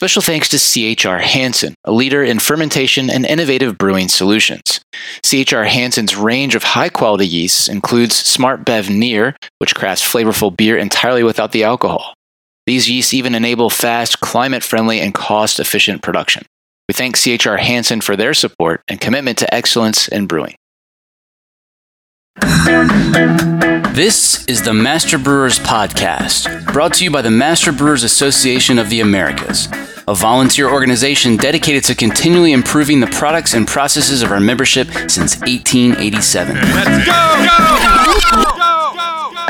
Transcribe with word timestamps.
Special 0.00 0.22
thanks 0.22 0.48
to 0.48 0.96
CHR 0.96 1.18
Hansen, 1.18 1.74
a 1.84 1.92
leader 1.92 2.22
in 2.24 2.38
fermentation 2.38 3.10
and 3.10 3.26
innovative 3.26 3.76
brewing 3.76 4.08
solutions. 4.08 4.80
CHR 5.22 5.64
Hansen's 5.64 6.16
range 6.16 6.54
of 6.54 6.62
high 6.62 6.88
quality 6.88 7.26
yeasts 7.26 7.68
includes 7.68 8.14
SmartBev 8.14 8.88
NEER, 8.88 9.36
which 9.58 9.74
crafts 9.74 10.02
flavorful 10.02 10.56
beer 10.56 10.78
entirely 10.78 11.22
without 11.22 11.52
the 11.52 11.64
alcohol. 11.64 12.14
These 12.64 12.88
yeasts 12.88 13.12
even 13.12 13.34
enable 13.34 13.68
fast, 13.68 14.20
climate 14.20 14.62
friendly, 14.62 15.02
and 15.02 15.12
cost 15.12 15.60
efficient 15.60 16.00
production. 16.00 16.46
We 16.88 16.94
thank 16.94 17.18
CHR 17.18 17.56
Hansen 17.56 18.00
for 18.00 18.16
their 18.16 18.32
support 18.32 18.80
and 18.88 19.02
commitment 19.02 19.36
to 19.40 19.54
excellence 19.54 20.08
in 20.08 20.26
brewing. 20.26 20.54
This 23.92 24.46
is 24.46 24.62
the 24.62 24.72
Master 24.72 25.18
Brewers 25.18 25.58
Podcast, 25.58 26.72
brought 26.72 26.94
to 26.94 27.04
you 27.04 27.10
by 27.10 27.20
the 27.20 27.30
Master 27.30 27.70
Brewers 27.70 28.02
Association 28.02 28.78
of 28.78 28.88
the 28.88 29.00
Americas, 29.00 29.68
a 30.08 30.14
volunteer 30.14 30.70
organization 30.70 31.36
dedicated 31.36 31.84
to 31.84 31.94
continually 31.94 32.52
improving 32.52 33.00
the 33.00 33.06
products 33.06 33.54
and 33.54 33.66
processes 33.66 34.22
of 34.22 34.30
our 34.30 34.40
membership 34.40 34.88
since 35.08 35.38
1887. 35.40 36.54
Let's 36.54 37.06
go! 37.06 37.12
go, 37.46 37.72
go, 38.56 38.56
go 38.56 39.40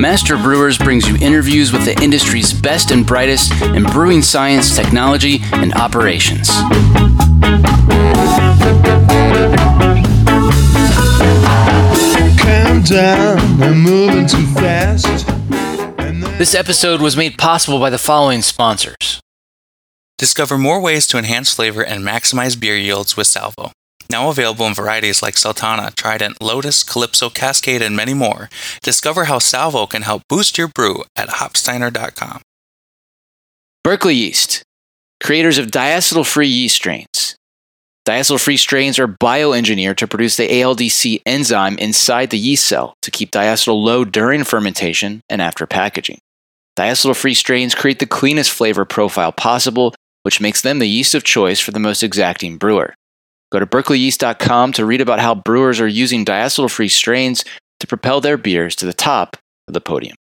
Master 0.00 0.36
Brewers 0.36 0.78
brings 0.78 1.06
you 1.06 1.16
interviews 1.16 1.72
with 1.72 1.84
the 1.84 2.00
industry's 2.02 2.52
best 2.52 2.90
and 2.90 3.06
brightest 3.06 3.52
in 3.62 3.84
brewing 3.84 4.22
science, 4.22 4.74
technology, 4.74 5.40
and 5.52 5.74
operations. 5.74 6.50
down, 12.90 13.38
I'm 13.62 13.80
moving 13.82 14.26
too 14.26 14.46
fast. 14.54 15.29
This 16.20 16.54
episode 16.54 17.00
was 17.00 17.16
made 17.16 17.38
possible 17.38 17.80
by 17.80 17.88
the 17.88 17.96
following 17.96 18.42
sponsors. 18.42 19.20
Discover 20.18 20.58
more 20.58 20.78
ways 20.78 21.06
to 21.06 21.16
enhance 21.16 21.54
flavor 21.54 21.82
and 21.82 22.04
maximize 22.04 22.60
beer 22.60 22.76
yields 22.76 23.16
with 23.16 23.26
Salvo. 23.26 23.72
Now 24.10 24.28
available 24.28 24.66
in 24.66 24.74
varieties 24.74 25.22
like 25.22 25.38
Sultana, 25.38 25.92
Trident, 25.92 26.42
Lotus, 26.42 26.82
Calypso, 26.82 27.30
Cascade, 27.30 27.80
and 27.80 27.96
many 27.96 28.12
more. 28.12 28.50
Discover 28.82 29.24
how 29.24 29.38
Salvo 29.38 29.86
can 29.86 30.02
help 30.02 30.22
boost 30.28 30.58
your 30.58 30.68
brew 30.68 31.04
at 31.16 31.28
hopsteiner.com. 31.28 32.42
Berkeley 33.82 34.16
Yeast, 34.16 34.62
creators 35.22 35.56
of 35.56 35.68
diacetyl 35.68 36.26
free 36.26 36.48
yeast 36.48 36.76
strains. 36.76 37.36
Diacetyl 38.10 38.40
free 38.40 38.56
strains 38.56 38.98
are 38.98 39.06
bioengineered 39.06 39.96
to 39.98 40.08
produce 40.08 40.36
the 40.36 40.48
ALDC 40.48 41.22
enzyme 41.24 41.78
inside 41.78 42.30
the 42.30 42.38
yeast 42.38 42.64
cell 42.64 42.96
to 43.02 43.10
keep 43.12 43.30
diacetyl 43.30 43.80
low 43.80 44.04
during 44.04 44.42
fermentation 44.42 45.22
and 45.30 45.40
after 45.40 45.64
packaging. 45.64 46.18
Diacetyl 46.76 47.14
free 47.14 47.34
strains 47.34 47.72
create 47.72 48.00
the 48.00 48.06
cleanest 48.06 48.50
flavor 48.50 48.84
profile 48.84 49.30
possible, 49.30 49.94
which 50.24 50.40
makes 50.40 50.60
them 50.60 50.80
the 50.80 50.88
yeast 50.88 51.14
of 51.14 51.22
choice 51.22 51.60
for 51.60 51.70
the 51.70 51.78
most 51.78 52.02
exacting 52.02 52.56
brewer. 52.56 52.96
Go 53.52 53.60
to 53.60 53.66
berkeleyyeast.com 53.66 54.72
to 54.72 54.84
read 54.84 55.00
about 55.00 55.20
how 55.20 55.36
brewers 55.36 55.80
are 55.80 55.86
using 55.86 56.24
diacetyl 56.24 56.68
free 56.68 56.88
strains 56.88 57.44
to 57.78 57.86
propel 57.86 58.20
their 58.20 58.36
beers 58.36 58.74
to 58.74 58.86
the 58.86 58.92
top 58.92 59.36
of 59.68 59.74
the 59.74 59.80
podium. 59.80 60.16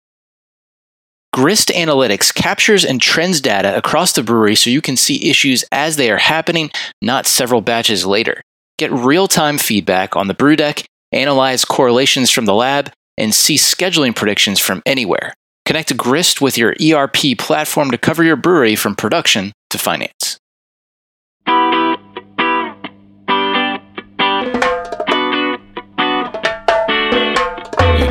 Grist 1.37 1.69
Analytics 1.69 2.35
captures 2.35 2.83
and 2.83 2.99
trends 2.99 3.43
data 3.43 3.77
across 3.77 4.15
the 4.15 4.23
brewery 4.23 4.57
so 4.57 4.71
you 4.71 4.81
can 4.81 4.97
see 4.97 5.29
issues 5.29 5.67
as 5.71 5.97
they 5.97 6.11
are 6.11 6.17
happening, 6.17 6.71
not 7.03 7.27
several 7.27 7.61
batches 7.61 8.07
later. 8.07 8.41
Get 8.79 8.91
real 8.91 9.29
time 9.29 9.59
feedback 9.59 10.17
on 10.17 10.29
the 10.29 10.35
brew 10.35 10.57
deck, 10.57 10.87
analyze 11.13 11.67
correlations 11.67 12.31
from 12.31 12.47
the 12.47 12.55
lab, 12.55 12.91
and 13.19 13.35
see 13.35 13.57
scheduling 13.57 14.17
predictions 14.17 14.61
from 14.61 14.81
anywhere. 14.87 15.35
Connect 15.67 15.95
Grist 15.95 16.41
with 16.41 16.57
your 16.57 16.75
ERP 16.83 17.37
platform 17.37 17.91
to 17.91 17.99
cover 17.99 18.25
your 18.25 18.37
brewery 18.37 18.75
from 18.75 18.97
production 18.97 19.53
to 19.69 19.77
finance. 19.77 20.39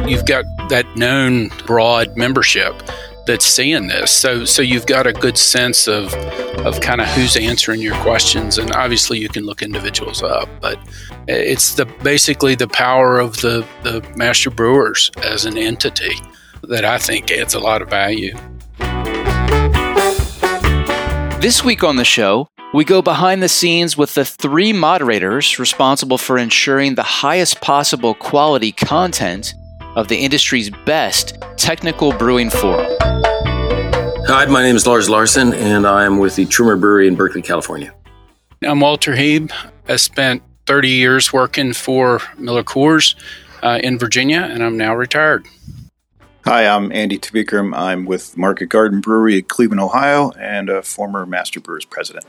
You've 0.08 0.28
got 0.28 0.46
that 0.69 0.85
known 0.96 1.50
broad 1.66 2.16
membership 2.16 2.80
that's 3.25 3.46
seeing 3.46 3.88
this. 3.88 4.12
So 4.12 4.46
so 4.46 4.62
you've 4.62 4.86
got 4.86 5.08
a 5.08 5.13
good 5.13 5.38
sense 5.38 5.88
of 5.88 6.13
of 6.66 6.80
kind 6.81 7.02
of 7.02 7.08
who's 7.09 7.36
answering 7.36 7.81
your 7.81 7.96
questions, 7.96 8.58
and 8.58 8.72
obviously 8.72 9.19
you 9.19 9.30
can 9.30 9.46
look 9.46 9.62
individuals 9.62 10.24
up, 10.24 10.50
but 10.62 10.80
it's 11.28 11.75
the 11.75 11.85
basically 11.85 12.56
the 12.56 12.68
power 12.68 13.19
of 13.19 13.38
the 13.38 13.66
the 13.84 14.02
master 14.16 14.50
brewers 14.50 15.12
as 15.24 15.46
an 15.46 15.58
entity 15.58 16.16
that 16.64 16.85
I 16.85 16.97
think 16.97 17.31
adds 17.31 17.53
a 17.53 17.59
lot 17.59 17.81
of 17.81 17.90
value. 17.90 18.35
This 21.41 21.64
week 21.64 21.84
on 21.84 21.97
the 21.97 22.06
show, 22.06 22.50
we 22.74 22.84
go 22.84 23.02
behind 23.02 23.44
the 23.44 23.50
scenes 23.50 23.96
with 23.96 24.16
the 24.16 24.25
three 24.25 24.74
moderators 24.74 25.59
responsible 25.59 26.18
for 26.18 26.38
ensuring 26.38 26.96
the 26.96 27.03
highest 27.03 27.62
possible 27.62 28.16
quality 28.16 28.72
content 28.72 29.53
of 29.96 30.08
the 30.08 30.18
industry's 30.18 30.70
best 30.86 31.38
technical 31.58 32.12
brewing 32.12 32.50
forum. 32.50 32.92
Hi, 34.28 34.46
my 34.46 34.64
name 34.64 34.76
is 34.76 34.86
Lars 34.86 35.10
Larson, 35.10 35.54
and 35.54 35.88
I'm 35.88 36.18
with 36.18 36.36
the 36.36 36.46
Trumer 36.46 36.80
Brewery 36.80 37.08
in 37.08 37.16
Berkeley, 37.16 37.42
California. 37.42 37.94
I'm 38.64 38.80
Walter 38.80 39.14
Heeb. 39.14 39.52
I 39.88 39.96
spent 39.98 40.42
30 40.66 40.90
years 40.90 41.32
working 41.32 41.74
for 41.74 42.20
Miller 42.38 42.64
Coors 42.64 43.16
uh, 43.62 43.80
in 43.84 44.00
Virginia, 44.00 44.42
and 44.42 44.64
I'm 44.64 44.78
now 44.78 44.96
retired. 44.96 45.46
Hi, 46.46 46.68
I'm 46.68 46.92
Andy 46.92 47.18
Tveekrem. 47.18 47.76
I'm 47.76 48.06
with 48.06 48.38
Market 48.38 48.68
Garden 48.68 49.02
Brewery 49.02 49.40
in 49.40 49.46
Cleveland, 49.46 49.82
Ohio, 49.82 50.32
and 50.32 50.70
a 50.70 50.82
former 50.82 51.26
Master 51.26 51.60
Brewers 51.60 51.86
president. 51.86 52.26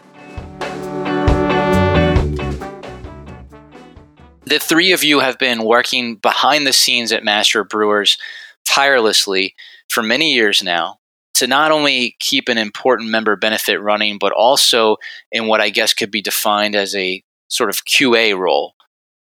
The 4.47 4.61
three 4.61 4.93
of 4.93 5.03
you 5.03 5.19
have 5.19 5.39
been 5.39 5.65
working 5.65 6.17
behind 6.17 6.67
the 6.67 6.73
scenes 6.73 7.11
at 7.11 7.25
Master 7.25 7.65
Brewers 7.65 8.17
tirelessly 8.65 9.57
for 9.89 10.05
many 10.05 10.35
years 10.35 10.63
now 10.63 10.99
to 11.35 11.49
not 11.49 11.73
only 11.73 12.17
keep 12.21 12.49
an 12.49 12.57
important 12.57 13.11
member 13.11 13.35
benefit 13.35 13.81
running, 13.81 14.19
but 14.19 14.33
also 14.33 14.97
in 15.33 15.49
what 15.49 15.61
I 15.61 15.71
guess 15.71 15.93
could 15.93 16.13
be 16.13 16.23
defined 16.23 16.77
as 16.77 16.95
a 16.95 17.23
sort 17.49 17.71
of 17.71 17.85
QA 17.85 18.39
role. 18.39 18.75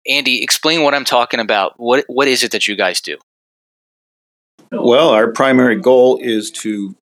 Andy, 0.09 0.43
explain 0.43 0.83
what 0.83 0.95
I'm 0.95 1.05
talking 1.05 1.41
about. 1.41 1.75
What 1.77 2.05
what 2.07 2.29
is 2.29 2.43
it 2.45 2.53
that 2.53 2.69
you 2.69 2.77
guys 2.77 3.01
do? 3.01 3.19
Well, 4.71 5.11
our 5.11 5.33
primary 5.33 5.79
goal 5.79 6.19
is 6.23 6.51
to 6.53 6.95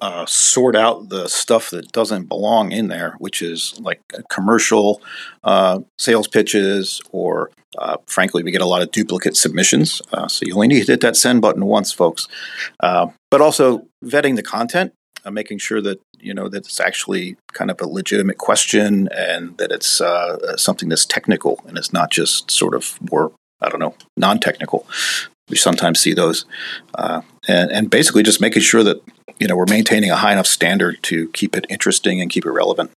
uh, 0.00 0.26
sort 0.26 0.76
out 0.76 1.08
the 1.08 1.28
stuff 1.28 1.70
that 1.70 1.92
doesn't 1.92 2.24
belong 2.24 2.72
in 2.72 2.88
there, 2.88 3.16
which 3.18 3.42
is 3.42 3.78
like 3.80 4.00
commercial 4.30 5.00
uh, 5.44 5.80
sales 5.98 6.28
pitches, 6.28 7.00
or 7.12 7.50
uh, 7.78 7.96
frankly, 8.06 8.42
we 8.42 8.50
get 8.50 8.60
a 8.60 8.66
lot 8.66 8.82
of 8.82 8.90
duplicate 8.90 9.36
submissions. 9.36 10.02
Uh, 10.12 10.28
so 10.28 10.44
you 10.46 10.54
only 10.54 10.68
need 10.68 10.84
to 10.86 10.92
hit 10.92 11.00
that 11.00 11.16
send 11.16 11.40
button 11.40 11.64
once, 11.64 11.92
folks. 11.92 12.28
Uh, 12.80 13.08
but 13.30 13.40
also 13.40 13.86
vetting 14.04 14.36
the 14.36 14.42
content, 14.42 14.92
uh, 15.24 15.30
making 15.30 15.58
sure 15.58 15.80
that 15.80 16.00
you 16.18 16.34
know 16.34 16.48
that 16.48 16.64
it's 16.66 16.80
actually 16.80 17.36
kind 17.52 17.70
of 17.70 17.80
a 17.80 17.86
legitimate 17.86 18.38
question 18.38 19.08
and 19.14 19.56
that 19.58 19.70
it's 19.70 20.00
something 20.60 20.88
that's 20.88 21.04
technical 21.04 21.62
and 21.66 21.76
it's 21.76 21.92
not 21.92 22.10
just 22.10 22.50
sort 22.50 22.74
of 22.74 22.98
more 23.10 23.32
I 23.60 23.68
don't 23.68 23.80
know 23.80 23.94
non-technical. 24.16 24.86
We 25.48 25.56
sometimes 25.56 26.00
see 26.00 26.12
those, 26.12 26.44
and, 27.46 27.70
and 27.70 27.90
basically 27.90 28.22
just 28.22 28.40
making 28.40 28.62
sure 28.62 28.82
that 28.82 29.00
you 29.38 29.46
know, 29.46 29.56
we're 29.56 29.66
maintaining 29.66 30.10
a 30.10 30.16
high 30.16 30.32
enough 30.32 30.46
standard 30.46 31.02
to 31.02 31.28
keep 31.30 31.56
it 31.56 31.66
interesting 31.68 32.20
and 32.20 32.30
keep 32.30 32.46
it 32.46 32.50
relevant. 32.50 32.90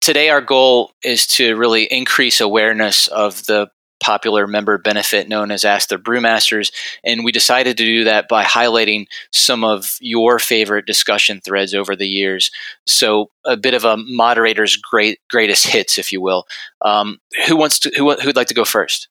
Today, 0.00 0.28
our 0.28 0.42
goal 0.42 0.92
is 1.02 1.26
to 1.28 1.56
really 1.56 1.84
increase 1.84 2.40
awareness 2.40 3.08
of 3.08 3.46
the 3.46 3.70
popular 4.02 4.46
member 4.46 4.76
benefit 4.76 5.28
known 5.28 5.50
as 5.50 5.64
Ask 5.64 5.88
the 5.88 5.96
Brewmasters. 5.96 6.70
And 7.04 7.24
we 7.24 7.32
decided 7.32 7.78
to 7.78 7.84
do 7.84 8.04
that 8.04 8.28
by 8.28 8.44
highlighting 8.44 9.06
some 9.32 9.64
of 9.64 9.96
your 10.00 10.38
favorite 10.38 10.84
discussion 10.84 11.40
threads 11.40 11.72
over 11.72 11.96
the 11.96 12.08
years. 12.08 12.50
So, 12.86 13.30
a 13.46 13.56
bit 13.56 13.72
of 13.72 13.84
a 13.84 13.96
moderator's 13.96 14.76
great 14.76 15.20
greatest 15.30 15.66
hits, 15.66 15.98
if 15.98 16.12
you 16.12 16.20
will. 16.20 16.44
Um, 16.82 17.18
who 17.48 17.56
wants 17.56 17.78
to? 17.80 17.92
Who 17.96 18.12
who'd 18.12 18.36
like 18.36 18.48
to 18.48 18.54
go 18.54 18.64
first? 18.64 19.08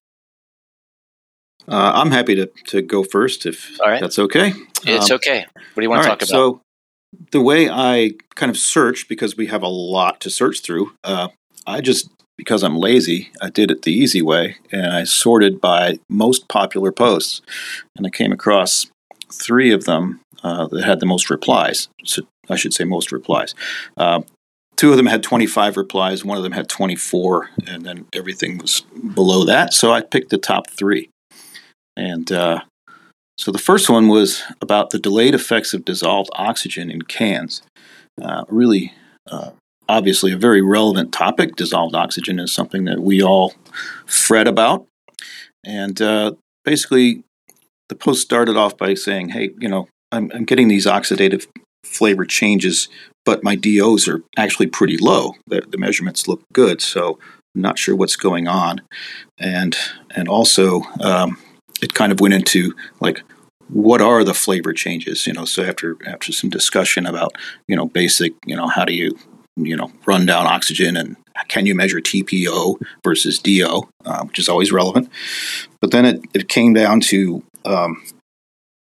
Uh, 1.68 1.92
I'm 1.96 2.12
happy 2.12 2.36
to, 2.36 2.48
to 2.68 2.82
go 2.82 3.04
first 3.04 3.46
if 3.46 3.78
that's 3.80 4.20
okay. 4.20 4.54
It's 4.86 5.12
um, 5.12 5.16
okay. 5.16 5.46
What 5.54 5.76
do 5.76 5.82
you 5.82 5.90
want 5.90 6.04
to 6.04 6.10
talk 6.10 6.22
right, 6.22 6.30
about? 6.30 6.36
So, 6.36 6.62
the 7.32 7.42
way 7.42 7.70
I 7.70 8.12
kind 8.36 8.50
of 8.50 8.58
search, 8.58 9.08
because 9.08 9.38
we 9.38 9.48
have 9.48 9.62
a 9.62 9.68
lot 9.68 10.20
to 10.22 10.30
search 10.30 10.62
through, 10.62 10.94
uh, 11.04 11.30
I 11.66 11.82
just, 11.82 12.10
because 12.38 12.64
I'm 12.64 12.78
lazy, 12.78 13.32
I 13.42 13.50
did 13.50 13.72
it 13.72 13.84
the 13.84 13.94
easy 13.94 14.22
way 14.22 14.58
and 14.72 14.88
I 14.88 15.04
sorted 15.04 15.62
by 15.62 16.00
most 16.10 16.48
popular 16.48 16.92
posts. 16.92 17.42
And 17.96 18.08
I 18.08 18.10
came 18.10 18.32
across 18.32 18.88
three 19.32 19.72
of 19.72 19.86
them 19.86 20.22
uh, 20.44 20.68
that 20.68 20.84
had 20.84 21.00
the 21.00 21.06
most 21.06 21.30
replies. 21.30 21.88
So 22.04 22.24
I 22.50 22.56
should 22.56 22.74
say 22.74 22.84
most 22.84 23.12
replies. 23.12 23.56
Uh, 23.96 24.22
two 24.76 24.92
of 24.92 24.98
them 24.98 25.06
had 25.06 25.24
25 25.24 25.78
replies, 25.78 26.26
one 26.26 26.38
of 26.38 26.44
them 26.44 26.52
had 26.52 26.68
24, 26.68 27.50
and 27.68 27.86
then 27.86 28.06
everything 28.14 28.58
was 28.58 28.82
below 29.14 29.46
that. 29.46 29.74
So 29.74 29.92
I 29.92 30.02
picked 30.02 30.30
the 30.30 30.38
top 30.38 30.70
three. 30.70 31.10
And 31.96 32.32
uh, 32.32 32.62
So 33.38 33.52
the 33.52 33.58
first 33.58 33.90
one 33.90 34.08
was 34.08 34.44
about 34.62 34.92
the 34.92 35.00
delayed 35.00 35.34
effects 35.34 35.74
of 35.74 35.86
dissolved 35.86 36.30
oxygen 36.36 36.92
in 36.92 37.02
cans. 37.04 37.62
Uh, 38.22 38.46
really, 38.48 38.94
uh, 39.30 39.52
obviously, 39.90 40.32
a 40.32 40.38
very 40.38 40.62
relevant 40.62 41.12
topic. 41.12 41.56
Dissolved 41.56 41.96
oxygen 41.96 42.40
is 42.40 42.54
something 42.54 42.86
that 42.86 43.00
we 43.00 43.22
all 43.22 43.54
fret 44.06 44.48
about. 44.48 44.86
And 45.66 46.02
uh, 46.02 46.34
basically, 46.64 47.24
the 47.90 47.96
post 47.96 48.22
started 48.22 48.56
off 48.56 48.78
by 48.78 48.94
saying, 48.94 49.30
hey, 49.30 49.52
you 49.60 49.68
know, 49.68 49.88
I'm, 50.12 50.32
I'm 50.34 50.46
getting 50.46 50.68
these 50.68 50.86
oxidative 50.86 51.48
flavor 51.84 52.26
changes, 52.26 52.88
but 53.26 53.44
my 53.44 53.56
DOs 53.56 54.08
are 54.08 54.22
actually 54.38 54.68
pretty 54.68 54.98
low. 54.98 55.34
The, 55.48 55.62
the 55.68 55.78
measurements 55.78 56.28
look 56.28 56.42
good, 56.54 56.82
so 56.82 57.18
I'm 57.56 57.62
not 57.62 57.80
sure 57.80 57.96
what's 57.96 58.16
going 58.16 58.48
on. 58.48 58.82
And 59.40 59.76
and 60.16 60.28
also, 60.28 60.84
um, 61.00 61.38
it 61.84 61.94
kind 61.94 62.12
of 62.12 62.20
went 62.20 62.34
into 62.34 62.74
like 63.00 63.24
what 63.70 64.02
are 64.02 64.24
the 64.24 64.34
flavor 64.34 64.74
changes 64.74 65.28
you 65.28 65.34
know? 65.34 65.46
So 65.46 65.64
after 65.64 65.98
after 66.08 66.32
some 66.32 66.50
discussion 66.50 67.06
about 67.06 67.34
you 67.68 67.76
know 67.76 67.88
basic 67.88 68.34
you 68.46 68.56
know 68.56 68.68
how 68.68 68.86
do 68.86 68.94
you 68.94 69.18
you 69.56 69.76
know 69.76 69.92
run 70.06 70.26
down 70.26 70.48
oxygen 70.48 70.98
and 70.98 71.16
can 71.48 71.66
you 71.66 71.76
measure 71.76 72.00
tpo 72.00 72.80
versus 73.04 73.40
do 73.40 73.84
uh, 74.06 74.24
which 74.24 74.40
is 74.40 74.50
always 74.50 74.72
relevant. 74.72 75.10
But 75.82 75.92
then 75.92 76.06
it, 76.06 76.22
it 76.34 76.50
came 76.50 76.74
down 76.74 77.02
to 77.02 77.44
um, 77.66 78.04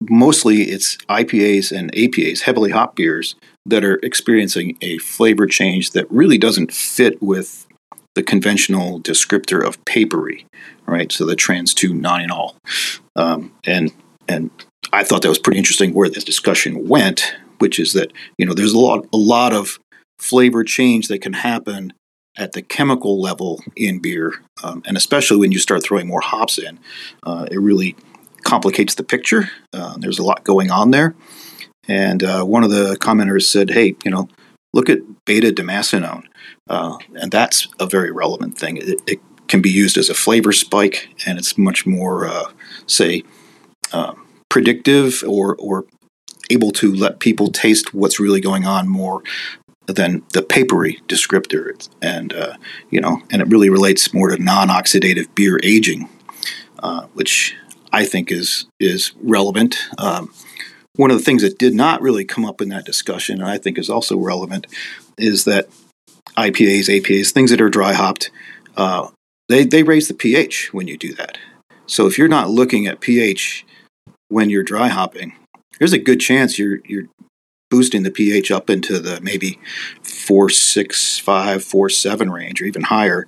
mostly 0.00 0.62
it's 0.62 0.96
ipas 1.08 1.72
and 1.76 1.92
apas 1.92 2.40
heavily 2.40 2.70
hop 2.70 2.96
beers 2.96 3.34
that 3.64 3.84
are 3.84 3.98
experiencing 4.02 4.76
a 4.80 4.98
flavor 4.98 5.46
change 5.46 5.90
that 5.92 6.10
really 6.10 6.38
doesn't 6.38 6.72
fit 6.72 7.20
with 7.22 7.65
the 8.16 8.22
conventional 8.24 9.00
descriptor 9.00 9.64
of 9.64 9.82
papery 9.84 10.46
right? 10.86 11.10
So 11.12 11.26
the 11.26 11.36
trans 11.36 11.74
2 11.74 11.92
non 11.94 12.30
um, 13.16 13.52
and 13.64 13.92
and 14.28 14.50
I 14.92 15.04
thought 15.04 15.22
that 15.22 15.28
was 15.28 15.38
pretty 15.38 15.58
interesting 15.58 15.94
where 15.94 16.08
this 16.08 16.24
discussion 16.24 16.88
went, 16.88 17.34
which 17.58 17.78
is 17.78 17.92
that 17.92 18.12
you 18.38 18.46
know 18.46 18.54
there's 18.54 18.72
a 18.72 18.78
lot 18.78 19.06
a 19.12 19.16
lot 19.16 19.52
of 19.52 19.78
flavor 20.18 20.64
change 20.64 21.08
that 21.08 21.20
can 21.20 21.34
happen 21.34 21.92
at 22.38 22.52
the 22.52 22.62
chemical 22.62 23.20
level 23.20 23.62
in 23.76 24.00
beer, 24.00 24.34
um, 24.62 24.82
and 24.86 24.96
especially 24.96 25.38
when 25.38 25.52
you 25.52 25.58
start 25.58 25.82
throwing 25.82 26.06
more 26.06 26.20
hops 26.20 26.58
in, 26.58 26.78
uh, 27.22 27.46
it 27.50 27.58
really 27.58 27.96
complicates 28.44 28.94
the 28.94 29.02
picture. 29.02 29.50
Uh, 29.72 29.96
there's 29.98 30.18
a 30.18 30.22
lot 30.22 30.44
going 30.44 30.70
on 30.70 30.90
there, 30.90 31.14
and 31.88 32.22
uh, 32.22 32.44
one 32.44 32.64
of 32.64 32.70
the 32.70 32.96
commenters 33.00 33.44
said, 33.44 33.70
"Hey, 33.70 33.96
you 34.04 34.10
know, 34.10 34.28
look 34.72 34.90
at 34.90 34.98
beta 35.24 35.50
damascenone, 35.50 36.24
uh, 36.68 36.96
and 37.14 37.30
that's 37.30 37.68
a 37.78 37.86
very 37.86 38.10
relevant 38.10 38.58
thing. 38.58 38.76
It, 38.76 39.00
it, 39.06 39.20
can 39.48 39.62
be 39.62 39.70
used 39.70 39.96
as 39.96 40.10
a 40.10 40.14
flavor 40.14 40.50
spike, 40.50 41.08
and 41.24 41.38
it's 41.38 41.56
much 41.56 41.86
more, 41.86 42.26
uh, 42.26 42.50
say." 42.88 43.22
um, 43.92 44.26
predictive 44.48 45.22
or 45.26 45.56
or 45.56 45.84
able 46.50 46.70
to 46.70 46.94
let 46.94 47.18
people 47.18 47.50
taste 47.50 47.92
what's 47.92 48.20
really 48.20 48.40
going 48.40 48.64
on 48.64 48.88
more 48.88 49.22
than 49.86 50.22
the 50.32 50.42
papery 50.42 51.00
descriptor 51.08 51.88
and 52.02 52.32
uh, 52.32 52.54
you 52.90 53.00
know 53.00 53.20
and 53.30 53.42
it 53.42 53.48
really 53.48 53.70
relates 53.70 54.12
more 54.14 54.30
to 54.30 54.42
non-oxidative 54.42 55.32
beer 55.34 55.58
aging 55.62 56.08
uh, 56.80 57.06
which 57.14 57.56
I 57.92 58.04
think 58.04 58.30
is 58.30 58.66
is 58.78 59.12
relevant 59.22 59.76
um, 59.98 60.32
one 60.94 61.10
of 61.10 61.18
the 61.18 61.24
things 61.24 61.42
that 61.42 61.58
did 61.58 61.74
not 61.74 62.00
really 62.00 62.24
come 62.24 62.44
up 62.44 62.60
in 62.60 62.68
that 62.70 62.84
discussion 62.84 63.40
and 63.40 63.48
I 63.48 63.58
think 63.58 63.78
is 63.78 63.90
also 63.90 64.16
relevant 64.16 64.66
is 65.18 65.44
that 65.44 65.68
IPAs 66.36 66.88
APAs 66.88 67.32
things 67.32 67.50
that 67.50 67.60
are 67.60 67.70
dry 67.70 67.92
hopped 67.92 68.30
uh, 68.76 69.08
they, 69.48 69.64
they 69.64 69.82
raise 69.82 70.08
the 70.08 70.14
pH 70.14 70.72
when 70.72 70.86
you 70.86 70.96
do 70.96 71.14
that 71.14 71.38
so 71.86 72.06
if 72.06 72.18
you're 72.18 72.28
not 72.28 72.50
looking 72.50 72.86
at 72.86 73.00
pH 73.00 73.64
when 74.28 74.50
you're 74.50 74.62
dry 74.62 74.88
hopping, 74.88 75.32
there's 75.78 75.92
a 75.92 75.98
good 75.98 76.20
chance 76.20 76.58
you're 76.58 76.78
you're 76.84 77.04
boosting 77.70 78.02
the 78.02 78.10
pH 78.10 78.50
up 78.50 78.70
into 78.70 78.98
the 78.98 79.20
maybe 79.20 79.58
four 80.02 80.48
six 80.48 81.18
five 81.18 81.62
four 81.62 81.88
seven 81.88 82.30
range 82.30 82.60
or 82.60 82.64
even 82.64 82.82
higher, 82.82 83.26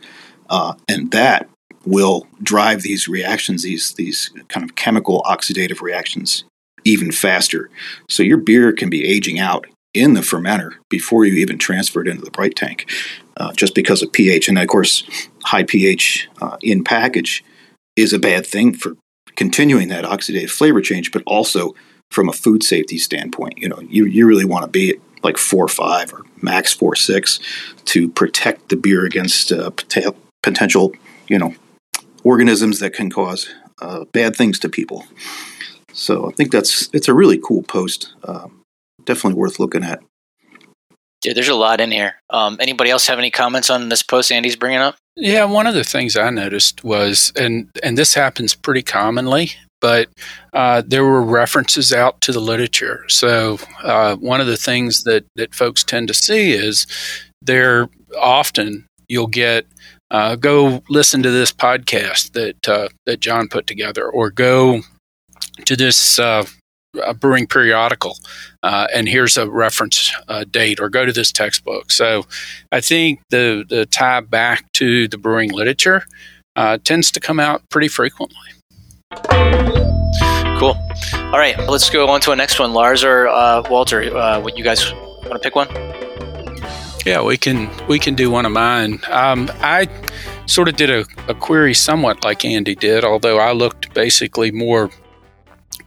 uh, 0.49 0.75
and 0.89 1.11
that 1.11 1.49
will 1.85 2.27
drive 2.43 2.83
these 2.83 3.09
reactions, 3.09 3.63
these 3.63 3.93
these 3.95 4.31
kind 4.49 4.69
of 4.69 4.77
chemical 4.77 5.23
oxidative 5.23 5.81
reactions, 5.81 6.45
even 6.85 7.13
faster. 7.13 7.71
So 8.09 8.23
your 8.23 8.39
beer 8.39 8.73
can 8.73 8.91
be 8.91 9.07
aging 9.07 9.39
out 9.39 9.67
in 9.95 10.15
the 10.15 10.21
fermenter 10.21 10.73
before 10.89 11.25
you 11.25 11.35
even 11.35 11.59
transfer 11.59 12.03
it 12.03 12.09
into 12.09 12.25
the 12.25 12.31
bright 12.31 12.55
tank, 12.55 12.91
uh, 13.37 13.53
just 13.53 13.75
because 13.75 14.03
of 14.03 14.13
pH. 14.13 14.49
And 14.49 14.59
of 14.59 14.69
course, 14.69 15.05
high 15.45 15.63
pH 15.63 16.29
uh, 16.41 16.57
in 16.63 16.85
package 16.85 17.45
is 17.97 18.13
a 18.13 18.19
bad 18.19 18.47
thing 18.47 18.75
for 18.75 18.97
continuing 19.37 19.89
that 19.89 20.05
oxidative 20.05 20.51
flavor 20.51 20.81
change, 20.81 21.11
but 21.13 21.23
also 21.27 21.75
from 22.11 22.29
a 22.29 22.33
food 22.33 22.63
safety 22.63 22.99
standpoint. 22.99 23.59
You 23.59 23.69
know, 23.69 23.81
you, 23.81 24.05
you 24.05 24.27
really 24.27 24.45
want 24.45 24.65
to 24.65 24.71
be 24.71 24.91
at 24.91 24.97
like 25.23 25.37
four 25.37 25.69
five 25.69 26.13
or 26.13 26.25
max 26.43 26.73
four 26.73 26.95
six 26.95 27.41
to 27.87 28.09
protect 28.09 28.69
the 28.69 28.77
beer 28.77 29.05
against 29.05 29.51
uh, 29.51 29.71
pot- 29.71 30.17
potential, 30.43 30.93
you 31.29 31.39
know, 31.39 31.55
organisms 32.25 32.79
that 32.81 32.93
can 32.93 33.11
cause 33.11 33.49
uh, 33.81 34.05
bad 34.13 34.37
things 34.37 34.59
to 34.61 34.69
people. 34.69 35.07
So 35.93 36.29
I 36.29 36.33
think 36.33 36.53
that's 36.53 36.89
it's 36.93 37.09
a 37.09 37.15
really 37.15 37.41
cool 37.43 37.63
post. 37.63 38.13
Um, 38.25 38.58
definitely 39.09 39.39
worth 39.39 39.59
looking 39.59 39.83
at. 39.83 40.01
Yeah, 41.25 41.33
there's 41.33 41.49
a 41.49 41.55
lot 41.55 41.81
in 41.81 41.91
here. 41.91 42.15
Um, 42.31 42.59
anybody 42.61 42.91
else 42.91 43.09
have 43.09 43.19
any 43.19 43.31
comments 43.31 43.71
on 43.71 43.89
this 43.89 44.05
post 44.05 44.31
Andy's 44.31 44.55
bringing 44.55 44.79
up? 44.79 44.97
Yeah, 45.17 45.45
one 45.47 45.67
of 45.67 45.75
the 45.75 45.83
things 45.83 46.17
I 46.17 46.31
noticed 46.31 46.85
was, 46.85 47.33
and 47.35 47.69
and 47.83 47.99
this 47.99 48.15
happens 48.15 48.55
pretty 48.55 48.83
commonly, 48.83 49.51
but 49.81 50.09
uh, 50.53 50.83
there 50.87 51.05
were 51.05 51.23
references 51.23 51.93
out 51.93 52.21
to 52.21 52.33
the 52.33 52.41
literature. 52.41 53.05
So 53.09 53.59
uh, 53.83 54.15
one 54.17 54.41
of 54.41 54.47
the 54.47 54.57
things 54.57 55.03
that 55.05 55.25
that 55.35 55.57
folks 55.57 55.83
tend 55.83 56.07
to 56.07 56.15
see 56.15 56.53
is 56.53 56.87
there 57.43 57.89
often 58.17 58.87
you'll 59.09 59.27
get 59.27 59.67
uh, 60.13 60.37
go 60.37 60.85
listen 60.89 61.23
to 61.25 61.31
this 61.33 61.53
podcast 61.53 62.33
that 62.33 62.69
uh, 62.69 62.89
that 63.07 63.19
John 63.19 63.49
put 63.49 63.67
together, 63.67 64.09
or 64.09 64.31
go 64.31 64.83
to 65.65 65.75
this 65.75 66.21
uh, 66.21 66.45
a 67.03 67.15
brewing 67.15 67.47
periodical, 67.47 68.17
uh, 68.63 68.87
and 68.95 69.09
here's 69.09 69.37
a 69.37 69.49
reference 69.49 70.13
uh, 70.29 70.45
date, 70.51 70.81
or 70.81 70.89
go 70.89 71.05
to 71.05 71.13
this 71.13 71.31
textbook. 71.33 71.93
So 71.93 72.25
I 72.73 72.81
think 72.81 73.21
the, 73.31 73.65
the 73.69 73.87
tie 73.87 74.21
back 74.21 74.73
to 74.73 75.09
the 75.09 75.19
brewing 75.19 75.53
literature 75.53 76.05
uh, 76.57 76.79
tends 76.83 77.11
to 77.13 77.21
come 77.21 77.39
out 77.39 77.63
pretty 77.71 77.89
frequently. 77.89 78.37
Cool. 80.59 80.77
All 81.15 81.39
right, 81.39 81.57
let's 81.69 81.89
go 81.89 82.09
on 82.09 82.21
to 82.23 82.33
a 82.33 82.37
next 82.37 82.59
one. 82.59 82.73
Lars 82.73 83.05
or 83.05 83.29
uh, 83.29 83.63
Walter, 83.71 84.17
uh, 84.17 84.41
what 84.41 84.59
you 84.59 84.65
guys 84.65 84.93
want 84.93 85.35
to 85.35 85.39
pick 85.39 85.55
one? 85.55 85.69
Yeah, 87.07 87.23
we 87.23 87.37
can 87.37 87.71
we 87.87 87.99
can 87.99 88.15
do 88.15 88.31
one 88.31 88.45
of 88.45 88.53
mine. 88.53 89.01
Um, 89.09 89.51
I 89.61 89.89
sort 90.47 90.69
of 90.69 90.77
did 90.77 90.91
a, 90.91 91.07
a 91.29 91.35
query 91.35 91.75
somewhat 91.75 92.25
like 92.25 92.45
Andy 92.45 92.75
did, 92.75 93.05
although 93.05 93.39
I 93.39 93.53
looked 93.53 93.95
basically 93.95 94.51
more 94.51 94.91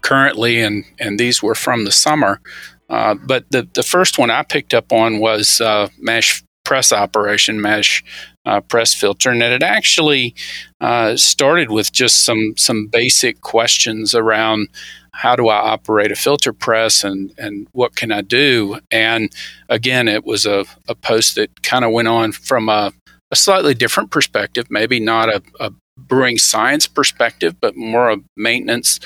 currently, 0.01 0.61
and 0.61 0.85
and 0.99 1.19
these 1.19 1.41
were 1.41 1.55
from 1.55 1.85
the 1.85 1.91
summer. 1.91 2.41
Uh, 2.89 3.15
but 3.15 3.45
the 3.51 3.67
the 3.73 3.83
first 3.83 4.17
one 4.17 4.29
I 4.29 4.43
picked 4.43 4.73
up 4.73 4.91
on 4.91 5.19
was 5.19 5.61
uh, 5.61 5.89
mash 5.99 6.43
press 6.63 6.91
operation, 6.91 7.61
mash 7.61 8.03
uh, 8.45 8.61
press 8.61 8.93
filter, 8.93 9.29
and 9.29 9.41
it 9.43 9.63
actually 9.63 10.35
uh, 10.79 11.15
started 11.15 11.71
with 11.71 11.91
just 11.91 12.23
some 12.23 12.53
some 12.57 12.87
basic 12.87 13.41
questions 13.41 14.13
around 14.13 14.67
how 15.13 15.35
do 15.35 15.49
I 15.49 15.57
operate 15.57 16.11
a 16.11 16.15
filter 16.15 16.53
press 16.53 17.03
and 17.03 17.33
and 17.37 17.67
what 17.71 17.95
can 17.95 18.11
I 18.11 18.21
do? 18.21 18.79
And 18.89 19.31
again, 19.69 20.07
it 20.07 20.25
was 20.25 20.45
a, 20.45 20.65
a 20.87 20.95
post 20.95 21.35
that 21.35 21.63
kind 21.63 21.85
of 21.85 21.91
went 21.91 22.07
on 22.07 22.31
from 22.31 22.69
a, 22.69 22.91
a 23.29 23.35
slightly 23.35 23.73
different 23.73 24.11
perspective, 24.11 24.67
maybe 24.69 24.99
not 24.99 25.29
a, 25.29 25.41
a 25.59 25.71
brewing 25.97 26.37
science 26.37 26.87
perspective, 26.87 27.55
but 27.59 27.75
more 27.75 28.09
a 28.09 28.17
maintenance, 28.35 28.99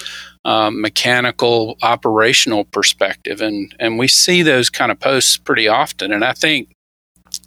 um, 0.45 0.81
mechanical, 0.81 1.77
operational 1.81 2.65
perspective. 2.65 3.41
And, 3.41 3.75
and 3.79 3.97
we 3.97 4.07
see 4.07 4.41
those 4.41 4.69
kind 4.69 4.91
of 4.91 4.99
posts 4.99 5.37
pretty 5.37 5.67
often. 5.67 6.11
And 6.11 6.23
I 6.23 6.33
think 6.33 6.71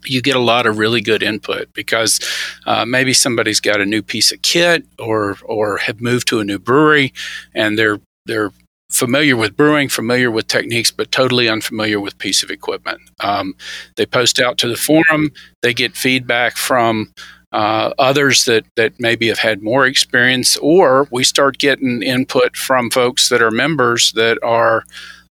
you 0.04 0.20
get 0.20 0.36
a 0.36 0.40
lot 0.40 0.66
of 0.66 0.78
really 0.78 1.00
good 1.00 1.22
input 1.22 1.72
because 1.72 2.20
uh, 2.66 2.84
maybe 2.84 3.12
somebody's 3.12 3.60
got 3.60 3.80
a 3.80 3.86
new 3.86 4.02
piece 4.02 4.32
of 4.32 4.42
kit 4.42 4.84
or 4.98 5.38
or 5.44 5.78
have 5.78 6.00
moved 6.00 6.28
to 6.28 6.40
a 6.40 6.44
new 6.44 6.58
brewery 6.58 7.12
and 7.54 7.78
they're 7.78 8.00
they're 8.26 8.52
familiar 8.90 9.36
with 9.36 9.56
brewing, 9.56 9.88
familiar 9.88 10.30
with 10.30 10.46
techniques, 10.46 10.90
but 10.90 11.12
totally 11.12 11.48
unfamiliar 11.48 12.00
with 12.00 12.16
piece 12.18 12.42
of 12.42 12.50
equipment. 12.50 13.00
Um, 13.20 13.54
they 13.96 14.06
post 14.06 14.40
out 14.40 14.56
to 14.58 14.68
the 14.68 14.76
forum. 14.76 15.30
They 15.62 15.74
get 15.74 15.96
feedback 15.96 16.56
from 16.56 17.12
uh, 17.52 17.92
others 17.98 18.44
that 18.44 18.64
that 18.76 18.92
maybe 18.98 19.28
have 19.28 19.38
had 19.38 19.62
more 19.62 19.86
experience, 19.86 20.56
or 20.58 21.08
we 21.10 21.24
start 21.24 21.58
getting 21.58 22.02
input 22.02 22.56
from 22.56 22.90
folks 22.90 23.28
that 23.28 23.42
are 23.42 23.50
members 23.50 24.12
that 24.12 24.38
are 24.42 24.84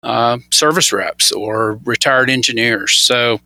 uh, 0.02 0.38
service 0.50 0.92
reps 0.92 1.32
or 1.32 1.78
retired 1.84 2.28
engineers. 2.28 2.92
So 2.92 3.40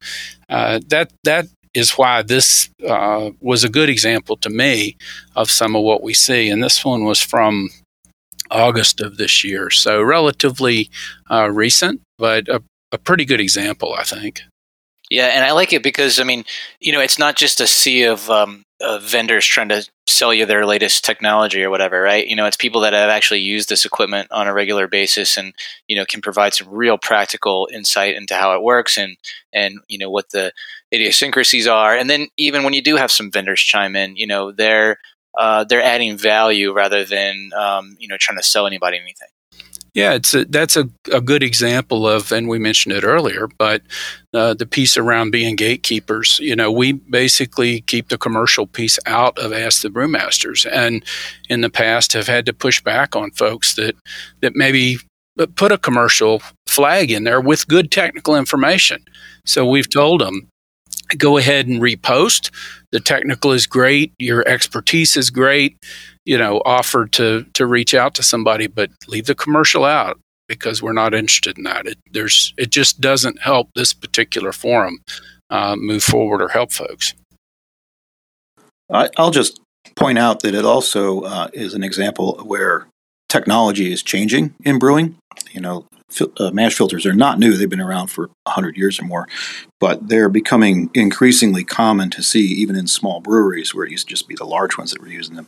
uh, 0.49 0.81
that 0.89 1.13
that 1.25 1.47
is 1.75 1.93
why 1.93 2.23
this 2.23 2.71
uh, 2.89 3.31
was 3.41 3.63
a 3.63 3.69
good 3.69 3.91
example 3.91 4.37
to 4.39 4.49
me 4.49 4.97
of 5.35 5.51
some 5.51 5.77
of 5.77 5.83
what 5.83 6.03
we 6.03 6.15
see. 6.15 6.49
And 6.49 6.63
this 6.63 6.85
one 6.85 7.05
was 7.05 7.21
from 7.21 7.69
August 8.51 9.01
of 9.01 9.19
this 9.19 9.45
year. 9.45 9.71
So 9.71 10.03
relatively 10.03 10.91
uh, 11.31 11.51
recent, 11.51 12.01
but 12.17 12.49
a, 12.49 12.63
a 12.93 12.99
pretty 12.99 13.27
good 13.27 13.41
example, 13.41 13.95
I 13.99 14.05
think. 14.05 14.41
Yeah, 15.11 15.27
and 15.27 15.45
I 15.45 15.53
like 15.53 15.73
it 15.73 15.83
because 15.83 16.19
I 16.19 16.25
mean, 16.25 16.45
you 16.81 16.93
know, 16.93 17.01
it's 17.01 17.19
not 17.19 17.37
just 17.37 17.61
a 17.61 17.67
sea 17.67 18.05
of, 18.05 18.29
um, 18.29 18.65
of 18.81 19.03
vendors 19.05 19.47
trying 19.47 19.69
to 19.69 19.89
sell 20.09 20.35
you 20.35 20.45
their 20.47 20.67
latest 20.67 21.05
technology 21.05 21.63
or 21.63 21.71
whatever, 21.71 22.01
right? 22.03 22.27
You 22.27 22.37
know, 22.37 22.45
it's 22.47 22.57
people 22.57 22.81
that 22.83 22.93
have 22.93 23.09
actually 23.09 23.41
used 23.41 23.69
this 23.69 23.85
equipment 23.85 24.29
on 24.33 24.49
a 24.49 24.53
regular 24.53 24.87
basis 24.89 25.37
and 25.39 25.55
you 25.89 25.97
know 25.97 26.05
can 26.05 26.21
provide 26.21 26.55
some 26.55 26.69
real 26.71 26.99
practical 26.99 27.69
insight 27.73 28.17
into 28.17 28.35
how 28.35 28.55
it 28.55 28.63
works 28.63 28.99
and 28.99 29.17
and 29.53 29.79
you 29.89 29.99
know 29.99 30.11
what 30.11 30.31
the 30.31 30.53
idiosyncrasies 30.93 31.67
are. 31.69 31.97
And 31.97 32.11
then 32.11 32.29
even 32.37 32.65
when 32.65 32.75
you 32.75 32.83
do 32.83 32.97
have 32.97 33.11
some 33.13 33.31
vendors 33.31 33.61
chime 33.61 33.97
in, 33.97 34.17
you 34.17 34.27
know, 34.27 34.53
they're 34.53 34.99
uh, 35.39 35.65
they're 35.65 35.83
adding 35.83 36.17
value 36.19 36.73
rather 36.73 37.05
than 37.05 37.51
um, 37.57 37.97
you 38.01 38.09
know 38.09 38.17
trying 38.19 38.39
to 38.39 38.45
sell 38.45 38.67
anybody 38.67 38.99
anything. 38.99 39.29
Yeah, 39.97 40.13
it's 40.13 40.35
a, 40.35 40.45
that's 40.45 40.77
a, 40.77 40.91
a 41.11 41.23
good 41.23 41.43
example 41.43 42.07
of, 42.07 42.31
and 42.31 42.49
we 42.49 42.59
mentioned 42.59 42.95
it 42.95 43.03
earlier, 43.03 43.49
but 43.57 43.81
uh, 44.35 44.53
the 44.53 44.67
piece 44.67 44.99
around 44.99 45.31
being 45.31 45.57
gatekeepers. 45.57 46.39
You 46.39 46.55
know, 46.55 46.71
we 46.71 46.93
basically 46.93 47.81
keep 47.81 48.11
the 48.11 48.19
commercial 48.19 48.67
piece 48.67 48.99
out 49.07 49.39
of 49.39 49.55
Ask 49.55 49.81
the 49.81 49.89
Brewmasters, 49.89 50.71
and 50.71 51.03
in 51.49 51.63
the 51.63 51.71
past 51.71 52.13
have 52.13 52.27
had 52.27 52.45
to 52.45 52.53
push 52.53 52.83
back 52.83 53.17
on 53.17 53.31
folks 53.31 53.75
that 53.77 53.97
that 54.43 54.55
maybe 54.55 54.99
put 55.55 55.73
a 55.73 55.79
commercial 55.79 56.43
flag 56.67 57.11
in 57.11 57.25
there 57.25 57.41
with 57.41 57.67
good 57.67 57.91
technical 57.91 58.37
information. 58.37 59.03
So 59.47 59.67
we've 59.67 59.89
told 59.89 60.21
them, 60.21 60.49
go 61.17 61.39
ahead 61.39 61.69
and 61.69 61.81
repost. 61.81 62.51
The 62.93 63.01
technical 63.01 63.53
is 63.53 63.67
great. 63.67 64.13
Your 64.19 64.47
expertise 64.47 65.17
is 65.17 65.31
great. 65.31 65.79
You 66.27 66.37
know, 66.37 66.61
offer 66.67 67.07
to 67.07 67.45
to 67.55 67.67
reach 67.67 67.95
out 67.95 68.15
to 68.17 68.23
somebody, 68.23 68.67
but 68.67 68.91
leave 69.09 69.27
the 69.27 69.35
commercial 69.35 69.85
out 69.85 70.19
because 70.49 70.83
we're 70.83 70.93
not 70.93 71.15
interested 71.15 71.57
in 71.57 71.65
that. 71.65 71.87
It 71.87 71.99
there's 72.13 72.53
it 72.59 72.71
just 72.71 73.01
doesn't 73.01 73.41
help 73.41 73.71
this 73.75 73.95
particular 73.95 74.53
forum 74.53 74.99
uh, 75.51 75.77
move 75.77 76.03
forward 76.03 76.43
or 76.43 76.49
help 76.49 76.73
folks. 76.73 77.15
I, 78.93 79.09
will 79.19 79.31
just 79.31 79.61
point 79.97 80.19
out 80.19 80.41
that 80.41 80.55
it 80.55 80.65
also 80.65 81.23
uh, 81.23 81.49
is 81.53 81.75
an 81.75 81.83
example 81.83 82.41
where 82.45 82.87
technology 83.29 83.93
is 83.93 84.03
changing 84.03 84.55
in 84.65 84.79
brewing. 84.79 85.17
You 85.53 85.61
know, 85.61 85.87
uh, 86.39 86.51
mash 86.51 86.75
filters 86.75 87.07
are 87.07 87.15
not 87.15 87.39
new; 87.39 87.57
they've 87.57 87.69
been 87.69 87.81
around 87.81 88.09
for 88.09 88.31
hundred 88.47 88.77
years 88.77 89.01
or 89.01 89.05
more, 89.05 89.29
but 89.81 90.09
they're 90.09 90.29
becoming 90.29 90.91
increasingly 90.95 91.65
common 91.65 92.11
to 92.11 92.23
see 92.23 92.47
even 92.47 92.77
in 92.77 92.87
small 92.87 93.21
breweries 93.21 93.75
where 93.75 93.85
it 93.85 93.91
used 93.91 94.09
to 94.09 94.15
just 94.15 94.29
be 94.29 94.35
the 94.35 94.45
large 94.45 94.79
ones 94.79 94.93
that 94.93 95.01
were 95.01 95.09
using 95.09 95.37
them. 95.37 95.47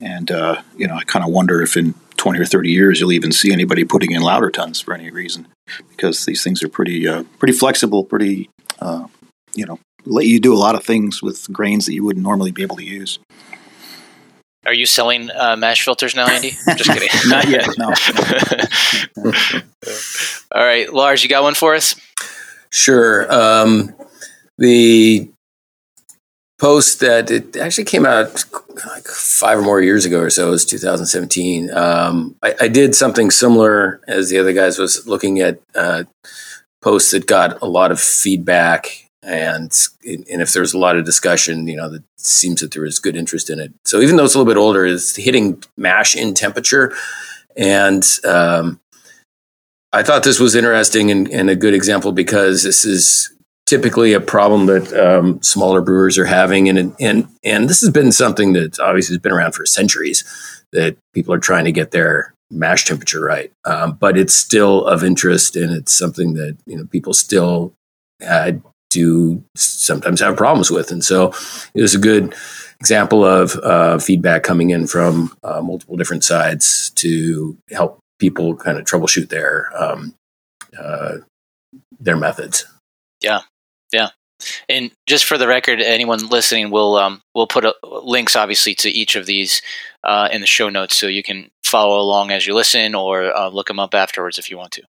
And 0.00 0.30
uh, 0.30 0.62
you 0.76 0.86
know, 0.86 0.94
I 0.94 1.04
kind 1.04 1.24
of 1.24 1.30
wonder 1.30 1.62
if 1.62 1.76
in 1.76 1.94
twenty 2.16 2.38
or 2.38 2.46
thirty 2.46 2.70
years 2.70 3.00
you'll 3.00 3.12
even 3.12 3.32
see 3.32 3.52
anybody 3.52 3.84
putting 3.84 4.12
in 4.12 4.22
lauter 4.22 4.50
tuns 4.50 4.80
for 4.80 4.94
any 4.94 5.10
reason, 5.10 5.48
because 5.90 6.24
these 6.24 6.42
things 6.42 6.62
are 6.62 6.68
pretty 6.68 7.06
uh, 7.06 7.24
pretty 7.38 7.54
flexible, 7.54 8.04
pretty 8.04 8.50
uh, 8.80 9.06
you 9.54 9.66
know, 9.66 9.78
let 10.04 10.26
you 10.26 10.40
do 10.40 10.52
a 10.52 10.58
lot 10.58 10.74
of 10.74 10.84
things 10.84 11.22
with 11.22 11.50
grains 11.52 11.86
that 11.86 11.94
you 11.94 12.04
wouldn't 12.04 12.22
normally 12.22 12.50
be 12.50 12.62
able 12.62 12.76
to 12.76 12.84
use. 12.84 13.18
Are 14.66 14.74
you 14.74 14.86
selling 14.86 15.30
uh, 15.30 15.56
mash 15.56 15.84
filters 15.84 16.14
now, 16.14 16.26
Andy? 16.26 16.50
Just 16.76 16.90
kidding. 16.90 17.08
Not 17.26 17.48
yet. 17.48 17.68
No. 17.76 17.92
All 20.52 20.64
right, 20.64 20.92
Lars, 20.92 21.22
you 21.22 21.28
got 21.28 21.42
one 21.42 21.54
for 21.54 21.74
us? 21.74 21.94
Sure. 22.70 23.32
Um, 23.32 23.94
the 24.58 25.30
post 26.58 27.00
that 27.00 27.30
it 27.30 27.56
actually 27.56 27.84
came 27.84 28.06
out 28.06 28.44
like 28.86 29.06
five 29.06 29.58
or 29.58 29.62
more 29.62 29.80
years 29.80 30.04
ago 30.04 30.20
or 30.20 30.30
so. 30.30 30.48
It 30.48 30.50
was 30.50 30.64
2017. 30.64 31.70
Um, 31.72 32.36
I, 32.42 32.54
I, 32.62 32.68
did 32.68 32.94
something 32.94 33.30
similar 33.30 34.00
as 34.06 34.30
the 34.30 34.38
other 34.38 34.52
guys 34.52 34.78
was 34.78 35.06
looking 35.06 35.40
at 35.40 35.60
uh, 35.74 36.04
posts 36.80 37.10
that 37.10 37.26
got 37.26 37.60
a 37.60 37.66
lot 37.66 37.90
of 37.90 38.00
feedback 38.00 39.04
and 39.24 39.72
and 40.04 40.42
if 40.42 40.52
there's 40.52 40.74
a 40.74 40.78
lot 40.78 40.96
of 40.96 41.04
discussion, 41.04 41.66
you 41.66 41.76
know, 41.76 41.92
it 41.94 42.02
seems 42.16 42.60
that 42.60 42.72
there 42.72 42.84
is 42.84 42.98
good 42.98 43.16
interest 43.16 43.48
in 43.50 43.58
it. 43.58 43.72
So 43.84 44.00
even 44.00 44.16
though 44.16 44.24
it's 44.24 44.34
a 44.34 44.38
little 44.38 44.52
bit 44.52 44.58
older, 44.58 44.84
it's 44.84 45.16
hitting 45.16 45.62
mash 45.76 46.14
in 46.14 46.34
temperature, 46.34 46.94
and 47.56 48.04
um, 48.24 48.80
I 49.94 50.02
thought 50.02 50.24
this 50.24 50.40
was 50.40 50.56
interesting 50.56 51.12
and, 51.12 51.30
and, 51.30 51.48
a 51.48 51.54
good 51.54 51.72
example 51.72 52.10
because 52.10 52.64
this 52.64 52.84
is 52.84 53.32
typically 53.64 54.12
a 54.12 54.20
problem 54.20 54.66
that 54.66 54.92
um, 54.92 55.40
smaller 55.40 55.80
brewers 55.80 56.18
are 56.18 56.24
having, 56.24 56.68
and 56.68 56.96
and 56.98 57.28
and 57.44 57.70
this 57.70 57.80
has 57.80 57.90
been 57.90 58.10
something 58.10 58.54
that 58.54 58.80
obviously 58.80 59.14
has 59.14 59.22
been 59.22 59.30
around 59.30 59.52
for 59.52 59.64
centuries 59.64 60.24
that 60.72 60.96
people 61.14 61.32
are 61.32 61.38
trying 61.38 61.64
to 61.64 61.70
get 61.72 61.92
their 61.92 62.34
mash 62.50 62.86
temperature 62.86 63.20
right, 63.20 63.52
um, 63.66 63.92
but 63.92 64.18
it's 64.18 64.34
still 64.34 64.84
of 64.84 65.04
interest, 65.04 65.54
and 65.54 65.72
it's 65.72 65.92
something 65.92 66.34
that 66.34 66.56
you 66.66 66.76
know 66.76 66.86
people 66.86 67.14
still 67.14 67.72
uh, 68.26 68.50
do 68.90 69.44
sometimes 69.54 70.20
have 70.20 70.36
problems 70.36 70.72
with. 70.72 70.90
And 70.90 71.04
so 71.04 71.32
it 71.72 71.82
was 71.82 71.94
a 71.94 72.00
good 72.00 72.34
example 72.80 73.24
of 73.24 73.54
uh, 73.62 73.98
feedback 73.98 74.42
coming 74.42 74.70
in 74.70 74.88
from 74.88 75.36
uh, 75.44 75.60
multiple 75.60 75.96
different 75.96 76.24
sides 76.24 76.90
to 76.96 77.56
help 77.70 78.00
people 78.18 78.56
kind 78.56 78.78
of 78.78 78.84
troubleshoot 78.84 79.28
their 79.28 79.70
um, 79.76 80.14
uh, 80.78 81.16
their 81.98 82.16
methods. 82.16 82.66
Yeah, 83.20 83.40
yeah. 83.92 84.10
And 84.68 84.90
just 85.06 85.24
for 85.24 85.38
the 85.38 85.48
record, 85.48 85.80
anyone 85.80 86.28
listening, 86.28 86.70
we'll 86.70 86.96
um, 86.96 87.22
we'll 87.34 87.46
put 87.46 87.64
a, 87.64 87.74
links 87.82 88.36
obviously 88.36 88.74
to 88.76 88.90
each 88.90 89.16
of 89.16 89.26
these 89.26 89.62
uh, 90.02 90.28
in 90.32 90.40
the 90.40 90.46
show 90.46 90.68
notes, 90.68 90.96
so 90.96 91.06
you 91.06 91.22
can 91.22 91.50
follow 91.64 92.00
along 92.00 92.30
as 92.30 92.46
you 92.46 92.54
listen, 92.54 92.94
or 92.94 93.34
uh, 93.34 93.48
look 93.48 93.68
them 93.68 93.80
up 93.80 93.94
afterwards 93.94 94.38
if 94.38 94.50
you 94.50 94.58
want 94.58 94.72
to. 94.72 94.82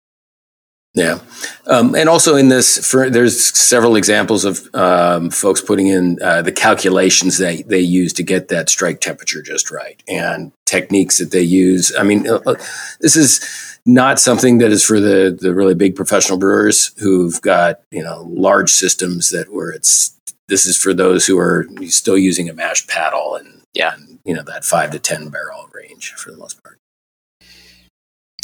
Yeah, 0.94 1.20
um, 1.66 1.94
and 1.94 2.06
also 2.06 2.36
in 2.36 2.48
this, 2.48 2.86
for, 2.86 3.08
there's 3.08 3.42
several 3.58 3.96
examples 3.96 4.44
of 4.44 4.68
um, 4.74 5.30
folks 5.30 5.62
putting 5.62 5.86
in 5.86 6.18
uh, 6.22 6.42
the 6.42 6.52
calculations 6.52 7.38
they 7.38 7.62
they 7.62 7.80
use 7.80 8.12
to 8.14 8.22
get 8.22 8.48
that 8.48 8.68
strike 8.68 9.00
temperature 9.00 9.40
just 9.40 9.70
right, 9.70 10.02
and 10.06 10.52
techniques 10.66 11.16
that 11.16 11.30
they 11.30 11.40
use. 11.40 11.94
I 11.98 12.02
mean, 12.02 12.28
uh, 12.28 12.40
uh, 12.46 12.56
this 13.00 13.16
is 13.16 13.80
not 13.86 14.20
something 14.20 14.58
that 14.58 14.70
is 14.70 14.84
for 14.84 15.00
the 15.00 15.34
the 15.40 15.54
really 15.54 15.74
big 15.74 15.96
professional 15.96 16.38
brewers 16.38 16.92
who've 16.98 17.40
got 17.40 17.80
you 17.90 18.02
know 18.02 18.26
large 18.28 18.70
systems 18.70 19.30
that 19.30 19.50
where 19.50 19.70
it's. 19.70 20.18
This 20.48 20.66
is 20.66 20.76
for 20.76 20.92
those 20.92 21.26
who 21.26 21.38
are 21.38 21.66
still 21.86 22.18
using 22.18 22.50
a 22.50 22.52
mash 22.52 22.86
paddle 22.86 23.36
and 23.36 23.62
yeah, 23.72 23.94
and, 23.94 24.18
you 24.26 24.34
know 24.34 24.42
that 24.42 24.66
five 24.66 24.90
to 24.90 24.98
ten 24.98 25.30
barrel 25.30 25.70
range 25.72 26.12
for 26.12 26.30
the 26.30 26.36
most 26.36 26.62
part. 26.62 26.81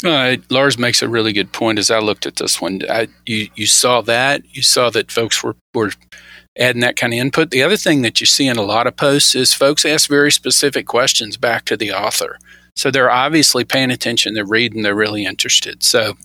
Uh, 0.03 0.37
Lars 0.49 0.77
makes 0.77 1.01
a 1.01 1.09
really 1.09 1.33
good 1.33 1.51
point. 1.51 1.79
As 1.79 1.91
I 1.91 1.99
looked 1.99 2.25
at 2.25 2.37
this 2.37 2.61
one, 2.61 2.81
I, 2.89 3.07
you 3.25 3.49
you 3.55 3.65
saw 3.65 4.01
that 4.01 4.43
you 4.55 4.61
saw 4.61 4.89
that 4.91 5.11
folks 5.11 5.43
were 5.43 5.55
were 5.73 5.91
adding 6.57 6.81
that 6.81 6.95
kind 6.95 7.13
of 7.13 7.19
input. 7.19 7.51
The 7.51 7.63
other 7.63 7.77
thing 7.77 8.01
that 8.03 8.19
you 8.19 8.25
see 8.25 8.47
in 8.47 8.57
a 8.57 8.61
lot 8.61 8.87
of 8.87 8.95
posts 8.95 9.35
is 9.35 9.53
folks 9.53 9.85
ask 9.85 10.09
very 10.09 10.31
specific 10.31 10.87
questions 10.87 11.37
back 11.37 11.65
to 11.65 11.77
the 11.77 11.91
author. 11.91 12.37
So 12.75 12.89
they're 12.89 13.11
obviously 13.11 13.65
paying 13.65 13.91
attention. 13.91 14.33
They're 14.33 14.45
reading. 14.45 14.83
They're 14.83 14.95
really 14.95 15.25
interested. 15.25 15.83
So 15.83 16.15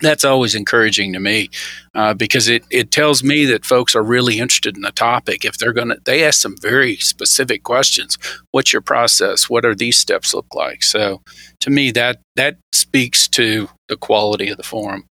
that's 0.00 0.24
always 0.24 0.54
encouraging 0.54 1.12
to 1.12 1.20
me 1.20 1.48
uh, 1.94 2.14
because 2.14 2.48
it, 2.48 2.64
it 2.70 2.90
tells 2.90 3.22
me 3.22 3.44
that 3.46 3.64
folks 3.64 3.94
are 3.94 4.02
really 4.02 4.38
interested 4.38 4.76
in 4.76 4.82
the 4.82 4.92
topic. 4.92 5.44
If 5.44 5.58
they're 5.58 5.72
going 5.72 5.88
to 5.88 5.98
they 6.04 6.24
ask 6.24 6.40
some 6.40 6.56
very 6.60 6.96
specific 6.96 7.62
questions. 7.62 8.18
What's 8.50 8.72
your 8.72 8.82
process? 8.82 9.48
What 9.48 9.64
are 9.64 9.74
these 9.74 9.98
steps 9.98 10.34
look 10.34 10.54
like? 10.54 10.82
So 10.82 11.22
to 11.60 11.70
me 11.70 11.90
that 11.92 12.20
that 12.36 12.56
speaks 12.72 13.28
to 13.28 13.68
the 13.88 13.96
quality 13.96 14.48
of 14.50 14.56
the 14.56 14.62
forum. 14.62 15.04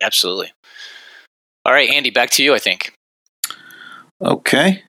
Absolutely. 0.00 0.52
All 1.64 1.72
right 1.72 1.90
andy 1.90 2.10
back 2.10 2.30
to 2.30 2.42
you 2.42 2.54
i 2.54 2.58
think. 2.58 2.92
Okay. 4.20 4.84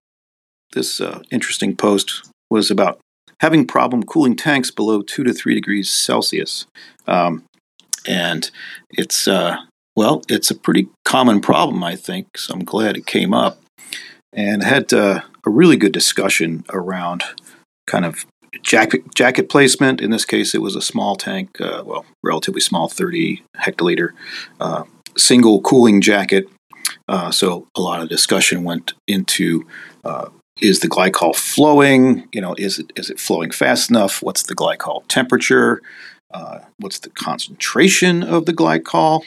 This 0.74 1.02
uh, 1.02 1.22
interesting 1.32 1.76
post 1.76 2.30
was 2.50 2.70
about 2.70 3.00
having 3.40 3.66
problem 3.66 4.04
cooling 4.04 4.36
tanks 4.36 4.72
below 4.72 5.02
two 5.02 5.24
to 5.24 5.34
three 5.34 5.54
degrees 5.54 5.90
celsius. 5.90 6.66
Um, 7.08 7.44
and 8.08 8.50
it's 8.92 9.28
uh, 9.28 9.58
well, 9.96 10.22
it's 10.30 10.50
a 10.50 10.56
pretty 10.56 10.88
common 11.06 11.42
problem, 11.42 11.84
I 11.84 11.96
think. 11.96 12.38
So 12.38 12.54
I'm 12.54 12.64
glad 12.64 12.98
it 12.98 13.06
came 13.06 13.34
up, 13.34 13.60
and 14.32 14.64
had 14.64 14.92
uh, 14.94 15.22
a 15.46 15.50
really 15.50 15.78
good 15.78 15.92
discussion 15.92 16.64
around 16.72 17.24
kind 17.88 18.06
of 18.06 18.26
jacket 18.62 19.14
jacket 19.16 19.50
placement. 19.50 20.02
In 20.02 20.12
this 20.12 20.26
case, 20.26 20.56
it 20.56 20.62
was 20.62 20.76
a 20.76 20.82
small 20.82 21.16
tank, 21.16 21.60
uh, 21.60 21.84
well, 21.86 22.06
relatively 22.24 22.62
small, 22.62 22.88
30 22.88 23.44
hectoliter, 23.58 24.10
uh, 24.60 24.84
single 25.18 25.62
cooling 25.62 26.02
jacket. 26.02 26.48
Uh, 27.08 27.32
so 27.32 27.68
a 27.76 27.82
lot 27.82 28.02
of 28.02 28.10
discussion 28.10 28.64
went 28.64 28.94
into 29.08 29.66
uh, 30.04 30.30
is 30.62 30.80
the 30.80 30.88
glycol 30.88 31.36
flowing? 31.36 32.28
You 32.32 32.42
know, 32.42 32.56
is 32.58 32.80
it 32.80 32.92
is 32.96 33.10
it 33.10 33.20
flowing 33.20 33.52
fast 33.52 33.90
enough? 33.90 34.22
What's 34.22 34.44
the 34.44 34.56
glycol 34.56 35.04
temperature? 35.08 35.82
Uh, 36.34 36.60
what's 36.80 37.00
the 37.00 37.10
concentration 37.10 38.24
of 38.24 38.46
the 38.46 38.54
glycol, 38.54 39.24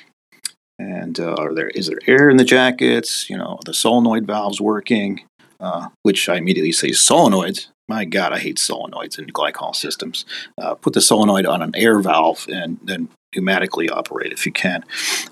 and 0.78 1.18
uh, 1.18 1.34
are 1.38 1.54
there 1.54 1.68
is 1.68 1.86
there 1.86 1.98
air 2.06 2.28
in 2.28 2.36
the 2.36 2.44
jackets? 2.44 3.30
You 3.30 3.38
know, 3.38 3.58
the 3.64 3.75
solenoid 3.75 4.26
valves 4.26 4.60
working, 4.60 5.22
uh, 5.60 5.88
which 6.02 6.28
I 6.28 6.36
immediately 6.36 6.72
say 6.72 6.90
solenoids. 6.90 7.68
my 7.88 8.04
God, 8.04 8.32
I 8.32 8.38
hate 8.38 8.56
solenoids 8.56 9.18
in 9.18 9.26
glycol 9.26 9.75
systems. 9.75 10.25
Uh, 10.60 10.75
put 10.75 10.92
the 10.92 11.00
solenoid 11.00 11.46
on 11.46 11.62
an 11.62 11.75
air 11.75 12.00
valve 12.00 12.46
and 12.52 12.78
then 12.82 13.08
pneumatically 13.34 13.90
operate 13.90 14.32
if 14.32 14.46
you 14.46 14.52
can. 14.52 14.84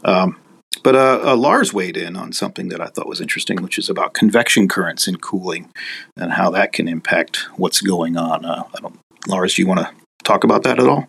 Um, 0.05 0.37
but 0.83 0.95
uh, 0.95 1.21
uh, 1.25 1.37
Lars 1.37 1.73
weighed 1.73 1.97
in 1.97 2.17
on 2.17 2.33
something 2.33 2.69
that 2.69 2.81
I 2.81 2.87
thought 2.87 3.09
was 3.09 3.21
interesting, 3.21 3.63
which 3.63 3.79
is 3.79 3.89
about 3.89 4.13
convection 4.13 4.69
currents 4.69 5.09
in 5.09 5.17
cooling 5.17 5.71
and 6.17 6.33
how 6.33 6.51
that 6.51 6.73
can 6.73 6.89
impact 6.89 7.47
what's 7.57 7.81
going 7.81 8.17
on. 8.17 8.45
Lars, 9.27 9.55
do 9.55 9.63
you 9.63 9.69
want 9.69 9.81
to 9.81 9.91
talk 10.25 10.45
about 10.45 10.63
that 10.65 10.79
at 10.79 10.87
all? 10.87 11.07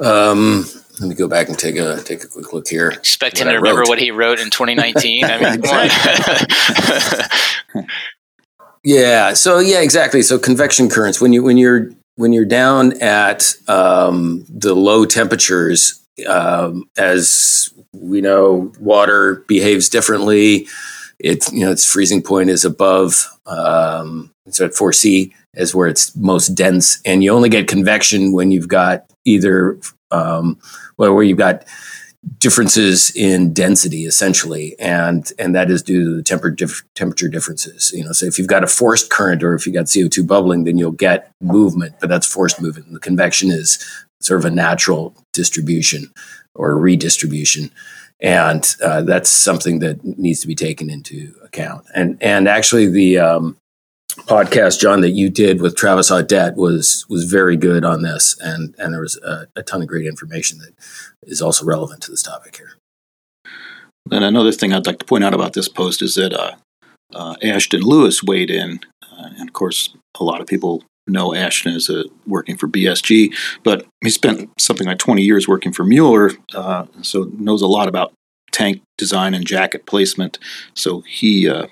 Um, 0.00 0.66
let 1.00 1.08
me 1.08 1.14
go 1.14 1.26
back 1.26 1.48
and 1.48 1.58
take 1.58 1.76
a 1.76 2.02
take 2.02 2.22
a 2.22 2.28
quick 2.28 2.52
look 2.52 2.68
here. 2.68 2.90
Expect 2.90 3.38
him 3.38 3.48
to 3.48 3.54
remember 3.54 3.82
what 3.84 3.98
he 3.98 4.10
wrote 4.10 4.38
in 4.38 4.50
2019. 4.50 5.24
I 5.24 5.38
mean, 7.74 7.86
yeah. 8.84 9.34
So 9.34 9.58
yeah, 9.58 9.80
exactly. 9.80 10.22
So 10.22 10.38
convection 10.38 10.88
currents 10.88 11.20
when 11.20 11.32
you 11.32 11.42
when 11.42 11.56
you're 11.56 11.90
when 12.16 12.32
you're 12.32 12.44
down 12.44 13.00
at 13.02 13.54
um, 13.66 14.44
the 14.48 14.74
low 14.74 15.04
temperatures, 15.04 16.00
um, 16.28 16.88
as 16.96 17.70
we 17.92 18.20
know, 18.20 18.72
water 18.78 19.44
behaves 19.48 19.88
differently. 19.88 20.68
It's 21.18 21.52
you 21.52 21.64
know 21.64 21.72
its 21.72 21.90
freezing 21.90 22.22
point 22.22 22.50
is 22.50 22.64
above 22.64 23.28
um, 23.46 24.30
so 24.50 24.66
at 24.66 24.72
4C 24.72 25.32
is 25.54 25.74
where 25.74 25.88
it's 25.88 26.14
most 26.16 26.48
dense, 26.48 27.00
and 27.04 27.22
you 27.22 27.32
only 27.32 27.48
get 27.48 27.68
convection 27.68 28.32
when 28.32 28.50
you've 28.50 28.68
got 28.68 29.10
either 29.24 29.78
um, 30.10 30.58
where 30.96 31.22
you've 31.22 31.38
got 31.38 31.64
differences 32.38 33.14
in 33.14 33.52
density 33.52 34.06
essentially 34.06 34.74
and 34.78 35.30
and 35.38 35.54
that 35.54 35.70
is 35.70 35.82
due 35.82 36.04
to 36.04 36.16
the 36.16 36.22
temper 36.22 36.56
temperature 36.94 37.28
differences 37.28 37.92
you 37.94 38.02
know. 38.02 38.12
So 38.12 38.24
if 38.24 38.38
you've 38.38 38.48
got 38.48 38.64
a 38.64 38.66
forced 38.66 39.10
current 39.10 39.42
or 39.42 39.54
if 39.54 39.66
you've 39.66 39.74
got 39.74 39.86
co2 39.86 40.26
bubbling 40.26 40.64
then 40.64 40.78
you'll 40.78 40.92
get 40.92 41.30
movement 41.42 41.96
but 42.00 42.08
that's 42.08 42.26
forced 42.26 42.62
movement. 42.62 42.92
The 42.92 42.98
convection 42.98 43.50
is 43.50 43.78
sort 44.20 44.40
of 44.40 44.46
a 44.46 44.54
natural 44.54 45.14
distribution 45.34 46.10
or 46.54 46.78
redistribution 46.78 47.70
and 48.20 48.76
uh, 48.82 49.02
that's 49.02 49.28
something 49.28 49.80
that 49.80 50.02
needs 50.02 50.40
to 50.40 50.46
be 50.46 50.54
taken 50.54 50.88
into 50.88 51.34
account. 51.42 51.84
And 51.94 52.16
and 52.22 52.48
actually 52.48 52.88
the 52.88 53.18
um, 53.18 53.56
podcast, 54.22 54.80
John, 54.80 55.00
that 55.02 55.10
you 55.10 55.28
did 55.30 55.60
with 55.60 55.76
Travis 55.76 56.10
Audette 56.10 56.56
was 56.56 57.06
was 57.08 57.24
very 57.24 57.56
good 57.56 57.84
on 57.84 58.02
this, 58.02 58.36
and 58.40 58.74
and 58.78 58.92
there 58.92 59.00
was 59.00 59.16
a, 59.18 59.46
a, 59.56 59.62
ton 59.62 59.82
of 59.82 59.88
great 59.88 60.06
information 60.06 60.58
that 60.58 60.72
is 61.22 61.42
also 61.42 61.64
relevant 61.64 62.02
to 62.02 62.10
this 62.10 62.22
topic 62.22 62.56
here. 62.56 62.72
And 64.10 64.24
another 64.24 64.52
thing 64.52 64.72
I'd 64.72 64.86
like 64.86 64.98
to 64.98 65.04
point 65.04 65.24
out 65.24 65.34
about 65.34 65.54
this 65.54 65.68
post 65.68 66.02
is 66.02 66.14
that 66.14 66.32
uh, 66.32 66.56
uh, 67.14 67.36
Ashton 67.42 67.80
Lewis 67.80 68.22
weighed 68.22 68.50
in, 68.50 68.80
uh, 69.02 69.30
and 69.38 69.48
of 69.48 69.52
course, 69.52 69.94
a 70.18 70.24
lot 70.24 70.40
of 70.40 70.46
people 70.46 70.84
know 71.06 71.34
Ashton 71.34 71.74
as 71.74 71.88
a, 71.88 72.04
working 72.26 72.56
for 72.56 72.68
BSG, 72.68 73.34
but 73.62 73.86
he 74.02 74.10
spent 74.10 74.50
something 74.58 74.86
like 74.86 74.98
20 74.98 75.22
years 75.22 75.48
working 75.48 75.72
for 75.72 75.84
Mueller, 75.84 76.32
uh, 76.54 76.86
so 77.02 77.30
knows 77.38 77.62
a 77.62 77.66
lot 77.66 77.88
about 77.88 78.12
tank 78.52 78.82
design 78.96 79.34
and 79.34 79.46
jacket 79.46 79.86
placement. 79.86 80.38
So 80.74 81.00
he 81.00 81.48
uh, 81.48 81.66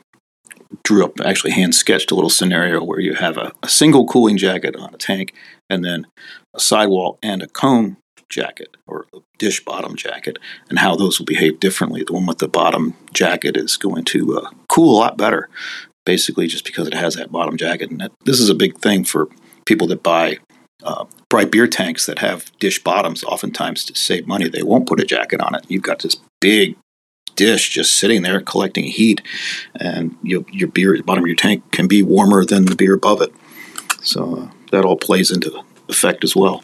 drew 0.85 1.05
up, 1.05 1.21
actually 1.21 1.52
hand 1.52 1.75
sketched 1.75 2.11
a 2.11 2.14
little 2.14 2.31
scenario 2.31 2.83
where 2.83 3.00
you 3.00 3.14
have 3.14 3.37
a, 3.37 3.52
a 3.62 3.69
single 3.69 4.07
cooling 4.07 4.37
jacket 4.37 4.76
on 4.76 4.95
a 4.95 4.99
tank 4.99 5.35
and 5.69 5.85
then 5.85 6.07
a 6.55 6.61
sidewall 6.61 7.19
and 7.23 7.43
a 7.43 7.47
cone 7.49 7.97
jacket 8.29 8.76
or 8.87 9.07
a 9.14 9.19
dish 9.38 9.64
bottom 9.64 9.95
jacket 9.95 10.38
and 10.69 10.79
how 10.79 10.97
those 10.97 11.19
will 11.19 11.26
behave 11.26 11.61
differently. 11.61 12.02
The 12.05 12.14
one 12.14 12.26
with 12.26 12.38
the 12.38 12.49
bottom 12.49 12.95
jacket 13.12 13.57
is 13.57 13.76
going 13.76 14.05
to 14.07 14.38
uh, 14.38 14.50
cool 14.69 14.97
a 14.97 14.99
lot 14.99 15.17
better, 15.17 15.49
basically 16.05 16.47
just 16.47 16.64
because 16.64 16.87
it 16.87 16.95
has 16.95 17.14
that 17.14 17.31
bottom 17.31 17.57
jacket. 17.57 17.91
And 17.91 18.00
that, 18.00 18.12
this 18.25 18.41
is 18.41 18.49
a 18.49 18.55
big 18.55 18.79
thing 18.79 19.05
for 19.05 19.29
people 19.67 19.87
that 19.88 20.02
buy 20.02 20.38
uh, 20.83 21.05
bright 21.29 21.50
beer 21.50 21.67
tanks 21.67 22.07
that 22.07 22.19
have 22.19 22.50
dish 22.59 22.83
bottoms. 22.83 23.23
Oftentimes, 23.25 23.85
to 23.85 23.95
save 23.95 24.26
money, 24.26 24.49
they 24.49 24.62
won't 24.62 24.88
put 24.88 25.00
a 25.00 25.05
jacket 25.05 25.41
on 25.41 25.55
it. 25.55 25.64
You've 25.69 25.83
got 25.83 26.00
this 26.00 26.17
big 26.41 26.76
dish 27.37 27.71
just 27.71 27.95
sitting 27.95 28.23
there 28.23 28.40
collecting 28.40 28.85
heat, 28.85 29.23
and 29.75 30.16
you, 30.23 30.45
your 30.51 30.68
beer 30.68 30.95
at 30.95 30.99
the 30.99 31.05
bottom 31.05 31.25
of 31.25 31.29
your 31.29 31.37
tank 31.37 31.71
can 31.73 31.88
be 31.88 32.03
warmer 32.03 32.45
than 32.45 32.66
the 32.66 32.77
beer 32.77 32.95
above 32.95 33.21
it. 33.23 33.33
So 34.03 34.37
uh, 34.37 34.51
that 34.71 34.85
all 34.85 34.97
plays 34.97 35.31
into 35.31 35.62
effect 35.88 36.25
as 36.25 36.35
well. 36.35 36.62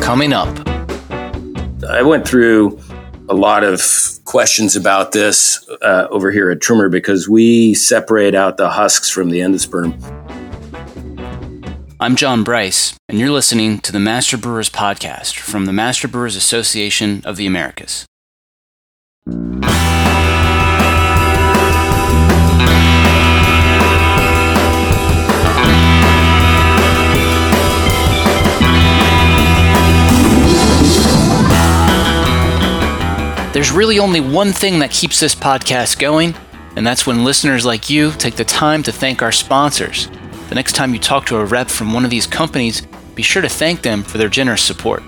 Coming 0.00 0.32
up, 0.32 0.66
I 1.88 2.02
went 2.02 2.26
through 2.26 2.80
a 3.28 3.34
lot 3.34 3.64
of 3.64 3.82
questions 4.24 4.76
about 4.76 5.12
this 5.12 5.66
uh, 5.82 6.06
over 6.10 6.30
here 6.30 6.50
at 6.50 6.60
Trumer 6.60 6.88
because 6.88 7.28
we 7.28 7.74
separate 7.74 8.34
out 8.34 8.56
the 8.56 8.70
husks 8.70 9.10
from 9.10 9.30
the 9.30 9.40
endosperm. 9.40 9.94
I'm 11.98 12.14
John 12.14 12.44
Bryce, 12.44 12.94
and 13.08 13.18
you're 13.18 13.30
listening 13.30 13.78
to 13.80 13.90
the 13.90 13.98
Master 13.98 14.36
Brewers 14.36 14.68
Podcast 14.68 15.36
from 15.38 15.64
the 15.64 15.72
Master 15.72 16.06
Brewers 16.06 16.36
Association 16.36 17.22
of 17.24 17.36
the 17.36 17.46
Americas. 17.46 18.06
There's 33.66 33.76
really 33.76 33.98
only 33.98 34.20
one 34.20 34.52
thing 34.52 34.78
that 34.78 34.92
keeps 34.92 35.18
this 35.18 35.34
podcast 35.34 35.98
going, 35.98 36.36
and 36.76 36.86
that's 36.86 37.04
when 37.04 37.24
listeners 37.24 37.66
like 37.66 37.90
you 37.90 38.12
take 38.12 38.36
the 38.36 38.44
time 38.44 38.80
to 38.84 38.92
thank 38.92 39.22
our 39.22 39.32
sponsors. 39.32 40.08
The 40.48 40.54
next 40.54 40.74
time 40.74 40.94
you 40.94 41.00
talk 41.00 41.26
to 41.26 41.38
a 41.38 41.44
rep 41.44 41.66
from 41.66 41.92
one 41.92 42.04
of 42.04 42.10
these 42.10 42.28
companies, 42.28 42.86
be 43.16 43.24
sure 43.24 43.42
to 43.42 43.48
thank 43.48 43.82
them 43.82 44.04
for 44.04 44.18
their 44.18 44.28
generous 44.28 44.62
support. 44.62 45.02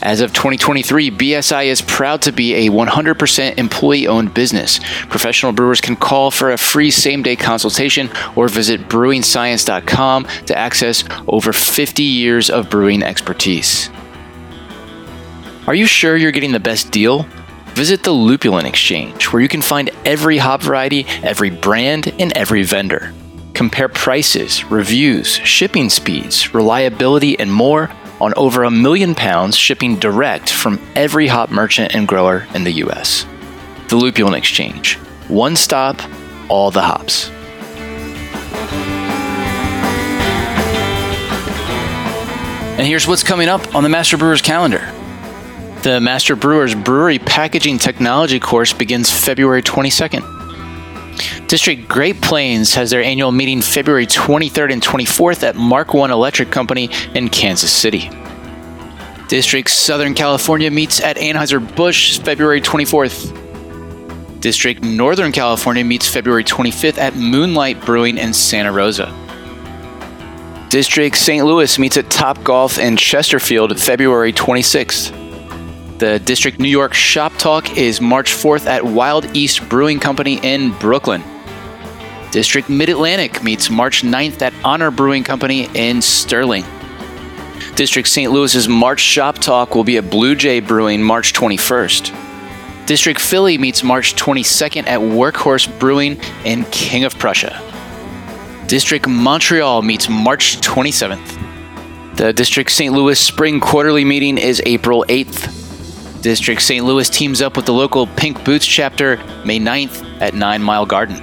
As 0.03 0.21
of 0.21 0.33
2023, 0.33 1.13
BSI 1.13 1.67
is 1.67 1.81
proud 1.81 2.23
to 2.23 2.33
be 2.33 2.67
a 2.67 2.71
100% 2.71 3.59
employee 3.59 4.09
owned 4.09 4.35
business. 4.35 4.81
Professional 5.09 5.53
brewers 5.53 5.81
can 5.81 5.95
call 5.95 6.33
for 6.33 6.51
a 6.51 6.59
free 6.59 6.91
same 6.91 7.23
day 7.23 7.37
consultation 7.37 8.11
or 8.35 8.49
visit 8.49 8.89
brewingscience.com 8.89 10.25
to 10.47 10.59
access 10.59 11.05
over 11.29 11.53
50 11.53 12.03
years 12.03 12.51
of 12.51 12.69
brewing 12.69 13.05
expertise. 13.05 13.91
Are 15.69 15.75
you 15.75 15.87
sure 15.87 16.17
you're 16.17 16.33
getting 16.33 16.53
the 16.53 16.59
best 16.59 16.91
deal? 16.91 17.25
Visit 17.75 18.03
the 18.03 18.11
Lupulin 18.11 18.67
Exchange, 18.67 19.33
where 19.33 19.41
you 19.41 19.49
can 19.49 19.63
find 19.63 19.91
every 20.05 20.37
hop 20.37 20.63
variety, 20.63 21.07
every 21.23 21.49
brand, 21.49 22.13
and 22.19 22.31
every 22.37 22.65
vendor. 22.65 23.15
Compare 23.55 23.89
prices, 23.89 24.63
reviews, 24.71 25.37
shipping 25.37 25.89
speeds, 25.89 26.53
reliability, 26.53 27.39
and 27.39 27.51
more 27.51 27.91
on 28.21 28.35
over 28.37 28.65
a 28.65 28.71
million 28.71 29.15
pounds 29.15 29.57
shipping 29.57 29.99
direct 29.99 30.51
from 30.53 30.81
every 30.95 31.27
hop 31.27 31.51
merchant 31.51 31.95
and 31.95 32.07
grower 32.07 32.47
in 32.55 32.65
the 32.65 32.73
US. 32.85 33.25
The 33.89 33.97
Lupulin 33.97 34.37
Exchange. 34.37 34.97
One 35.29 35.57
stop, 35.57 35.99
all 36.51 36.71
the 36.71 36.83
hops. 36.83 37.31
And 42.79 42.87
here's 42.87 43.07
what's 43.07 43.23
coming 43.23 43.49
up 43.49 43.75
on 43.75 43.83
the 43.83 43.89
Master 43.89 44.19
Brewers 44.19 44.43
calendar. 44.43 44.93
The 45.83 46.01
Master 46.01 46.37
Brewers 46.37 46.77
Brewery 46.77 47.19
Packaging 47.19 47.79
Technology 47.79 48.39
course 48.39 48.73
begins 48.73 49.11
February 49.11 49.63
22nd. 49.63 51.49
District 51.49 51.89
Great 51.89 52.21
Plains 52.21 52.75
has 52.75 52.91
their 52.91 53.03
annual 53.03 53.33
meeting 53.33 53.61
February 53.61 54.07
23rd 54.07 54.75
and 54.75 54.81
24th 54.81 55.43
at 55.43 55.57
Mark 55.57 55.93
One 55.93 56.13
Electric 56.13 56.53
Company 56.53 56.89
in 57.17 57.29
Kansas 57.29 57.73
City. 57.73 58.09
District 59.27 59.69
Southern 59.69 60.15
California 60.15 60.71
meets 60.71 61.01
at 61.01 61.17
Anheuser-Busch 61.17 62.21
February 62.21 62.61
24th. 62.61 64.41
District 64.41 64.85
Northern 64.85 65.33
California 65.33 65.83
meets 65.83 66.07
February 66.07 66.45
25th 66.45 66.99
at 66.99 67.17
Moonlight 67.17 67.85
Brewing 67.85 68.19
in 68.19 68.33
Santa 68.33 68.71
Rosa. 68.71 69.13
District 70.69 71.17
St. 71.17 71.45
Louis 71.45 71.77
meets 71.81 71.97
at 71.97 72.09
Top 72.09 72.45
Golf 72.45 72.79
in 72.79 72.97
Chesterfield 72.97 73.81
February 73.81 74.33
26th. 74.33 75.22
The 76.03 76.19
District 76.19 76.59
New 76.59 76.67
York 76.67 76.95
Shop 76.95 77.33
Talk 77.39 77.77
is 77.79 78.01
March 78.01 78.33
4th 78.33 78.67
at 78.67 78.85
Wild 78.85 79.37
East 79.37 79.69
Brewing 79.69 80.01
Company 80.01 80.41
in 80.43 80.73
Brooklyn. 80.79 81.23
District 82.33 82.69
Mid 82.69 82.89
Atlantic 82.89 83.45
meets 83.45 83.71
March 83.71 84.03
9th 84.03 84.43
at 84.43 84.53
Honor 84.65 84.91
Brewing 84.91 85.23
Company 85.23 85.69
in 85.77 86.03
Sterling. 86.03 86.65
District 87.77 88.09
St. 88.09 88.33
Louis's 88.33 88.67
March 88.67 88.99
Shop 88.99 89.39
Talk 89.39 89.77
will 89.77 89.85
be 89.85 89.97
at 89.97 90.11
Blue 90.11 90.35
Jay 90.35 90.59
Brewing 90.59 91.05
March 91.05 91.35
21st. 91.35 92.87
District 92.87 93.21
Philly 93.21 93.57
meets 93.57 93.85
March 93.85 94.17
22nd 94.17 94.89
at 94.89 94.99
Workhorse 94.99 95.69
Brewing 95.79 96.21
in 96.45 96.65
King 96.73 97.05
of 97.05 97.17
Prussia. 97.17 97.63
District 98.67 99.07
Montreal 99.07 99.83
meets 99.83 100.09
March 100.09 100.57
27th. 100.57 102.17
The 102.17 102.33
District 102.33 102.73
St. 102.73 102.93
Louis 102.93 103.21
Spring 103.21 103.61
Quarterly 103.61 104.05
meeting 104.05 104.37
is 104.37 104.61
April 104.67 105.05
8th. 105.09 105.62
District 106.23 106.63
St. 106.63 106.85
Louis 106.85 107.11
teams 107.11 107.43
up 107.43 107.57
with 107.57 107.67
the 107.67 107.73
local 107.73 108.07
Pink 108.07 108.45
Boots 108.45 108.65
chapter 108.65 109.17
May 109.45 109.59
9th 109.59 110.21
at 110.21 110.35
Nine 110.35 110.63
Mile 110.63 110.87
Garden. 110.87 111.21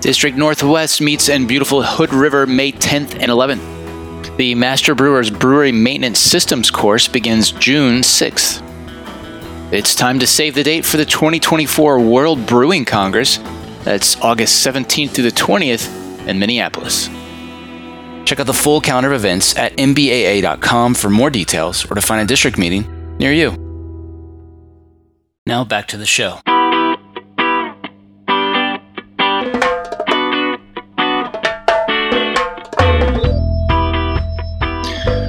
District 0.00 0.36
Northwest 0.36 1.00
meets 1.00 1.28
in 1.28 1.46
beautiful 1.46 1.80
Hood 1.80 2.12
River 2.12 2.44
May 2.44 2.72
10th 2.72 3.14
and 3.14 3.30
11th. 3.30 4.36
The 4.36 4.56
Master 4.56 4.96
Brewers 4.96 5.30
Brewery 5.30 5.70
Maintenance 5.70 6.18
Systems 6.18 6.72
course 6.72 7.06
begins 7.06 7.52
June 7.52 8.00
6th. 8.00 8.60
It's 9.72 9.94
time 9.94 10.18
to 10.18 10.26
save 10.26 10.56
the 10.56 10.64
date 10.64 10.84
for 10.84 10.96
the 10.96 11.04
2024 11.04 12.00
World 12.00 12.44
Brewing 12.44 12.84
Congress. 12.84 13.38
That's 13.84 14.20
August 14.20 14.66
17th 14.66 15.10
through 15.10 15.24
the 15.24 15.30
20th 15.30 16.26
in 16.26 16.40
Minneapolis. 16.40 17.08
Check 18.24 18.40
out 18.40 18.46
the 18.46 18.52
full 18.52 18.80
calendar 18.80 19.12
of 19.12 19.20
events 19.20 19.56
at 19.56 19.76
mbaa.com 19.76 20.94
for 20.94 21.10
more 21.10 21.30
details 21.30 21.88
or 21.88 21.94
to 21.94 22.00
find 22.00 22.20
a 22.20 22.26
district 22.26 22.58
meeting 22.58 23.16
near 23.18 23.32
you. 23.32 23.71
Now 25.44 25.64
back 25.64 25.88
to 25.88 25.96
the 25.96 26.06
show. 26.06 26.38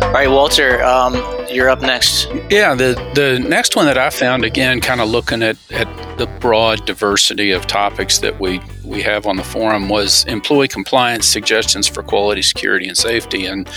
All 0.06 0.14
right, 0.14 0.30
Walter, 0.30 0.84
um, 0.84 1.16
you're 1.50 1.68
up 1.68 1.82
next. 1.82 2.28
Yeah, 2.52 2.76
the, 2.76 2.94
the 3.16 3.40
next 3.40 3.76
one 3.76 3.88
that 3.88 3.98
I 3.98 4.12
found, 4.12 4.46
again, 4.46 4.82
kind 4.82 5.02
of 5.02 5.10
looking 5.10 5.42
at, 5.42 5.58
at 5.72 5.88
the 6.20 6.28
broad 6.40 6.86
diversity 6.86 7.50
of 7.50 7.66
topics 7.66 8.20
that 8.20 8.40
we, 8.40 8.62
we 8.86 9.02
have 9.02 9.26
on 9.26 9.38
the 9.38 9.44
forum, 9.44 9.90
was 9.90 10.26
employee 10.26 10.68
compliance 10.68 11.26
suggestions 11.26 11.88
for 11.88 12.04
quality, 12.04 12.44
security, 12.44 12.88
and 12.88 12.96
safety. 12.96 13.48
And 13.48 13.68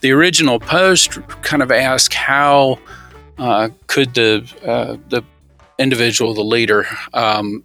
the 0.00 0.10
original 0.10 0.58
post 0.58 1.12
kind 1.42 1.62
of 1.62 1.70
asked 1.70 2.14
how 2.14 2.80
uh, 3.38 3.68
could 3.86 4.14
the, 4.14 4.52
uh, 4.66 4.96
the 5.08 5.22
individual, 5.78 6.34
the 6.34 6.42
leader, 6.42 6.86
um, 7.12 7.64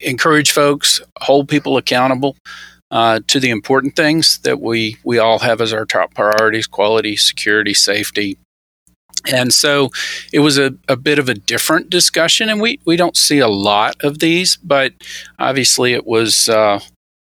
encourage 0.00 0.50
folks, 0.50 1.00
hold 1.20 1.48
people 1.48 1.76
accountable 1.76 2.36
uh, 2.90 3.20
to 3.26 3.40
the 3.40 3.50
important 3.50 3.96
things 3.96 4.38
that 4.38 4.60
we 4.60 4.96
we 5.04 5.18
all 5.18 5.38
have 5.38 5.60
as 5.60 5.72
our 5.72 5.86
top 5.86 6.14
priorities: 6.14 6.66
quality, 6.66 7.16
security, 7.16 7.74
safety. 7.74 8.38
And 9.32 9.54
so 9.54 9.90
it 10.32 10.40
was 10.40 10.58
a, 10.58 10.74
a 10.88 10.96
bit 10.96 11.18
of 11.18 11.28
a 11.28 11.34
different 11.34 11.90
discussion, 11.90 12.48
and 12.48 12.60
we, 12.60 12.80
we 12.84 12.96
don't 12.96 13.16
see 13.16 13.38
a 13.38 13.48
lot 13.48 13.94
of 14.02 14.18
these, 14.18 14.56
but 14.56 14.94
obviously 15.38 15.92
it 15.92 16.04
was 16.04 16.48
uh, 16.48 16.80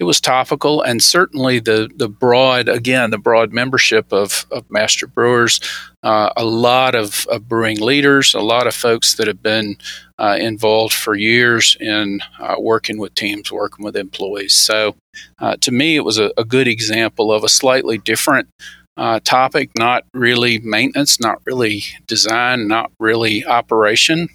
it 0.03 0.05
was 0.05 0.21
topical, 0.21 0.83
and 0.83 1.01
certainly 1.01 1.61
the 1.61 1.89
the 1.95 2.09
broad 2.09 2.69
again 2.69 3.11
the 3.11 3.19
broad 3.19 3.53
membership 3.53 4.13
of, 4.13 4.47
of 4.51 4.69
master 4.69 5.07
brewers, 5.07 5.61
uh, 6.03 6.31
a 6.37 6.45
lot 6.45 6.97
of, 6.97 7.25
of, 7.31 7.49
brewing 7.49 7.79
leaders, 7.79 8.35
a 8.35 8.41
lot 8.41 8.67
of 8.67 8.75
folks 8.75 9.15
that 9.15 9.29
have 9.29 9.41
been 9.41 9.77
uh, 10.19 10.37
involved 10.41 10.93
for 10.93 11.15
years 11.15 11.77
in 11.79 12.21
uh, 12.41 12.57
working 12.59 12.99
with 12.99 13.15
teams, 13.15 13.53
working 13.53 13.85
with 13.85 13.97
employees. 13.97 14.55
So, 14.55 14.97
uh, 15.39 15.55
to 15.61 15.71
me, 15.71 15.95
it 15.95 16.05
was 16.05 16.19
a, 16.19 16.33
a, 16.37 16.45
good 16.45 16.67
example 16.67 17.33
of 17.33 17.45
a 17.45 17.49
slightly 17.49 17.99
different 17.99 18.49
uh, 18.97 19.21
topic, 19.23 19.71
not 19.79 20.03
really 20.13 20.59
maintenance, 20.59 21.21
not 21.21 21.39
really 21.47 21.85
design, 22.09 22.67
not 22.67 22.91
really 22.99 23.47
operation. 23.47 24.29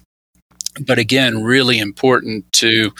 But 0.80 0.98
again, 0.98 1.42
really 1.42 1.78
important 1.78 2.50
to 2.54 2.92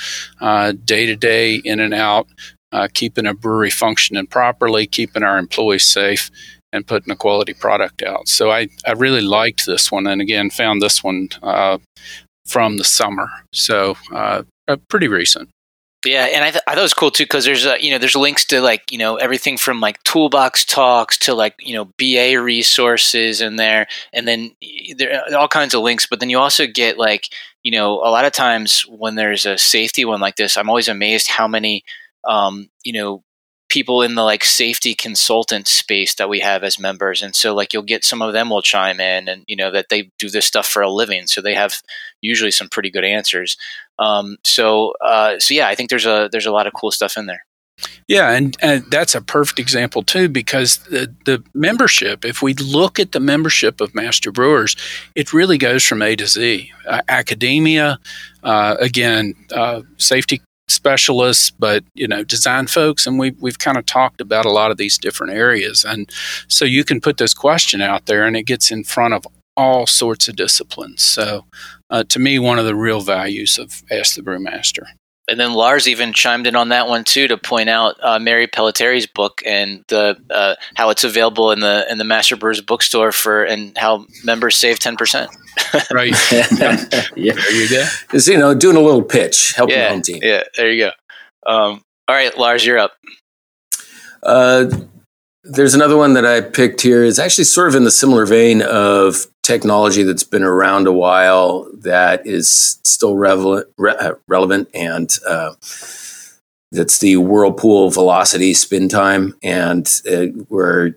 day 0.85 1.07
to 1.07 1.17
day, 1.17 1.55
in 1.55 1.79
and 1.79 1.95
out, 1.95 2.27
uh, 2.73 2.89
keeping 2.93 3.27
a 3.27 3.35
brewery 3.35 3.71
functioning 3.71 4.27
properly, 4.27 4.87
keeping 4.87 5.23
our 5.23 5.39
employees 5.39 5.85
safe, 5.85 6.31
and 6.73 6.87
putting 6.87 7.11
a 7.13 7.17
quality 7.17 7.55
product 7.55 8.03
out. 8.03 8.29
So 8.29 8.51
I, 8.51 8.69
I 8.87 8.93
really 8.93 9.23
liked 9.23 9.67
this 9.67 9.91
one, 9.91 10.07
and 10.07 10.21
again 10.21 10.51
found 10.51 10.83
this 10.83 11.03
one 11.03 11.29
uh, 11.43 11.79
from 12.47 12.77
the 12.77 12.85
summer. 12.85 13.29
So 13.53 13.97
uh, 14.15 14.43
pretty 14.89 15.09
recent. 15.09 15.51
Yeah, 16.07 16.27
and 16.27 16.45
I, 16.45 16.51
th- 16.53 16.63
I 16.67 16.73
thought 16.73 16.81
it 16.81 16.83
was 16.83 16.95
cool 16.95 17.11
too 17.11 17.25
because 17.25 17.45
there's 17.45 17.67
uh, 17.67 17.77
you 17.81 17.91
know 17.91 17.99
there's 17.99 18.15
links 18.15 18.45
to 18.47 18.61
like 18.61 18.93
you 18.93 18.99
know 18.99 19.17
everything 19.17 19.57
from 19.57 19.81
like 19.81 20.01
toolbox 20.05 20.65
talks 20.65 21.19
to 21.19 21.35
like 21.35 21.55
you 21.59 21.75
know 21.75 21.87
BA 21.99 22.41
resources 22.41 23.41
in 23.41 23.57
there, 23.57 23.89
and 24.13 24.29
then 24.29 24.53
there 24.97 25.21
are 25.21 25.37
all 25.37 25.49
kinds 25.49 25.75
of 25.75 25.83
links. 25.83 26.07
But 26.07 26.21
then 26.21 26.31
you 26.31 26.39
also 26.39 26.69
get 26.69 26.99
like 26.99 27.29
you 27.65 27.73
know 27.73 27.95
a 27.95 28.11
lot 28.11 28.25
of 28.25 28.33
times 28.33 28.83
when 28.89 29.17
there's 29.17 29.45
a 29.45 29.59
safety 29.59 30.05
one 30.05 30.21
like 30.21 30.37
this, 30.37 30.57
I'm 30.57 30.69
always 30.69 30.89
amazed 30.89 31.29
how 31.29 31.49
many 31.49 31.83
um, 32.25 32.69
you 32.85 32.93
know 32.93 33.23
people 33.69 34.03
in 34.03 34.15
the 34.15 34.23
like 34.23 34.45
safety 34.45 34.95
consultant 34.95 35.69
space 35.69 36.15
that 36.15 36.29
we 36.29 36.41
have 36.41 36.65
as 36.65 36.79
members. 36.79 37.23
And 37.23 37.37
so 37.37 37.55
like 37.55 37.73
you'll 37.73 37.83
get 37.83 38.05
some 38.05 38.23
of 38.23 38.33
them 38.33 38.51
will 38.51 38.63
chime 38.63 38.99
in 38.99 39.29
and 39.29 39.45
you 39.47 39.57
know 39.57 39.71
that 39.71 39.91
they 39.91 40.11
do 40.19 40.31
this 40.31 40.47
stuff 40.47 40.67
for 40.67 40.83
a 40.83 40.91
living. 40.91 41.27
So 41.27 41.41
they 41.41 41.55
have 41.55 41.81
usually 42.21 42.51
some 42.51 42.69
pretty 42.69 42.91
good 42.91 43.05
answers. 43.05 43.57
Um, 43.99 44.39
so 44.45 44.95
uh, 45.05 45.39
so 45.39 45.55
yeah 45.55 45.69
i 45.69 45.75
think 45.75 45.91
there's 45.91 46.07
a 46.07 46.29
there's 46.31 46.47
a 46.47 46.53
lot 46.53 46.67
of 46.67 46.73
cool 46.73 46.91
stuff 46.91 47.17
in 47.17 47.27
there. 47.27 47.45
Yeah, 48.09 48.33
and, 48.33 48.57
and, 48.61 48.85
that's 48.91 49.15
a 49.15 49.21
perfect 49.21 49.61
example 49.61 50.03
too, 50.03 50.29
because 50.29 50.79
the, 50.79 51.15
the 51.27 51.45
membership, 51.55 52.25
if 52.25 52.43
we 52.43 52.55
look 52.55 52.99
at 52.99 53.13
the 53.13 53.21
membership 53.21 53.81
of 53.81 53.95
Master 53.95 54.33
Brewers, 54.33 54.75
it 55.15 55.33
really 55.33 55.59
goes 55.59 55.85
from 55.85 56.03
A 56.03 56.17
to 56.17 56.27
Z. 56.27 56.73
Uh, 56.87 57.03
academia, 57.09 58.01
uh, 58.43 58.77
again, 58.81 59.35
uh, 59.53 59.83
safety 59.97 60.41
specialists, 60.69 61.51
but 61.51 61.85
you 61.95 62.07
know, 62.07 62.25
design 62.25 62.67
folks, 62.67 63.07
and 63.07 63.19
we 63.19 63.33
we've 63.41 63.59
kind 63.59 63.77
of 63.77 63.87
talked 63.87 64.21
about 64.21 64.47
a 64.47 64.51
lot 64.51 64.71
of 64.71 64.77
these 64.77 64.99
different 64.99 65.33
areas, 65.33 65.85
and 65.85 66.11
so 66.49 66.65
you 66.65 66.85
can 66.85 67.01
put 67.01 67.17
this 67.17 67.35
question 67.35 67.81
out 67.81 68.07
there, 68.07 68.27
and 68.27 68.37
it 68.37 68.45
gets 68.45 68.71
in 68.71 68.85
front 68.85 69.15
of 69.15 69.27
all 69.57 69.87
sorts 69.87 70.29
of 70.29 70.37
disciplines. 70.37 71.03
So, 71.03 71.45
uh, 71.91 72.05
to 72.05 72.19
me, 72.19 72.39
one 72.39 72.59
of 72.59 72.65
the 72.65 72.77
real 72.77 73.01
values 73.01 73.59
of 73.59 73.83
Ask 73.91 74.15
the 74.15 74.23
Brewmaster. 74.23 74.87
And 75.29 75.39
then 75.39 75.53
Lars 75.53 75.87
even 75.87 76.13
chimed 76.15 76.47
in 76.47 76.57
on 76.57 76.71
that 76.71 76.89
one 76.89 77.05
too 77.05 77.29
to 77.29 77.37
point 77.37 77.69
out 77.69 77.97
uh, 78.03 78.19
Mary 78.19 78.47
Pellettieri's 78.47 79.07
book 79.07 79.43
and 79.45 79.85
the 79.89 80.17
uh, 80.31 80.55
how 80.75 80.89
it's 80.91 81.05
available 81.05 81.53
in 81.53 81.61
the 81.61 81.87
in 81.91 81.99
the 81.99 82.05
Master 82.05 82.35
Brewers 82.37 82.61
bookstore 82.63 83.13
for 83.13 83.45
and 83.45 83.77
how 83.77 84.07
members 84.25 84.57
save 84.57 84.79
ten 84.79 84.97
percent. 84.97 85.31
right. 85.93 86.15
yeah. 86.33 87.35
There 87.35 87.53
you 87.53 87.69
go. 87.69 87.87
Just, 88.13 88.29
you 88.29 88.39
know, 88.39 88.55
doing 88.55 88.77
a 88.77 88.81
little 88.81 89.03
pitch, 89.03 89.53
helping 89.53 89.75
the 89.77 89.81
Yeah, 89.83 89.89
home 89.91 90.03
team. 90.03 90.19
yeah. 90.23 90.43
There 90.57 90.71
you 90.73 90.85
go. 90.87 90.91
Um, 91.53 91.83
all 92.09 92.15
right, 92.17 92.37
Lars, 92.39 92.65
you're 92.65 92.79
up. 92.79 92.93
Uh, 94.23 94.67
there's 95.45 95.75
another 95.75 95.97
one 95.97 96.15
that 96.15 96.25
I 96.27 96.41
picked 96.41 96.81
here. 96.81 97.05
It's 97.05 97.19
actually 97.19 97.45
sort 97.45 97.69
of 97.69 97.75
in 97.75 97.85
the 97.85 97.91
similar 97.91 98.27
vein 98.27 98.63
of 98.63 99.27
technology 99.49 100.03
that's 100.03 100.25
been 100.25 100.43
around 100.43 100.87
a 100.87 100.93
while 100.93 101.67
that 101.79 102.27
is 102.27 102.79
still 102.85 103.17
relevant, 103.17 103.67
re- 103.79 103.97
uh, 103.99 104.13
relevant 104.29 104.69
and 104.75 105.11
uh, 105.27 105.55
that's 106.71 106.99
the 106.99 107.17
whirlpool 107.17 107.91
velocity 107.91 108.53
spin 108.53 108.91
time, 108.91 109.35
and 109.43 109.89
uh, 110.11 110.27
where 110.49 110.97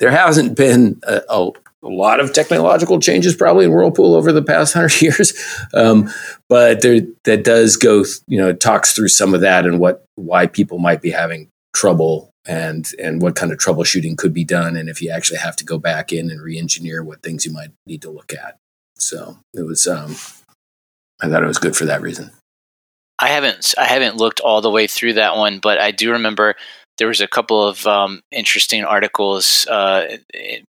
there 0.00 0.10
hasn't 0.10 0.56
been 0.56 0.98
a, 1.04 1.22
a, 1.28 1.50
a 1.84 1.88
lot 1.88 2.18
of 2.18 2.32
technological 2.32 2.98
changes 2.98 3.36
probably 3.36 3.66
in 3.66 3.70
whirlpool 3.70 4.16
over 4.16 4.32
the 4.32 4.42
past 4.42 4.74
hundred 4.74 5.00
years, 5.00 5.32
um, 5.74 6.10
but 6.48 6.82
there 6.82 7.02
that 7.22 7.44
does 7.44 7.76
go, 7.76 8.04
you 8.26 8.38
know, 8.38 8.48
it 8.48 8.60
talks 8.60 8.94
through 8.94 9.08
some 9.08 9.32
of 9.32 9.42
that 9.42 9.64
and 9.64 9.78
what 9.78 10.04
why 10.16 10.48
people 10.48 10.78
might 10.78 11.00
be 11.00 11.10
having 11.10 11.48
trouble 11.72 12.32
and 12.48 12.92
and 12.98 13.22
what 13.22 13.36
kind 13.36 13.52
of 13.52 13.58
troubleshooting 13.58 14.16
could 14.16 14.34
be 14.34 14.44
done 14.44 14.74
and 14.76 14.88
if 14.88 15.00
you 15.00 15.10
actually 15.10 15.38
have 15.38 15.54
to 15.54 15.64
go 15.64 15.78
back 15.78 16.12
in 16.12 16.30
and 16.30 16.42
re-engineer 16.42 17.04
what 17.04 17.22
things 17.22 17.44
you 17.44 17.52
might 17.52 17.70
need 17.86 18.02
to 18.02 18.10
look 18.10 18.32
at 18.32 18.56
so 18.96 19.36
it 19.54 19.62
was 19.62 19.86
um 19.86 20.16
i 21.20 21.28
thought 21.28 21.42
it 21.42 21.46
was 21.46 21.58
good 21.58 21.76
for 21.76 21.84
that 21.84 22.02
reason 22.02 22.30
I 23.18 23.28
haven't 23.28 23.74
I 23.76 23.84
haven't 23.84 24.16
looked 24.16 24.40
all 24.40 24.60
the 24.60 24.70
way 24.70 24.86
through 24.86 25.14
that 25.14 25.36
one, 25.36 25.58
but 25.58 25.78
I 25.78 25.90
do 25.90 26.12
remember 26.12 26.54
there 26.98 27.08
was 27.08 27.20
a 27.20 27.28
couple 27.28 27.66
of 27.66 27.86
um, 27.86 28.20
interesting 28.30 28.84
articles. 28.84 29.66
Uh, 29.68 30.18
it, 30.32 30.64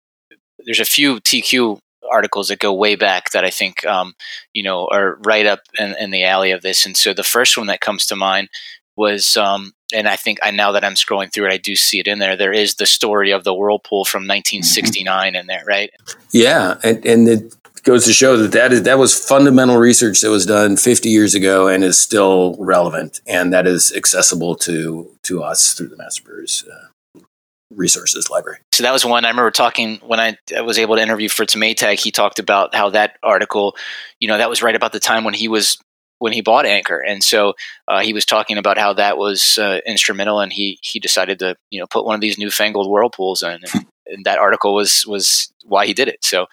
there's 0.65 0.79
a 0.79 0.85
few 0.85 1.19
TQ 1.19 1.79
articles 2.09 2.47
that 2.47 2.59
go 2.59 2.73
way 2.73 2.95
back 2.95 3.31
that 3.31 3.43
I 3.43 3.49
think 3.49 3.85
um, 3.85 4.13
you 4.53 4.63
know 4.63 4.87
are 4.91 5.17
right 5.25 5.45
up 5.45 5.59
in, 5.77 5.95
in, 5.99 6.11
the 6.11 6.23
alley 6.23 6.51
of 6.51 6.61
this. 6.61 6.85
And 6.85 6.95
so 6.95 7.13
the 7.13 7.23
first 7.23 7.57
one 7.57 7.67
that 7.67 7.81
comes 7.81 8.05
to 8.07 8.15
mind 8.15 8.49
was, 8.95 9.35
um, 9.35 9.73
and 9.93 10.07
I 10.07 10.15
think 10.15 10.39
I 10.43 10.51
now 10.51 10.71
that 10.71 10.83
I'm 10.83 10.93
scrolling 10.93 11.31
through 11.31 11.45
it, 11.47 11.53
I 11.53 11.57
do 11.57 11.75
see 11.75 11.99
it 11.99 12.07
in 12.07 12.19
there. 12.19 12.35
There 12.35 12.53
is 12.53 12.75
the 12.75 12.85
story 12.85 13.31
of 13.31 13.43
the 13.43 13.53
whirlpool 13.53 14.05
from 14.05 14.21
1969 14.23 15.05
mm-hmm. 15.05 15.35
in 15.35 15.47
there, 15.47 15.63
right? 15.65 15.91
Yeah, 16.31 16.77
and 16.83 17.05
and 17.05 17.27
it 17.27 17.55
goes 17.87 18.03
to 18.03 18.11
show 18.11 18.35
that 18.35 18.51
that 18.51 18.73
is 18.73 18.83
that 18.83 18.97
was 18.97 19.17
fundamental 19.17 19.77
research 19.77 20.19
that 20.19 20.29
was 20.29 20.45
done 20.45 20.75
50 20.75 21.07
years 21.07 21.33
ago 21.33 21.69
and 21.69 21.85
is 21.85 21.99
still 21.99 22.55
relevant 22.59 23.21
and 23.25 23.53
that 23.53 23.65
is 23.65 23.93
accessible 23.95 24.55
to 24.57 25.09
to 25.23 25.41
us 25.41 25.73
through 25.73 25.87
the 25.87 25.95
master 25.95 26.21
brewers 26.21 26.65
uh, 26.69 27.21
resources 27.73 28.29
library 28.29 28.57
so 28.73 28.83
that 28.83 28.91
was 28.91 29.05
one 29.05 29.23
i 29.23 29.29
remember 29.29 29.51
talking 29.51 29.99
when 30.05 30.19
i, 30.19 30.37
I 30.55 30.61
was 30.61 30.77
able 30.77 30.97
to 30.97 31.01
interview 31.01 31.29
fritz 31.29 31.55
maytag 31.55 31.99
he 31.99 32.11
talked 32.11 32.39
about 32.39 32.75
how 32.75 32.89
that 32.89 33.17
article 33.23 33.77
you 34.19 34.27
know 34.27 34.37
that 34.37 34.49
was 34.49 34.61
right 34.61 34.75
about 34.75 34.91
the 34.91 34.99
time 34.99 35.23
when 35.23 35.33
he 35.33 35.47
was 35.47 35.77
when 36.19 36.33
he 36.33 36.41
bought 36.41 36.65
anchor 36.65 36.99
and 36.99 37.23
so 37.23 37.53
uh, 37.87 38.01
he 38.01 38.13
was 38.13 38.25
talking 38.25 38.57
about 38.57 38.77
how 38.77 38.93
that 38.93 39.17
was 39.17 39.57
uh, 39.57 39.79
instrumental 39.85 40.39
and 40.39 40.53
he 40.53 40.79
he 40.81 40.99
decided 40.99 41.39
to 41.39 41.55
you 41.69 41.79
know 41.79 41.87
put 41.87 42.05
one 42.05 42.15
of 42.15 42.21
these 42.21 42.37
newfangled 42.37 42.89
whirlpools 42.89 43.43
in 43.43 43.51
and, 43.51 43.85
and 44.07 44.25
that 44.25 44.39
article 44.39 44.73
was 44.73 45.05
was 45.07 45.53
why 45.63 45.85
he 45.85 45.93
did 45.93 46.07
it 46.07 46.23
so 46.23 46.47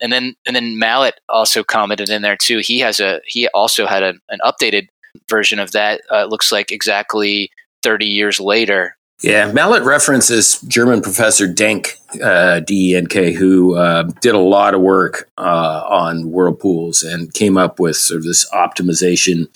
and 0.00 0.12
then 0.12 0.34
and 0.46 0.56
then 0.56 0.78
Mallett 0.78 1.20
also 1.28 1.62
commented 1.62 2.10
in 2.10 2.22
there 2.22 2.36
too. 2.36 2.58
He 2.58 2.80
has 2.80 3.00
a 3.00 3.20
he 3.24 3.48
also 3.48 3.86
had 3.86 4.02
a, 4.02 4.14
an 4.28 4.38
updated 4.44 4.88
version 5.28 5.58
of 5.58 5.72
that. 5.72 6.00
Uh, 6.10 6.24
looks 6.24 6.50
like 6.50 6.72
exactly 6.72 7.50
thirty 7.82 8.06
years 8.06 8.40
later. 8.40 8.96
Yeah, 9.22 9.50
Mallett 9.50 9.82
references 9.82 10.60
German 10.62 11.00
professor 11.00 11.46
Denk 11.46 11.98
uh, 12.22 12.60
D 12.60 12.92
E 12.92 12.96
N 12.96 13.06
K, 13.06 13.32
who 13.32 13.74
uh, 13.74 14.02
did 14.20 14.34
a 14.34 14.38
lot 14.38 14.74
of 14.74 14.82
work 14.82 15.30
uh, 15.38 15.82
on 15.88 16.30
whirlpools 16.30 17.02
and 17.02 17.32
came 17.32 17.56
up 17.56 17.80
with 17.80 17.96
sort 17.96 18.18
of 18.18 18.24
this 18.24 18.48
optimization 18.50 19.48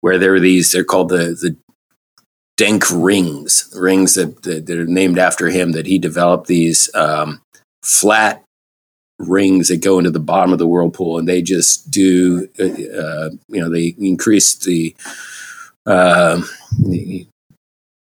where 0.00 0.16
there 0.16 0.34
are 0.34 0.40
these. 0.40 0.70
They're 0.70 0.84
called 0.84 1.08
the 1.08 1.36
the 1.40 1.56
Denk 2.56 2.84
rings, 2.92 3.72
rings 3.74 4.14
that, 4.14 4.42
that, 4.42 4.66
that 4.66 4.78
are 4.78 4.84
named 4.84 5.18
after 5.18 5.48
him. 5.48 5.72
That 5.72 5.86
he 5.86 5.98
developed 5.98 6.46
these 6.46 6.94
um, 6.94 7.40
flat 7.82 8.44
rings 9.18 9.68
that 9.68 9.82
go 9.82 9.98
into 9.98 10.10
the 10.10 10.20
bottom 10.20 10.52
of 10.52 10.58
the 10.58 10.68
whirlpool, 10.68 11.18
and 11.18 11.26
they 11.26 11.42
just 11.42 11.90
do, 11.90 12.48
uh, 12.60 12.64
uh 12.64 13.30
you 13.48 13.60
know, 13.60 13.70
they 13.70 13.94
increase 13.98 14.54
the, 14.56 14.94
uh, 15.86 16.40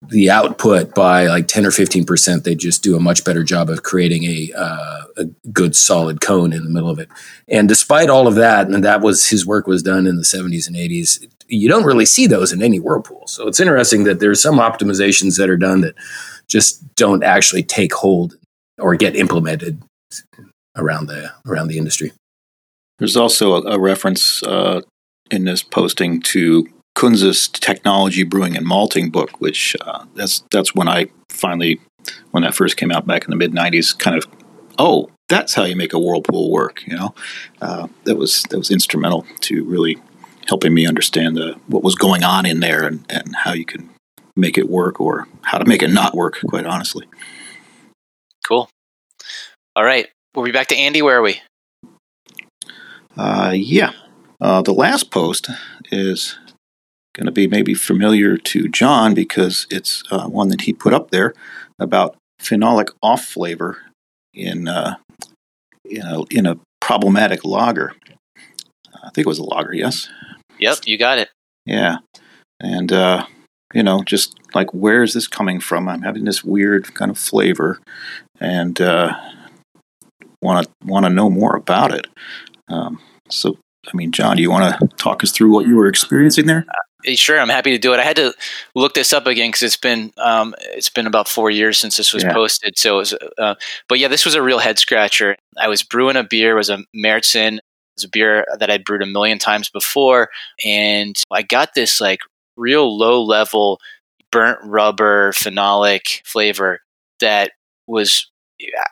the 0.07 0.29
output 0.29 0.95
by 0.95 1.27
like 1.27 1.47
10 1.47 1.65
or 1.65 1.71
15 1.71 2.05
percent 2.05 2.43
they 2.45 2.55
just 2.55 2.81
do 2.81 2.95
a 2.95 3.01
much 3.01 3.25
better 3.25 3.43
job 3.43 3.69
of 3.69 3.83
creating 3.83 4.23
a, 4.23 4.51
uh, 4.55 5.03
a 5.17 5.25
good 5.51 5.75
solid 5.75 6.21
cone 6.21 6.53
in 6.53 6.63
the 6.63 6.69
middle 6.69 6.89
of 6.89 6.99
it 6.99 7.09
and 7.49 7.67
despite 7.67 8.09
all 8.09 8.25
of 8.25 8.35
that 8.35 8.67
and 8.67 8.83
that 8.83 9.01
was 9.01 9.27
his 9.27 9.45
work 9.45 9.67
was 9.67 9.83
done 9.83 10.07
in 10.07 10.15
the 10.15 10.23
70s 10.23 10.67
and 10.67 10.77
80s 10.77 11.27
you 11.47 11.67
don't 11.67 11.83
really 11.83 12.05
see 12.05 12.27
those 12.27 12.53
in 12.53 12.61
any 12.61 12.79
whirlpool 12.79 13.27
so 13.27 13.45
it's 13.45 13.59
interesting 13.59 14.05
that 14.05 14.21
there's 14.21 14.41
some 14.41 14.57
optimizations 14.57 15.37
that 15.37 15.49
are 15.49 15.57
done 15.57 15.81
that 15.81 15.95
just 16.47 16.95
don't 16.95 17.23
actually 17.23 17.63
take 17.63 17.93
hold 17.93 18.35
or 18.79 18.95
get 18.95 19.15
implemented 19.15 19.81
around 20.75 21.07
the 21.07 21.31
around 21.45 21.67
the 21.67 21.77
industry. 21.77 22.11
There's 22.97 23.15
also 23.15 23.55
a, 23.55 23.75
a 23.75 23.79
reference 23.79 24.43
uh, 24.43 24.81
in 25.31 25.45
this 25.45 25.63
posting 25.63 26.21
to 26.23 26.67
Kunze's 26.99 27.47
Technology 27.47 28.23
Brewing 28.23 28.57
and 28.57 28.65
Malting 28.65 29.09
book, 29.09 29.39
which 29.39 29.73
uh, 29.79 30.03
that's 30.15 30.43
that's 30.51 30.75
when 30.75 30.89
I 30.89 31.07
finally, 31.29 31.79
when 32.31 32.43
that 32.43 32.53
first 32.53 32.75
came 32.75 32.91
out 32.91 33.07
back 33.07 33.23
in 33.23 33.29
the 33.29 33.37
mid 33.37 33.53
'90s, 33.53 33.97
kind 33.97 34.17
of, 34.17 34.25
oh, 34.77 35.09
that's 35.29 35.53
how 35.53 35.63
you 35.63 35.77
make 35.77 35.93
a 35.93 35.99
whirlpool 35.99 36.51
work. 36.51 36.85
You 36.85 36.97
know, 36.97 37.15
uh, 37.61 37.87
that 38.03 38.17
was 38.17 38.43
that 38.49 38.57
was 38.57 38.69
instrumental 38.69 39.25
to 39.41 39.63
really 39.63 39.97
helping 40.49 40.73
me 40.73 40.85
understand 40.85 41.37
the, 41.37 41.53
what 41.67 41.83
was 41.83 41.95
going 41.95 42.25
on 42.25 42.45
in 42.45 42.59
there 42.59 42.85
and, 42.85 43.05
and 43.09 43.33
how 43.33 43.53
you 43.53 43.63
can 43.63 43.89
make 44.35 44.57
it 44.57 44.67
work 44.67 44.99
or 44.99 45.25
how 45.43 45.57
to 45.57 45.65
make 45.65 45.81
it 45.81 45.91
not 45.91 46.15
work. 46.15 46.39
Quite 46.49 46.65
honestly. 46.65 47.07
Cool. 48.45 48.67
All 49.73 49.85
right. 49.85 50.09
We'll 50.35 50.43
be 50.43 50.51
back 50.51 50.67
to 50.67 50.75
Andy. 50.75 51.01
Where 51.01 51.19
are 51.19 51.21
we? 51.21 51.39
Uh, 53.15 53.53
yeah. 53.55 53.93
Uh, 54.41 54.61
the 54.61 54.73
last 54.73 55.11
post 55.11 55.49
is 55.91 56.37
going 57.19 57.25
to 57.25 57.31
be 57.33 57.47
maybe 57.47 57.73
familiar 57.73 58.37
to 58.37 58.69
John 58.69 59.13
because 59.13 59.67
it's 59.69 60.03
uh, 60.09 60.27
one 60.27 60.47
that 60.47 60.61
he 60.61 60.71
put 60.71 60.93
up 60.93 61.11
there 61.11 61.33
about 61.77 62.15
phenolic 62.41 62.91
off 63.03 63.25
flavor 63.25 63.77
in 64.33 64.69
uh, 64.69 64.95
in 65.83 66.01
a 66.01 66.23
in 66.31 66.45
a 66.45 66.57
problematic 66.79 67.43
lager. 67.43 67.93
I 69.03 69.09
think 69.09 69.25
it 69.25 69.27
was 69.27 69.39
a 69.39 69.43
lager. 69.43 69.73
Yes. 69.73 70.09
Yep, 70.59 70.77
you 70.85 70.97
got 70.97 71.17
it. 71.17 71.29
Yeah, 71.65 71.97
and 72.61 72.91
uh, 72.91 73.25
you 73.73 73.83
know, 73.83 74.01
just 74.03 74.39
like 74.55 74.73
where 74.73 75.03
is 75.03 75.13
this 75.13 75.27
coming 75.27 75.59
from? 75.59 75.89
I'm 75.89 76.03
having 76.03 76.23
this 76.23 76.43
weird 76.43 76.93
kind 76.95 77.11
of 77.11 77.17
flavor, 77.17 77.79
and 78.39 78.79
uh, 78.79 79.13
want 80.41 80.65
to 80.65 80.71
want 80.85 81.05
to 81.05 81.09
know 81.09 81.29
more 81.29 81.55
about 81.55 81.93
it. 81.93 82.07
Um, 82.69 83.01
so, 83.29 83.57
I 83.87 83.95
mean, 83.95 84.11
John, 84.11 84.37
do 84.37 84.41
you 84.41 84.51
want 84.51 84.79
to 84.79 84.87
talk 84.95 85.21
us 85.21 85.31
through 85.31 85.51
what 85.51 85.67
you 85.67 85.75
were 85.75 85.87
experiencing 85.87 86.45
there? 86.45 86.65
Sure, 87.05 87.39
I'm 87.39 87.49
happy 87.49 87.71
to 87.71 87.77
do 87.77 87.93
it. 87.93 87.99
I 87.99 88.03
had 88.03 88.17
to 88.17 88.33
look 88.75 88.93
this 88.93 89.13
up 89.13 89.25
again 89.25 89.49
because 89.49 89.63
it's 89.63 89.77
been 89.77 90.11
um, 90.17 90.53
it's 90.59 90.89
been 90.89 91.07
about 91.07 91.29
four 91.29 91.49
years 91.49 91.77
since 91.77 91.95
this 91.95 92.11
was 92.13 92.23
yeah. 92.23 92.33
posted. 92.33 92.77
So, 92.77 92.95
it 92.95 92.97
was, 92.97 93.13
uh, 93.37 93.55
but 93.87 93.99
yeah, 93.99 94.09
this 94.09 94.25
was 94.25 94.35
a 94.35 94.41
real 94.41 94.59
head 94.59 94.79
scratcher. 94.79 95.37
I 95.57 95.69
was 95.69 95.81
brewing 95.81 96.17
a 96.17 96.23
beer. 96.23 96.51
It 96.51 96.57
was 96.57 96.69
a 96.69 96.83
Märzen. 96.95 97.57
It 97.57 97.63
was 97.95 98.03
a 98.03 98.09
beer 98.09 98.45
that 98.59 98.69
I'd 98.69 98.83
brewed 98.83 99.01
a 99.01 99.05
million 99.05 99.39
times 99.39 99.69
before, 99.69 100.29
and 100.65 101.15
I 101.31 101.41
got 101.41 101.73
this 101.73 102.01
like 102.01 102.19
real 102.57 102.97
low 102.97 103.23
level 103.23 103.79
burnt 104.31 104.59
rubber 104.63 105.31
phenolic 105.31 106.21
flavor 106.25 106.81
that 107.21 107.51
was 107.87 108.29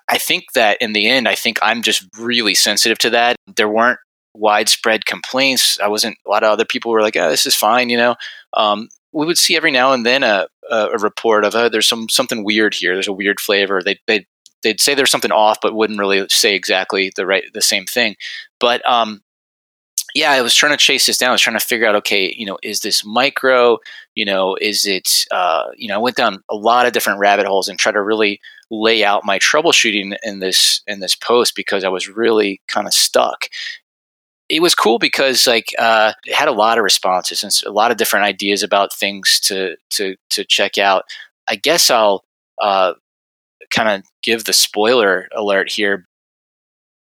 I 0.09 0.17
think 0.17 0.53
that 0.53 0.77
in 0.81 0.93
the 0.93 1.07
end, 1.09 1.27
I 1.27 1.35
think 1.35 1.59
I'm 1.61 1.81
just 1.81 2.07
really 2.17 2.55
sensitive 2.55 2.97
to 2.99 3.09
that. 3.11 3.35
There 3.55 3.67
weren't 3.67 3.99
widespread 4.37 5.05
complaints. 5.05 5.79
I 5.79 5.87
wasn't, 5.87 6.17
a 6.25 6.29
lot 6.29 6.43
of 6.43 6.51
other 6.51 6.65
people 6.65 6.91
were 6.91 7.01
like, 7.01 7.17
oh, 7.17 7.29
this 7.29 7.45
is 7.45 7.55
fine, 7.55 7.89
you 7.89 7.97
know. 7.97 8.15
Um, 8.53 8.89
we 9.11 9.25
would 9.25 9.37
see 9.37 9.55
every 9.55 9.71
now 9.71 9.93
and 9.93 10.05
then 10.05 10.23
a, 10.23 10.47
a, 10.69 10.97
report 10.99 11.43
of, 11.43 11.55
oh, 11.55 11.69
there's 11.69 11.87
some 11.87 12.09
something 12.09 12.43
weird 12.43 12.73
here. 12.73 12.93
There's 12.93 13.07
a 13.07 13.13
weird 13.13 13.39
flavor. 13.39 13.81
They, 13.83 13.99
they, 14.05 14.27
they'd 14.63 14.81
say 14.81 14.95
there's 14.95 15.11
something 15.11 15.31
off, 15.31 15.59
but 15.61 15.73
wouldn't 15.73 15.99
really 15.99 16.27
say 16.29 16.55
exactly 16.55 17.11
the 17.15 17.25
right, 17.25 17.43
the 17.53 17.61
same 17.61 17.85
thing. 17.85 18.15
But 18.59 18.87
um, 18.87 19.21
yeah, 20.13 20.31
I 20.31 20.41
was 20.41 20.55
trying 20.55 20.73
to 20.73 20.77
chase 20.77 21.05
this 21.05 21.17
down. 21.17 21.29
I 21.29 21.33
was 21.33 21.41
trying 21.41 21.59
to 21.59 21.65
figure 21.65 21.87
out, 21.87 21.95
okay, 21.95 22.33
you 22.37 22.45
know, 22.45 22.57
is 22.63 22.79
this 22.79 23.05
micro? 23.05 23.77
You 24.15 24.25
know, 24.25 24.57
is 24.59 24.85
it, 24.85 25.25
uh, 25.31 25.65
you 25.75 25.87
know, 25.87 25.95
I 25.95 25.99
went 25.99 26.15
down 26.15 26.43
a 26.49 26.55
lot 26.55 26.85
of 26.85 26.93
different 26.93 27.19
rabbit 27.19 27.45
holes 27.45 27.67
and 27.67 27.77
tried 27.77 27.93
to 27.93 28.01
really 28.01 28.39
lay 28.69 29.03
out 29.03 29.25
my 29.25 29.39
troubleshooting 29.39 30.17
in 30.23 30.39
this 30.39 30.81
in 30.87 30.99
this 30.99 31.15
post 31.15 31.55
because 31.55 31.83
I 31.83 31.89
was 31.89 32.09
really 32.09 32.61
kind 32.67 32.87
of 32.87 32.93
stuck. 32.93 33.47
It 34.49 34.61
was 34.61 34.75
cool 34.75 34.97
because 34.97 35.45
like 35.45 35.67
uh, 35.77 36.13
it 36.25 36.33
had 36.33 36.47
a 36.47 36.53
lot 36.53 36.77
of 36.77 36.83
responses 36.83 37.43
and 37.43 37.51
a 37.65 37.71
lot 37.71 37.91
of 37.91 37.97
different 37.97 38.25
ideas 38.25 38.63
about 38.63 38.93
things 38.93 39.39
to 39.41 39.75
to 39.91 40.15
to 40.29 40.45
check 40.45 40.77
out. 40.77 41.03
I 41.49 41.55
guess 41.55 41.89
I'll 41.89 42.23
uh, 42.61 42.93
kind 43.71 43.89
of 43.89 44.03
give 44.23 44.45
the 44.45 44.53
spoiler 44.53 45.27
alert 45.35 45.71
here. 45.71 46.05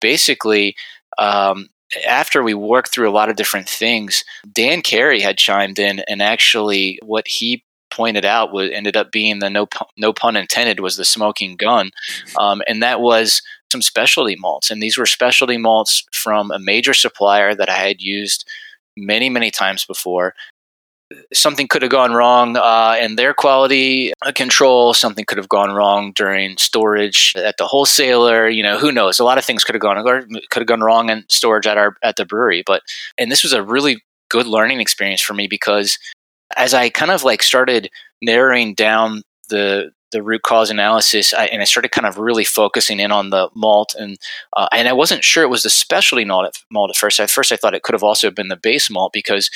Basically, 0.01 0.75
um, 1.17 1.69
after 2.07 2.43
we 2.43 2.53
worked 2.53 2.91
through 2.91 3.09
a 3.09 3.13
lot 3.13 3.29
of 3.29 3.35
different 3.35 3.69
things, 3.69 4.23
Dan 4.51 4.81
Carey 4.81 5.21
had 5.21 5.37
chimed 5.37 5.79
in, 5.79 5.99
and 6.07 6.21
actually, 6.21 6.99
what 7.03 7.27
he 7.27 7.63
pointed 7.95 8.25
out 8.25 8.53
was 8.53 8.69
ended 8.71 8.97
up 8.97 9.11
being 9.11 9.39
the 9.39 9.49
no 9.49 9.67
no 9.97 10.13
pun 10.13 10.35
intended 10.35 10.79
was 10.79 10.97
the 10.97 11.05
smoking 11.05 11.55
gun, 11.55 11.91
um, 12.39 12.61
and 12.67 12.83
that 12.83 13.01
was 13.01 13.41
some 13.71 13.81
specialty 13.81 14.35
malts, 14.35 14.71
and 14.71 14.81
these 14.81 14.97
were 14.97 15.05
specialty 15.05 15.57
malts 15.57 16.05
from 16.11 16.51
a 16.51 16.59
major 16.59 16.93
supplier 16.93 17.55
that 17.55 17.69
I 17.69 17.77
had 17.77 18.01
used 18.01 18.47
many 18.97 19.29
many 19.29 19.51
times 19.51 19.85
before 19.85 20.33
something 21.33 21.67
could 21.67 21.81
have 21.81 21.91
gone 21.91 22.13
wrong 22.13 22.57
uh, 22.57 22.97
in 22.99 23.15
their 23.15 23.33
quality 23.33 24.13
control. 24.33 24.93
Something 24.93 25.25
could 25.25 25.37
have 25.37 25.49
gone 25.49 25.71
wrong 25.71 26.11
during 26.13 26.57
storage 26.57 27.33
at 27.35 27.57
the 27.57 27.67
wholesaler. 27.67 28.47
You 28.47 28.63
know, 28.63 28.79
who 28.79 28.91
knows? 28.91 29.19
A 29.19 29.23
lot 29.23 29.37
of 29.37 29.45
things 29.45 29.63
could 29.63 29.75
have 29.75 29.81
gone 29.81 30.03
could 30.03 30.61
have 30.61 30.67
gone 30.67 30.81
wrong 30.81 31.09
in 31.09 31.25
storage 31.29 31.67
at 31.67 31.77
our 31.77 31.95
at 32.03 32.15
the 32.15 32.25
brewery. 32.25 32.63
But 32.65 32.81
and 33.17 33.31
this 33.31 33.43
was 33.43 33.53
a 33.53 33.63
really 33.63 34.03
good 34.29 34.47
learning 34.47 34.81
experience 34.81 35.21
for 35.21 35.33
me 35.33 35.47
because 35.47 35.99
as 36.55 36.73
I 36.73 36.89
kind 36.89 37.11
of 37.11 37.23
like 37.23 37.43
started 37.43 37.89
narrowing 38.21 38.73
down 38.73 39.23
the 39.49 39.91
the 40.11 40.23
root 40.23 40.43
cause 40.43 40.69
analysis, 40.69 41.33
I, 41.33 41.47
and 41.47 41.61
I 41.61 41.65
started 41.65 41.91
kind 41.91 42.07
of 42.07 42.17
really 42.17 42.45
focusing 42.45 43.01
in 43.01 43.11
on 43.11 43.31
the 43.31 43.49
malt, 43.53 43.95
and 43.97 44.17
uh, 44.55 44.67
and 44.71 44.87
I 44.87 44.93
wasn't 44.93 45.23
sure 45.23 45.43
it 45.43 45.49
was 45.49 45.63
the 45.63 45.69
specialty 45.69 46.25
malt 46.25 46.47
at, 46.47 46.57
malt 46.71 46.89
at 46.89 46.95
first. 46.95 47.19
At 47.19 47.29
first, 47.29 47.51
I 47.51 47.57
thought 47.57 47.73
it 47.73 47.83
could 47.83 47.93
have 47.93 48.03
also 48.03 48.31
been 48.31 48.47
the 48.47 48.55
base 48.55 48.89
malt 48.89 49.11
because 49.13 49.49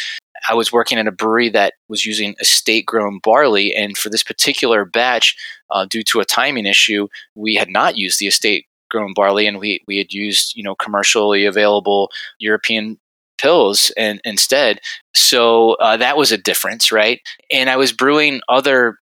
I 0.48 0.54
was 0.54 0.72
working 0.72 0.98
in 0.98 1.08
a 1.08 1.12
brewery 1.12 1.50
that 1.50 1.74
was 1.88 2.06
using 2.06 2.36
estate 2.40 2.86
grown 2.86 3.20
barley. 3.24 3.76
And 3.76 3.98
for 3.98 4.10
this 4.10 4.24
particular 4.24 4.86
batch, 4.86 5.36
uh, 5.70 5.86
due 5.86 6.04
to 6.04 6.20
a 6.20 6.26
timing 6.26 6.66
issue, 6.66 7.08
we 7.36 7.56
had 7.56 7.70
not 7.70 7.98
used 7.98 8.20
the 8.20 8.28
estate 8.28 8.66
grown 8.90 9.14
barley 9.14 9.48
and 9.48 9.60
we, 9.60 9.84
we 9.88 9.98
had 9.98 10.14
used, 10.14 10.56
you 10.56 10.64
know, 10.64 10.76
commercially 10.76 11.46
available 11.46 12.10
European 12.40 13.00
Pilsen 13.40 14.20
instead. 14.24 14.80
So 15.14 15.74
uh, 15.74 15.98
that 15.98 16.18
was 16.18 16.32
a 16.32 16.38
difference, 16.38 16.92
right? 16.92 17.22
And 17.52 17.70
I 17.70 17.78
was 17.78 17.92
brewing 17.92 18.42
other 18.50 18.98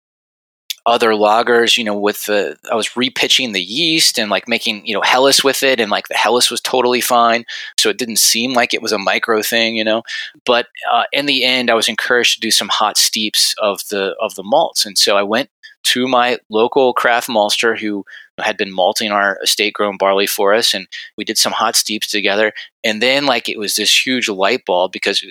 other 0.87 1.11
lagers, 1.11 1.77
you 1.77 1.83
know, 1.83 1.97
with 1.97 2.25
the 2.25 2.57
I 2.71 2.75
was 2.75 2.89
repitching 2.89 3.53
the 3.53 3.61
yeast 3.61 4.19
and 4.19 4.29
like 4.29 4.47
making, 4.47 4.85
you 4.85 4.93
know, 4.93 5.01
Helles 5.01 5.43
with 5.43 5.63
it 5.63 5.79
and 5.79 5.89
like 5.89 6.07
the 6.09 6.15
Helles 6.15 6.51
was 6.51 6.61
totally 6.61 7.01
fine. 7.01 7.43
So 7.77 7.89
it 7.89 7.97
didn't 7.97 8.19
seem 8.19 8.53
like 8.53 8.73
it 8.73 8.83
was 8.83 8.91
a 8.91 8.99
micro 8.99 9.41
thing, 9.41 9.75
you 9.75 9.83
know. 9.83 10.03
But 10.45 10.67
uh, 10.91 11.05
in 11.11 11.25
the 11.25 11.43
end 11.43 11.71
I 11.71 11.73
was 11.73 11.87
encouraged 11.87 12.35
to 12.35 12.39
do 12.39 12.51
some 12.51 12.69
hot 12.69 12.97
steeps 12.97 13.55
of 13.57 13.81
the 13.89 14.15
of 14.21 14.35
the 14.35 14.43
malts. 14.43 14.85
And 14.85 14.97
so 14.97 15.17
I 15.17 15.23
went 15.23 15.49
to 15.85 16.07
my 16.07 16.37
local 16.49 16.93
craft 16.93 17.29
maltster 17.29 17.77
who 17.79 18.05
had 18.39 18.57
been 18.57 18.71
malting 18.71 19.11
our 19.11 19.39
estate 19.43 19.73
grown 19.73 19.97
barley 19.97 20.27
for 20.27 20.53
us 20.53 20.73
and 20.73 20.87
we 21.17 21.23
did 21.23 21.37
some 21.37 21.53
hot 21.53 21.75
steeps 21.75 22.07
together 22.07 22.51
and 22.83 23.01
then 23.01 23.25
like 23.25 23.47
it 23.47 23.57
was 23.57 23.75
this 23.75 24.05
huge 24.05 24.27
light 24.27 24.65
bulb 24.65 24.91
because 24.91 25.21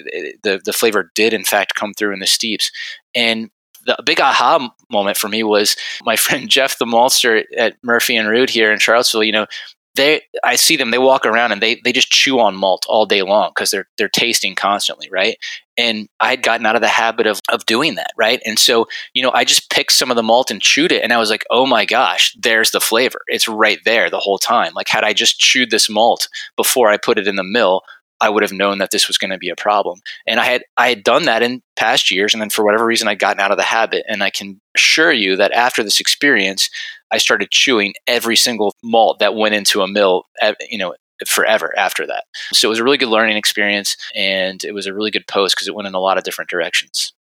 the 0.43 0.61
the 0.65 0.73
flavor 0.73 1.11
did 1.15 1.33
in 1.33 1.45
fact 1.45 1.75
come 1.75 1.93
through 1.95 2.13
in 2.13 2.21
the 2.21 2.27
steeps 2.27 2.71
and 3.15 3.51
the 3.87 3.97
big 4.05 4.21
aha 4.21 4.71
moment 4.91 5.17
for 5.17 5.29
me 5.29 5.43
was 5.43 5.77
my 6.05 6.17
friend 6.25 6.49
Jeff 6.49 6.79
the 6.79 6.85
maltster 6.85 7.45
at 7.57 7.77
Murphy 7.83 8.17
and 8.17 8.29
Rude 8.29 8.51
here 8.51 8.73
in 8.73 8.79
Charlottesville. 8.79 9.25
You 9.25 9.33
know, 9.33 9.47
they 9.95 10.23
I 10.43 10.57
see 10.57 10.77
them. 10.77 10.91
They 10.91 10.99
walk 10.99 11.25
around 11.25 11.53
and 11.53 11.63
they 11.63 11.81
they 11.85 11.93
just 11.93 12.11
chew 12.11 12.41
on 12.41 12.57
malt 12.57 12.85
all 12.89 13.07
day 13.07 13.23
long 13.23 13.51
because 13.55 13.71
they're 13.71 13.87
they're 13.97 14.09
tasting 14.09 14.55
constantly, 14.55 15.09
right? 15.11 15.37
And 15.77 16.09
I 16.21 16.31
had 16.31 16.43
gotten 16.43 16.67
out 16.67 16.77
of 16.77 16.83
the 16.83 16.89
habit 16.89 17.27
of 17.27 17.41
of 17.51 17.67
doing 17.67 17.95
that, 17.97 18.13
right? 18.17 18.41
And 18.45 18.59
so 18.59 18.87
you 19.13 19.23
know, 19.23 19.31
I 19.33 19.45
just 19.45 19.71
picked 19.71 19.93
some 19.93 20.11
of 20.11 20.17
the 20.17 20.23
malt 20.23 20.51
and 20.51 20.61
chewed 20.61 20.93
it, 20.93 21.03
and 21.03 21.13
I 21.13 21.19
was 21.19 21.31
like, 21.31 21.45
oh 21.51 21.67
my 21.67 21.85
gosh, 21.85 22.37
there's 22.39 22.73
the 22.73 22.81
flavor. 22.81 23.21
It's 23.29 23.49
right 23.49 23.79
there 23.85 24.11
the 24.11 24.19
whole 24.19 24.39
time. 24.39 24.73
Like 24.75 24.89
had 24.89 25.05
I 25.05 25.13
just 25.13 25.39
chewed 25.39 25.71
this 25.71 25.89
malt 25.89 26.29
before 26.57 26.91
I 26.91 26.97
put 26.97 27.19
it 27.19 27.29
in 27.29 27.37
the 27.37 27.45
mill, 27.45 27.83
I 28.21 28.31
would 28.31 28.43
have 28.43 28.53
known 28.53 28.79
that 28.79 28.91
this 28.91 29.07
was 29.07 29.19
going 29.19 29.31
to 29.31 29.39
be 29.39 29.51
a 29.51 29.57
problem. 29.57 30.01
And 30.27 30.41
I 30.41 30.45
had 30.45 30.65
I 30.77 30.89
had 30.89 31.05
done 31.05 31.25
that 31.27 31.43
in 31.43 31.63
past 31.77 32.11
years, 32.11 32.35
and 32.35 32.41
then 32.41 32.51
for 32.51 32.65
whatever 32.65 32.87
reason, 32.87 33.07
I'd 33.07 33.19
gotten 33.19 33.41
out 33.41 33.51
of 33.51 33.59
the 33.59 33.65
habit. 33.65 34.05
And 34.09 34.23
I 34.23 34.31
can 34.31 34.61
assure 34.75 35.13
you 35.13 35.37
that 35.37 35.53
after 35.53 35.83
this 35.83 36.01
experience, 36.01 36.69
I 37.15 37.19
started 37.19 37.53
chewing 37.53 37.95
every 38.09 38.35
single 38.35 38.75
malt 38.83 39.21
that 39.21 39.37
went 39.37 39.55
into 39.55 39.83
a 39.83 39.89
mill. 39.89 40.25
You 40.69 40.79
know, 40.79 40.95
forever 41.27 41.73
after 41.79 42.07
that. 42.07 42.25
So 42.53 42.69
it 42.69 42.71
was 42.71 42.81
a 42.81 42.85
really 42.85 42.99
good 42.99 43.09
learning 43.09 43.37
experience, 43.37 43.97
and 44.17 44.63
it 44.65 44.73
was 44.73 44.87
a 44.87 44.93
really 44.93 45.13
good 45.13 45.27
post 45.29 45.55
because 45.55 45.69
it 45.69 45.75
went 45.75 45.87
in 45.87 45.95
a 45.95 46.01
lot 46.01 46.19
of 46.19 46.25
different 46.25 46.51
directions. 46.51 47.13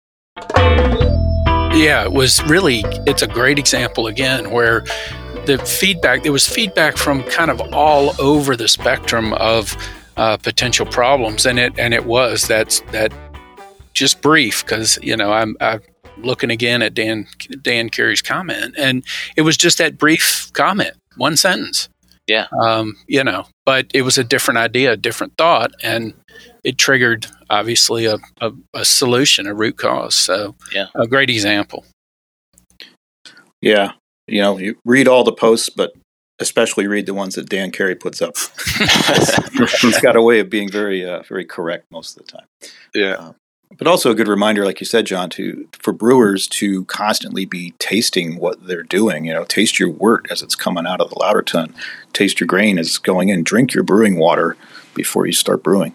Yeah, 1.74 2.04
it 2.04 2.12
was 2.12 2.42
really. 2.44 2.84
It's 3.06 3.22
a 3.22 3.26
great 3.26 3.58
example 3.58 4.06
again 4.06 4.50
where 4.50 4.80
the 5.46 5.58
feedback 5.58 6.22
there 6.22 6.32
was 6.32 6.48
feedback 6.48 6.96
from 6.96 7.22
kind 7.24 7.50
of 7.50 7.60
all 7.74 8.18
over 8.20 8.56
the 8.56 8.68
spectrum 8.68 9.34
of 9.34 9.76
uh, 10.16 10.38
potential 10.38 10.86
problems, 10.86 11.44
and 11.44 11.58
it 11.58 11.78
and 11.78 11.92
it 11.92 12.06
was 12.06 12.48
that's 12.48 12.80
that 12.92 13.12
just 13.92 14.22
brief 14.22 14.64
because 14.64 14.98
you 15.02 15.16
know 15.16 15.32
I'm, 15.32 15.54
I'm 15.60 15.82
looking 16.18 16.50
again 16.50 16.82
at 16.82 16.94
Dan 16.94 17.26
Dan 17.60 17.88
Carey's 17.88 18.22
comment, 18.22 18.74
and 18.76 19.04
it 19.36 19.42
was 19.42 19.56
just 19.56 19.78
that 19.78 19.98
brief 19.98 20.50
comment, 20.52 20.94
one 21.16 21.36
sentence. 21.36 21.88
Yeah. 22.26 22.46
Um, 22.64 22.96
you 23.08 23.24
know, 23.24 23.46
but 23.66 23.86
it 23.92 24.02
was 24.02 24.16
a 24.16 24.24
different 24.24 24.58
idea, 24.58 24.92
a 24.92 24.96
different 24.96 25.34
thought, 25.36 25.72
and 25.82 26.14
it 26.64 26.78
triggered 26.78 27.26
obviously 27.50 28.06
a, 28.06 28.18
a, 28.40 28.52
a 28.74 28.84
solution, 28.84 29.46
a 29.46 29.54
root 29.54 29.76
cause. 29.76 30.14
So, 30.14 30.54
yeah, 30.72 30.86
a 30.94 31.06
great 31.06 31.30
example. 31.30 31.84
Yeah, 33.60 33.92
you 34.26 34.40
know, 34.40 34.58
you 34.58 34.76
read 34.84 35.08
all 35.08 35.24
the 35.24 35.32
posts, 35.32 35.68
but 35.68 35.92
especially 36.40 36.86
read 36.86 37.06
the 37.06 37.14
ones 37.14 37.34
that 37.34 37.48
Dan 37.48 37.70
Carey 37.70 37.94
puts 37.94 38.20
up. 38.20 38.36
He's 39.80 40.00
got 40.00 40.16
a 40.16 40.22
way 40.22 40.40
of 40.40 40.50
being 40.50 40.70
very, 40.70 41.08
uh, 41.08 41.22
very 41.22 41.44
correct 41.44 41.86
most 41.90 42.16
of 42.16 42.26
the 42.26 42.32
time. 42.32 42.46
Yeah. 42.94 43.14
Uh, 43.14 43.32
but 43.78 43.86
also 43.86 44.10
a 44.10 44.14
good 44.14 44.28
reminder, 44.28 44.64
like 44.64 44.80
you 44.80 44.86
said, 44.86 45.06
John, 45.06 45.30
to 45.30 45.68
for 45.72 45.92
brewers 45.92 46.46
to 46.48 46.84
constantly 46.86 47.44
be 47.44 47.72
tasting 47.78 48.36
what 48.36 48.66
they're 48.66 48.82
doing. 48.82 49.24
You 49.24 49.34
know, 49.34 49.44
taste 49.44 49.78
your 49.78 49.90
wort 49.90 50.26
as 50.30 50.42
it's 50.42 50.54
coming 50.54 50.86
out 50.86 51.00
of 51.00 51.10
the 51.10 51.18
lauter 51.18 51.42
tun, 51.42 51.74
taste 52.12 52.40
your 52.40 52.46
grain 52.46 52.78
as 52.78 52.88
it's 52.88 52.98
going 52.98 53.28
in, 53.28 53.42
drink 53.42 53.74
your 53.74 53.84
brewing 53.84 54.18
water 54.18 54.56
before 54.94 55.26
you 55.26 55.32
start 55.32 55.62
brewing. 55.62 55.94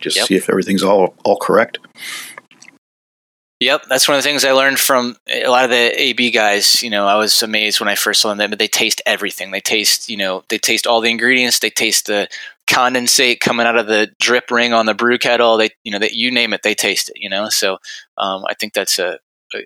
Just 0.00 0.16
yep. 0.16 0.26
see 0.26 0.36
if 0.36 0.48
everything's 0.50 0.82
all 0.82 1.14
all 1.24 1.36
correct. 1.36 1.78
Yep, 3.60 3.84
that's 3.88 4.08
one 4.08 4.18
of 4.18 4.22
the 4.22 4.28
things 4.28 4.44
I 4.44 4.52
learned 4.52 4.78
from 4.78 5.16
a 5.26 5.46
lot 5.46 5.64
of 5.64 5.70
the 5.70 6.02
AB 6.02 6.32
guys. 6.32 6.82
You 6.82 6.90
know, 6.90 7.06
I 7.06 7.14
was 7.14 7.42
amazed 7.42 7.80
when 7.80 7.88
I 7.88 7.94
first 7.94 8.20
saw 8.20 8.34
them, 8.34 8.50
but 8.50 8.58
they 8.58 8.68
taste 8.68 9.00
everything. 9.06 9.52
They 9.52 9.60
taste, 9.60 10.10
you 10.10 10.16
know, 10.16 10.44
they 10.48 10.58
taste 10.58 10.86
all 10.86 11.00
the 11.00 11.10
ingredients. 11.10 11.60
They 11.60 11.70
taste 11.70 12.06
the 12.06 12.28
condensate 12.66 13.40
coming 13.40 13.66
out 13.66 13.76
of 13.76 13.86
the 13.86 14.10
drip 14.20 14.50
ring 14.50 14.72
on 14.72 14.86
the 14.86 14.94
brew 14.94 15.18
kettle. 15.18 15.56
They, 15.56 15.70
you 15.82 15.92
know, 15.92 15.98
that 15.98 16.14
you 16.14 16.30
name 16.30 16.52
it, 16.52 16.62
they 16.62 16.74
taste 16.74 17.08
it. 17.08 17.16
You 17.16 17.28
know, 17.30 17.48
so 17.48 17.78
um, 18.18 18.44
I 18.48 18.54
think 18.54 18.72
that's 18.72 18.98
a, 18.98 19.18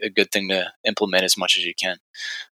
a 0.03 0.11
good 0.11 0.31
thing 0.31 0.49
to 0.49 0.71
implement 0.85 1.25
as 1.25 1.37
much 1.37 1.57
as 1.57 1.65
you 1.65 1.75
can. 1.75 1.97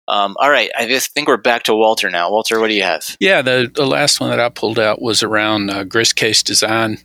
Um, 0.08 0.36
all 0.40 0.50
right, 0.50 0.72
I 0.78 0.88
just 0.88 1.14
think 1.14 1.28
we're 1.28 1.38
back 1.38 1.64
to 1.64 1.76
Walter 1.76 2.10
now. 2.10 2.30
Walter, 2.30 2.60
what 2.60 2.68
do 2.68 2.76
you 2.76 2.84
have? 2.84 3.16
Yeah, 3.20 3.42
the 3.42 3.72
the 3.74 3.88
last 3.88 4.20
one 4.20 4.30
that 4.30 4.40
I 4.40 4.50
pulled 4.50 4.80
out 4.80 5.02
was 5.02 5.24
around 5.24 5.70
uh, 5.70 5.84
grist 5.84 6.16
case 6.16 6.44
design. 6.44 7.00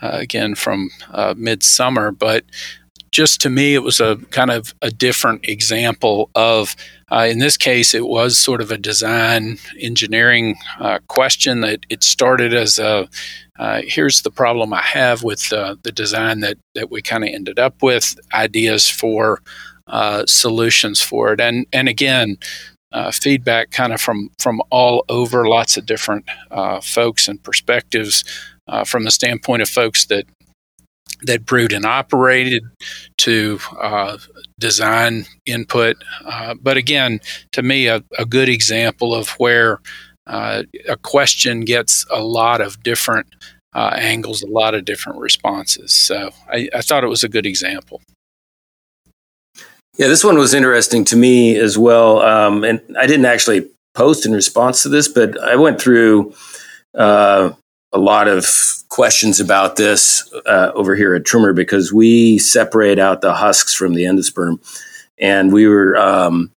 Uh, 0.00 0.10
again 0.12 0.54
from 0.54 0.90
uh, 1.10 1.34
midsummer, 1.36 2.12
but 2.12 2.44
just 3.10 3.40
to 3.42 3.50
me, 3.50 3.74
it 3.74 3.82
was 3.82 4.00
a 4.00 4.16
kind 4.30 4.50
of 4.50 4.74
a 4.82 4.90
different 4.90 5.48
example 5.48 6.30
of, 6.34 6.76
uh, 7.10 7.26
in 7.30 7.38
this 7.38 7.56
case, 7.56 7.94
it 7.94 8.06
was 8.06 8.38
sort 8.38 8.60
of 8.60 8.70
a 8.70 8.78
design 8.78 9.58
engineering 9.80 10.56
uh, 10.78 10.98
question 11.08 11.60
that 11.60 11.86
it 11.88 12.04
started 12.04 12.52
as 12.52 12.78
a, 12.78 13.08
uh, 13.58 13.82
here's 13.84 14.22
the 14.22 14.30
problem 14.30 14.72
I 14.72 14.82
have 14.82 15.22
with 15.22 15.52
uh, 15.52 15.76
the 15.82 15.92
design 15.92 16.40
that, 16.40 16.58
that 16.74 16.90
we 16.90 17.02
kind 17.02 17.24
of 17.24 17.30
ended 17.30 17.58
up 17.58 17.82
with, 17.82 18.18
ideas 18.32 18.88
for 18.88 19.42
uh, 19.86 20.24
solutions 20.26 21.00
for 21.00 21.32
it. 21.32 21.40
And, 21.40 21.66
and 21.72 21.88
again, 21.88 22.36
uh, 22.92 23.10
feedback 23.10 23.70
kind 23.70 23.92
of 23.92 24.00
from, 24.00 24.30
from 24.38 24.62
all 24.70 25.04
over, 25.08 25.46
lots 25.46 25.76
of 25.76 25.86
different 25.86 26.28
folks 26.82 27.28
and 27.28 27.42
perspectives. 27.42 28.24
from 28.84 29.04
the 29.04 29.10
standpoint 29.10 29.62
of 29.62 29.68
folks 29.68 30.06
that 30.06 30.26
that 31.22 31.44
brewed 31.44 31.72
and 31.72 31.84
operated 31.84 32.62
to 33.18 33.58
uh, 33.80 34.18
design 34.58 35.24
input. 35.46 35.96
Uh, 36.24 36.54
but 36.60 36.76
again, 36.76 37.20
to 37.52 37.62
me, 37.62 37.88
a, 37.88 38.02
a 38.18 38.24
good 38.24 38.48
example 38.48 39.14
of 39.14 39.30
where 39.30 39.80
uh, 40.26 40.62
a 40.88 40.96
question 40.96 41.62
gets 41.62 42.06
a 42.10 42.20
lot 42.20 42.60
of 42.60 42.82
different 42.82 43.26
uh, 43.74 43.94
angles, 43.96 44.42
a 44.42 44.46
lot 44.46 44.74
of 44.74 44.84
different 44.84 45.18
responses. 45.18 45.92
So 45.92 46.30
I, 46.48 46.68
I 46.74 46.80
thought 46.82 47.04
it 47.04 47.08
was 47.08 47.24
a 47.24 47.28
good 47.28 47.46
example. 47.46 48.00
Yeah, 49.98 50.06
this 50.06 50.22
one 50.22 50.38
was 50.38 50.54
interesting 50.54 51.04
to 51.06 51.16
me 51.16 51.56
as 51.56 51.76
well. 51.76 52.20
Um, 52.22 52.62
and 52.62 52.80
I 52.96 53.06
didn't 53.06 53.26
actually 53.26 53.68
post 53.94 54.24
in 54.24 54.32
response 54.32 54.82
to 54.84 54.88
this, 54.88 55.08
but 55.08 55.36
I 55.42 55.56
went 55.56 55.80
through 55.80 56.34
uh, 56.94 57.50
a 57.92 57.98
lot 57.98 58.28
of 58.28 58.46
questions 58.88 59.40
about 59.40 59.76
this 59.76 60.30
uh, 60.46 60.72
over 60.74 60.94
here 60.96 61.14
at 61.14 61.24
Trumer 61.24 61.52
because 61.52 61.92
we 61.92 62.38
separate 62.38 62.98
out 62.98 63.20
the 63.20 63.34
husks 63.34 63.74
from 63.74 63.94
the 63.94 64.04
endosperm, 64.04 64.58
and 65.18 65.52
we 65.52 65.66
were 65.66 65.96
um, 65.96 66.52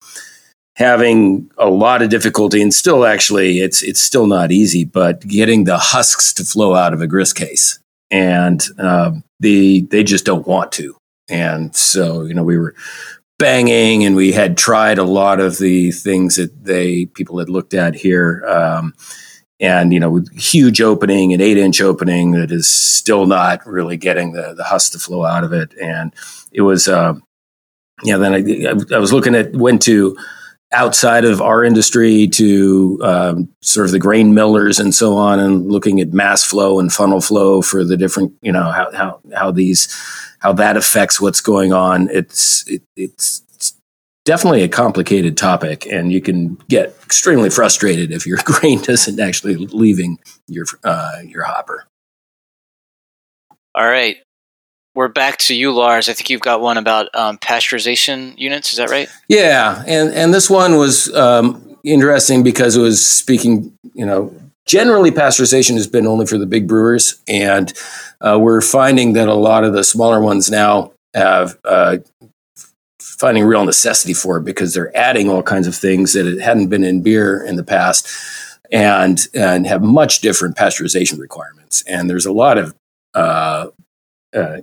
having 0.76 1.50
a 1.58 1.68
lot 1.68 2.00
of 2.02 2.08
difficulty 2.08 2.62
and 2.62 2.72
still 2.72 3.04
actually 3.04 3.58
it's 3.60 3.82
it's 3.82 4.00
still 4.00 4.26
not 4.26 4.50
easy 4.50 4.82
but 4.82 5.20
getting 5.28 5.64
the 5.64 5.76
husks 5.76 6.32
to 6.32 6.42
flow 6.42 6.74
out 6.74 6.94
of 6.94 7.02
a 7.02 7.06
grist 7.06 7.36
case. 7.36 7.78
And 8.10 8.60
um, 8.78 9.22
the 9.40 9.82
they 9.82 10.02
just 10.02 10.24
don't 10.24 10.46
want 10.46 10.72
to. 10.72 10.96
And 11.28 11.76
so 11.76 12.22
you 12.24 12.34
know 12.34 12.42
we 12.42 12.58
were 12.58 12.74
banging 13.38 14.04
and 14.04 14.16
we 14.16 14.32
had 14.32 14.56
tried 14.58 14.98
a 14.98 15.04
lot 15.04 15.40
of 15.40 15.58
the 15.58 15.92
things 15.92 16.36
that 16.36 16.64
they 16.64 17.06
people 17.06 17.38
had 17.38 17.48
looked 17.48 17.74
at 17.74 17.94
here 17.94 18.44
um, 18.46 18.94
and 19.60 19.92
you 19.92 20.00
know 20.00 20.22
huge 20.34 20.80
opening 20.80 21.32
an 21.32 21.40
eight 21.40 21.56
inch 21.58 21.80
opening 21.80 22.32
that 22.32 22.50
is 22.50 22.68
still 22.68 23.26
not 23.26 23.64
really 23.66 23.96
getting 23.96 24.32
the 24.32 24.54
the 24.54 24.64
husk 24.64 24.92
to 24.92 24.98
flow 24.98 25.24
out 25.24 25.44
of 25.44 25.52
it 25.52 25.72
and 25.80 26.12
it 26.52 26.62
was 26.62 26.88
uh, 26.88 27.14
yeah 28.02 28.16
then 28.16 28.34
I, 28.34 28.94
I 28.94 28.98
was 28.98 29.12
looking 29.12 29.34
at 29.34 29.52
went 29.52 29.82
to 29.82 30.16
outside 30.72 31.24
of 31.24 31.40
our 31.40 31.64
industry 31.64 32.28
to 32.28 32.98
um, 33.02 33.48
sort 33.60 33.86
of 33.86 33.92
the 33.92 33.98
grain 33.98 34.34
millers 34.34 34.78
and 34.78 34.94
so 34.94 35.16
on, 35.16 35.38
and 35.38 35.70
looking 35.70 36.00
at 36.00 36.12
mass 36.12 36.44
flow 36.44 36.78
and 36.78 36.92
funnel 36.92 37.20
flow 37.20 37.62
for 37.62 37.84
the 37.84 37.96
different, 37.96 38.32
you 38.40 38.52
know, 38.52 38.70
how 38.70 38.90
how 38.92 39.20
how 39.34 39.50
these 39.50 39.94
how 40.38 40.52
that 40.52 40.76
affects 40.76 41.20
what's 41.20 41.40
going 41.40 41.72
on. 41.72 42.08
It's 42.10 42.66
it, 42.68 42.82
it's 42.96 43.42
definitely 44.30 44.62
a 44.62 44.68
complicated 44.68 45.36
topic, 45.36 45.84
and 45.86 46.12
you 46.12 46.20
can 46.20 46.54
get 46.68 46.90
extremely 47.02 47.50
frustrated 47.50 48.12
if 48.12 48.28
your 48.28 48.38
grain 48.44 48.80
isn't 48.88 49.18
actually 49.18 49.56
leaving 49.56 50.20
your 50.46 50.66
uh, 50.84 51.18
your 51.24 51.42
hopper. 51.42 51.84
All 53.74 53.84
right, 53.84 54.18
we're 54.94 55.08
back 55.08 55.38
to 55.38 55.54
you, 55.56 55.72
Lars. 55.72 56.08
I 56.08 56.12
think 56.12 56.30
you've 56.30 56.40
got 56.42 56.60
one 56.60 56.78
about 56.78 57.08
um, 57.12 57.38
pasteurization 57.38 58.38
units. 58.38 58.70
Is 58.70 58.78
that 58.78 58.88
right? 58.88 59.08
Yeah, 59.28 59.82
and 59.84 60.14
and 60.14 60.32
this 60.32 60.48
one 60.48 60.76
was 60.76 61.12
um, 61.12 61.76
interesting 61.82 62.44
because 62.44 62.76
it 62.76 62.80
was 62.80 63.04
speaking. 63.04 63.76
You 63.94 64.06
know, 64.06 64.32
generally 64.64 65.10
pasteurization 65.10 65.74
has 65.74 65.88
been 65.88 66.06
only 66.06 66.26
for 66.26 66.38
the 66.38 66.46
big 66.46 66.68
brewers, 66.68 67.20
and 67.26 67.72
uh, 68.20 68.38
we're 68.40 68.60
finding 68.60 69.14
that 69.14 69.26
a 69.26 69.34
lot 69.34 69.64
of 69.64 69.72
the 69.72 69.82
smaller 69.82 70.20
ones 70.20 70.52
now 70.52 70.92
have 71.14 71.58
uh, 71.64 71.96
finding 73.20 73.44
real 73.44 73.66
necessity 73.66 74.14
for 74.14 74.38
it 74.38 74.44
because 74.44 74.72
they're 74.72 74.96
adding 74.96 75.28
all 75.28 75.42
kinds 75.42 75.66
of 75.66 75.76
things 75.76 76.14
that 76.14 76.26
it 76.26 76.40
hadn't 76.40 76.68
been 76.68 76.82
in 76.82 77.02
beer 77.02 77.44
in 77.44 77.56
the 77.56 77.62
past, 77.62 78.08
and 78.72 79.28
and 79.34 79.66
have 79.66 79.82
much 79.82 80.20
different 80.20 80.56
pasteurization 80.56 81.18
requirements. 81.20 81.84
And 81.86 82.08
there's 82.08 82.26
a 82.26 82.32
lot 82.32 82.56
of 82.56 82.74
uh, 83.14 83.66
uh, 84.34 84.58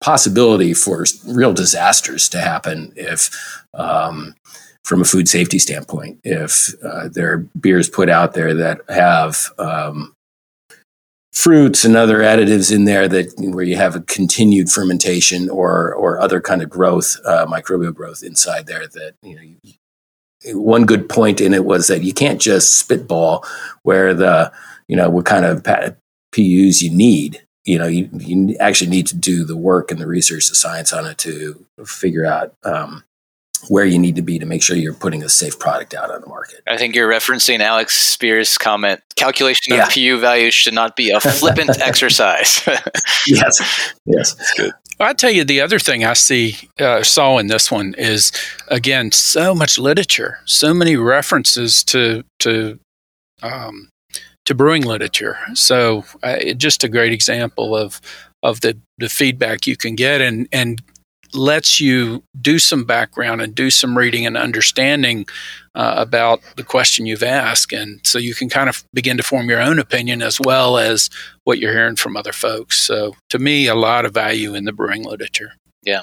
possibility 0.00 0.74
for 0.74 1.04
real 1.26 1.54
disasters 1.54 2.28
to 2.28 2.40
happen 2.40 2.92
if, 2.96 3.30
um, 3.74 4.34
from 4.84 5.00
a 5.00 5.04
food 5.04 5.28
safety 5.28 5.58
standpoint, 5.58 6.20
if 6.22 6.74
uh, 6.84 7.08
there 7.08 7.32
are 7.32 7.38
beers 7.58 7.88
put 7.88 8.08
out 8.08 8.34
there 8.34 8.54
that 8.54 8.80
have 8.88 9.46
um, 9.58 10.14
fruits 11.36 11.84
and 11.84 11.96
other 11.96 12.20
additives 12.20 12.74
in 12.74 12.86
there 12.86 13.06
that 13.06 13.30
where 13.38 13.64
you 13.64 13.76
have 13.76 13.94
a 13.94 14.00
continued 14.00 14.70
fermentation 14.70 15.50
or 15.50 15.94
or 15.94 16.18
other 16.18 16.40
kind 16.40 16.62
of 16.62 16.70
growth, 16.70 17.16
uh, 17.26 17.46
microbial 17.46 17.94
growth 17.94 18.22
inside 18.22 18.66
there. 18.66 18.86
That 18.86 19.14
you 19.22 19.36
know, 19.36 19.42
you, 19.42 19.74
one 20.58 20.86
good 20.86 21.08
point 21.08 21.40
in 21.40 21.52
it 21.52 21.64
was 21.64 21.88
that 21.88 22.02
you 22.02 22.14
can't 22.14 22.40
just 22.40 22.78
spitball 22.78 23.44
where 23.82 24.14
the 24.14 24.52
you 24.88 24.96
know 24.96 25.10
what 25.10 25.26
kind 25.26 25.44
of 25.44 25.62
PUs 26.32 26.82
you 26.82 26.90
need 26.90 27.42
you 27.66 27.78
know, 27.78 27.88
you, 27.88 28.08
you 28.12 28.56
actually 28.60 28.90
need 28.90 29.08
to 29.08 29.16
do 29.16 29.44
the 29.44 29.56
work 29.56 29.90
and 29.90 30.00
the 30.00 30.06
research, 30.06 30.48
the 30.48 30.54
science 30.54 30.92
on 30.92 31.04
it 31.04 31.18
to 31.18 31.66
figure 31.84 32.24
out 32.24 32.54
um, 32.62 33.02
where 33.68 33.84
you 33.84 33.98
need 33.98 34.16
to 34.16 34.22
be 34.22 34.38
to 34.38 34.46
make 34.46 34.62
sure 34.62 34.76
you're 34.76 34.94
putting 34.94 35.22
a 35.22 35.28
safe 35.28 35.58
product 35.58 35.94
out 35.94 36.10
on 36.10 36.20
the 36.20 36.26
market. 36.26 36.60
I 36.66 36.76
think 36.76 36.94
you're 36.94 37.10
referencing 37.10 37.60
Alex 37.60 37.96
Speers' 37.96 38.58
comment. 38.58 39.00
Calculation 39.16 39.74
yeah. 39.74 39.84
of 39.84 39.90
PU 39.90 40.18
values 40.18 40.54
should 40.54 40.74
not 40.74 40.96
be 40.96 41.10
a 41.10 41.20
flippant 41.20 41.80
exercise. 41.80 42.62
yes, 43.26 43.94
yes, 44.04 44.34
That's 44.34 44.54
good. 44.54 44.72
I'll 44.98 45.14
tell 45.14 45.30
you 45.30 45.44
the 45.44 45.60
other 45.60 45.78
thing 45.78 46.04
I 46.04 46.14
see 46.14 46.56
uh, 46.78 47.02
saw 47.02 47.38
in 47.38 47.48
this 47.48 47.70
one 47.70 47.94
is 47.98 48.32
again 48.68 49.12
so 49.12 49.54
much 49.54 49.78
literature, 49.78 50.38
so 50.46 50.72
many 50.72 50.96
references 50.96 51.84
to 51.84 52.24
to 52.40 52.78
um, 53.42 53.90
to 54.46 54.54
brewing 54.54 54.82
literature. 54.82 55.36
So 55.54 56.04
uh, 56.22 56.54
just 56.56 56.82
a 56.82 56.88
great 56.88 57.12
example 57.12 57.76
of 57.76 58.00
of 58.42 58.62
the 58.62 58.78
the 58.96 59.10
feedback 59.10 59.66
you 59.66 59.76
can 59.76 59.96
get 59.96 60.20
and 60.22 60.48
and 60.50 60.80
lets 61.36 61.80
you 61.80 62.22
do 62.40 62.58
some 62.58 62.84
background 62.84 63.42
and 63.42 63.54
do 63.54 63.70
some 63.70 63.96
reading 63.96 64.26
and 64.26 64.36
understanding 64.36 65.26
uh, 65.74 65.94
about 65.96 66.40
the 66.56 66.64
question 66.64 67.06
you've 67.06 67.22
asked. 67.22 67.72
And 67.72 68.00
so 68.04 68.18
you 68.18 68.34
can 68.34 68.48
kind 68.48 68.68
of 68.68 68.84
begin 68.92 69.16
to 69.16 69.22
form 69.22 69.48
your 69.48 69.60
own 69.60 69.78
opinion 69.78 70.22
as 70.22 70.40
well 70.40 70.78
as 70.78 71.10
what 71.44 71.58
you're 71.58 71.72
hearing 71.72 71.96
from 71.96 72.16
other 72.16 72.32
folks. 72.32 72.80
So 72.80 73.14
to 73.30 73.38
me 73.38 73.66
a 73.66 73.74
lot 73.74 74.04
of 74.04 74.14
value 74.14 74.54
in 74.54 74.64
the 74.64 74.72
brewing 74.72 75.04
literature. 75.04 75.52
Yeah. 75.82 76.02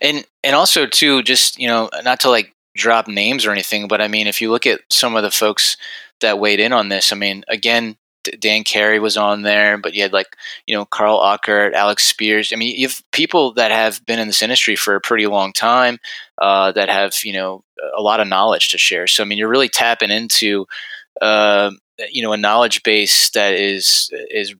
And 0.00 0.24
and 0.42 0.54
also 0.54 0.86
too 0.86 1.22
just 1.22 1.58
you 1.58 1.66
know 1.66 1.90
not 2.04 2.20
to 2.20 2.30
like 2.30 2.52
drop 2.76 3.06
names 3.06 3.46
or 3.46 3.52
anything 3.52 3.86
but 3.86 4.00
i 4.00 4.08
mean 4.08 4.26
if 4.26 4.40
you 4.40 4.50
look 4.50 4.66
at 4.66 4.80
some 4.90 5.14
of 5.14 5.22
the 5.22 5.30
folks 5.30 5.76
that 6.24 6.38
weighed 6.38 6.60
in 6.60 6.72
on 6.72 6.88
this. 6.88 7.12
I 7.12 7.16
mean, 7.16 7.44
again, 7.48 7.96
Dan 8.38 8.64
Carey 8.64 8.98
was 8.98 9.16
on 9.16 9.42
there, 9.42 9.78
but 9.78 9.94
you 9.94 10.02
had 10.02 10.12
like, 10.12 10.36
you 10.66 10.74
know, 10.74 10.84
Karl 10.84 11.18
Ockert, 11.18 11.74
Alex 11.74 12.04
Speers. 12.04 12.52
I 12.52 12.56
mean, 12.56 12.76
you 12.76 12.86
have 12.86 13.02
people 13.12 13.52
that 13.54 13.70
have 13.70 14.04
been 14.06 14.18
in 14.18 14.26
this 14.26 14.42
industry 14.42 14.76
for 14.76 14.94
a 14.94 15.00
pretty 15.00 15.26
long 15.26 15.52
time 15.52 15.98
uh, 16.40 16.72
that 16.72 16.88
have, 16.88 17.14
you 17.24 17.32
know, 17.32 17.62
a 17.96 18.02
lot 18.02 18.20
of 18.20 18.28
knowledge 18.28 18.70
to 18.70 18.78
share. 18.78 19.06
So, 19.06 19.22
I 19.22 19.26
mean, 19.26 19.38
you're 19.38 19.48
really 19.48 19.68
tapping 19.68 20.10
into, 20.10 20.66
uh, 21.20 21.70
you 22.10 22.22
know, 22.22 22.32
a 22.32 22.36
knowledge 22.36 22.82
base 22.82 23.30
that 23.30 23.54
is, 23.54 24.10
is 24.30 24.54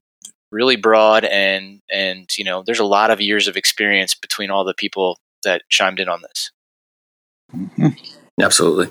really 0.51 0.75
broad 0.75 1.25
and, 1.25 1.81
and, 1.91 2.29
you 2.37 2.43
know, 2.43 2.63
there's 2.65 2.79
a 2.79 2.85
lot 2.85 3.11
of 3.11 3.19
years 3.19 3.47
of 3.47 3.57
experience 3.57 4.15
between 4.15 4.51
all 4.51 4.63
the 4.63 4.73
people 4.73 5.17
that 5.43 5.63
chimed 5.69 5.99
in 5.99 6.09
on 6.09 6.21
this. 6.21 6.51
Mm-hmm. 7.53 7.89
Absolutely. 8.41 8.87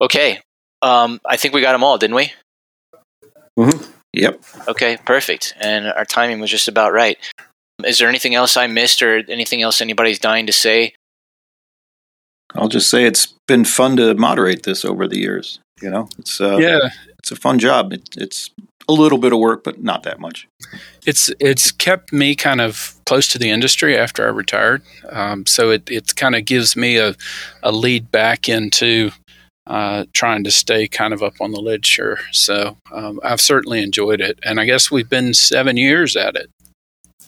Okay. 0.00 0.40
Um, 0.82 1.20
I 1.24 1.36
think 1.36 1.54
we 1.54 1.60
got 1.60 1.72
them 1.72 1.84
all, 1.84 1.96
didn't 1.96 2.16
we? 2.16 2.32
Mm-hmm. 3.58 3.90
Yep. 4.12 4.44
Okay, 4.68 4.96
perfect. 5.04 5.54
And 5.60 5.86
our 5.88 6.04
timing 6.04 6.40
was 6.40 6.50
just 6.50 6.68
about 6.68 6.92
right. 6.92 7.18
Is 7.84 7.98
there 7.98 8.08
anything 8.08 8.34
else 8.34 8.56
I 8.56 8.66
missed 8.66 9.02
or 9.02 9.24
anything 9.28 9.62
else 9.62 9.80
anybody's 9.80 10.18
dying 10.18 10.46
to 10.46 10.52
say? 10.52 10.94
I'll 12.54 12.68
just 12.68 12.88
say 12.88 13.04
it's 13.04 13.34
been 13.48 13.64
fun 13.64 13.96
to 13.96 14.14
moderate 14.14 14.62
this 14.62 14.84
over 14.84 15.08
the 15.08 15.18
years. 15.18 15.58
You 15.82 15.90
know, 15.90 16.08
it's 16.18 16.40
uh, 16.40 16.58
yeah, 16.58 16.78
it's 17.18 17.32
a 17.32 17.36
fun 17.36 17.58
job. 17.58 17.92
It, 17.92 18.08
it's 18.16 18.50
a 18.88 18.92
little 18.92 19.18
bit 19.18 19.32
of 19.32 19.40
work, 19.40 19.64
but 19.64 19.82
not 19.82 20.04
that 20.04 20.20
much. 20.20 20.46
It's 21.04 21.30
it's 21.40 21.72
kept 21.72 22.12
me 22.12 22.36
kind 22.36 22.60
of 22.60 22.94
close 23.06 23.26
to 23.28 23.38
the 23.38 23.50
industry 23.50 23.96
after 23.96 24.24
I 24.24 24.30
retired, 24.30 24.82
um, 25.10 25.46
so 25.46 25.70
it 25.70 25.90
it 25.90 26.14
kind 26.14 26.36
of 26.36 26.44
gives 26.44 26.76
me 26.76 26.96
a 26.96 27.16
a 27.62 27.72
lead 27.72 28.12
back 28.12 28.48
into 28.48 29.10
uh, 29.66 30.04
trying 30.12 30.44
to 30.44 30.50
stay 30.50 30.86
kind 30.86 31.14
of 31.14 31.22
up 31.22 31.34
on 31.40 31.52
the 31.52 31.60
literature. 31.60 32.18
So 32.32 32.76
um, 32.92 33.20
I've 33.22 33.40
certainly 33.40 33.82
enjoyed 33.82 34.20
it, 34.20 34.38
and 34.42 34.60
I 34.60 34.64
guess 34.64 34.90
we've 34.90 35.08
been 35.08 35.34
seven 35.34 35.76
years 35.76 36.16
at 36.16 36.36
it. 36.36 36.50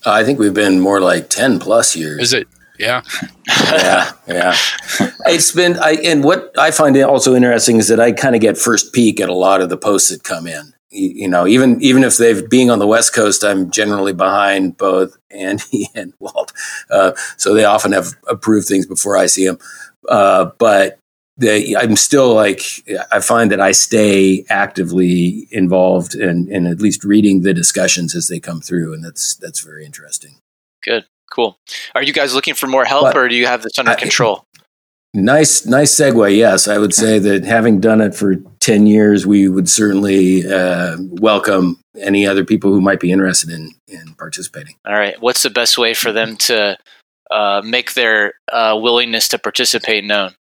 I 0.05 0.25
think 0.25 0.39
we've 0.39 0.55
been 0.55 0.81
more 0.81 1.01
like 1.01 1.31
ten 1.31 1.59
plus 1.59 1.97
years. 1.97 2.21
Is 2.23 2.33
it? 2.33 2.49
Yeah, 2.79 3.03
yeah, 3.49 4.11
yeah. 4.29 4.57
It's 5.29 5.51
been. 5.51 5.77
I 5.79 5.93
and 6.05 6.23
what 6.23 6.53
I 6.57 6.71
find 6.71 6.97
also 7.03 7.35
interesting 7.35 7.79
is 7.79 7.89
that 7.89 7.99
I 7.99 8.13
kind 8.13 8.37
of 8.37 8.41
get 8.41 8.57
first 8.57 8.93
peek 8.93 9.21
at 9.21 9.29
a 9.29 9.35
lot 9.35 9.61
of 9.61 9.71
the 9.71 9.77
posts 9.77 10.11
that 10.11 10.23
come 10.23 10.47
in. 10.47 10.73
You, 10.91 11.09
you 11.09 11.29
know, 11.29 11.47
even 11.47 11.81
even 11.83 12.05
if 12.05 12.17
they've 12.17 12.49
being 12.49 12.71
on 12.71 12.79
the 12.79 12.87
West 12.87 13.13
Coast, 13.13 13.43
I'm 13.43 13.71
generally 13.73 14.13
behind 14.13 14.77
both 14.77 15.17
Andy 15.31 15.89
and 15.95 16.13
Walt, 16.21 16.53
uh, 16.91 17.13
so 17.37 17.55
they 17.55 17.65
often 17.65 17.93
have 17.93 18.15
approved 18.29 18.69
things 18.69 18.87
before 18.87 19.17
I 19.17 19.27
see 19.27 19.47
them. 19.47 19.59
Uh, 20.09 20.51
but 20.59 20.99
they, 21.39 21.77
I'm 21.77 21.97
still 21.97 22.35
like 22.35 22.63
I 23.13 23.21
find 23.21 23.51
that 23.51 23.61
I 23.61 23.73
stay 23.73 24.45
actively 24.49 25.49
involved 25.51 26.15
in, 26.15 26.51
in 26.51 26.67
at 26.67 26.81
least 26.81 27.05
reading 27.05 27.43
the 27.43 27.53
discussions 27.53 28.15
as 28.15 28.29
they 28.29 28.41
come 28.41 28.61
through, 28.61 28.95
and 28.95 29.05
that's 29.05 29.35
that's 29.35 29.61
very 29.61 29.85
interesting. 29.85 30.37
Good, 30.83 31.05
cool. 31.31 31.59
Are 31.95 32.03
you 32.03 32.13
guys 32.13 32.35
looking 32.35 32.55
for 32.55 32.67
more 32.67 32.85
help, 32.85 33.05
but 33.05 33.17
or 33.17 33.29
do 33.29 33.35
you 33.35 33.47
have 33.47 33.63
this 33.63 33.79
under 33.79 33.93
I, 33.93 33.97
control? 33.97 34.45
Nice, 35.13 35.65
nice 35.67 35.95
segue. 35.95 36.37
Yes, 36.37 36.69
I 36.69 36.79
would 36.79 36.95
say 36.95 37.19
that 37.19 37.45
having 37.45 37.81
done 37.81 38.01
it 38.01 38.15
for 38.15 38.37
ten 38.61 38.87
years, 38.87 39.27
we 39.27 39.49
would 39.49 39.69
certainly 39.69 40.47
uh, 40.47 40.97
welcome 41.01 41.81
any 41.99 42.27
other 42.27 42.45
people 42.45 42.71
who 42.71 42.81
might 42.81 43.01
be 43.01 43.13
interested 43.13 43.51
in 43.51 43.73
in 43.89 44.15
participating. 44.15 44.77
All 44.87 44.95
right, 44.95 45.21
what's 45.21 45.43
the 45.43 45.51
best 45.51 45.77
way 45.77 45.93
for 45.93 46.13
them 46.13 46.37
to 46.37 46.79
uh, 47.31 47.63
make 47.65 47.93
their 47.93 48.35
uh, 48.51 48.79
willingness 48.81 49.29
to 49.29 49.39
participate 49.39 50.05
known? 50.05 50.35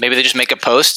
Maybe 0.00 0.14
they 0.14 0.22
just 0.22 0.36
make 0.36 0.52
a 0.52 0.56
post. 0.56 0.96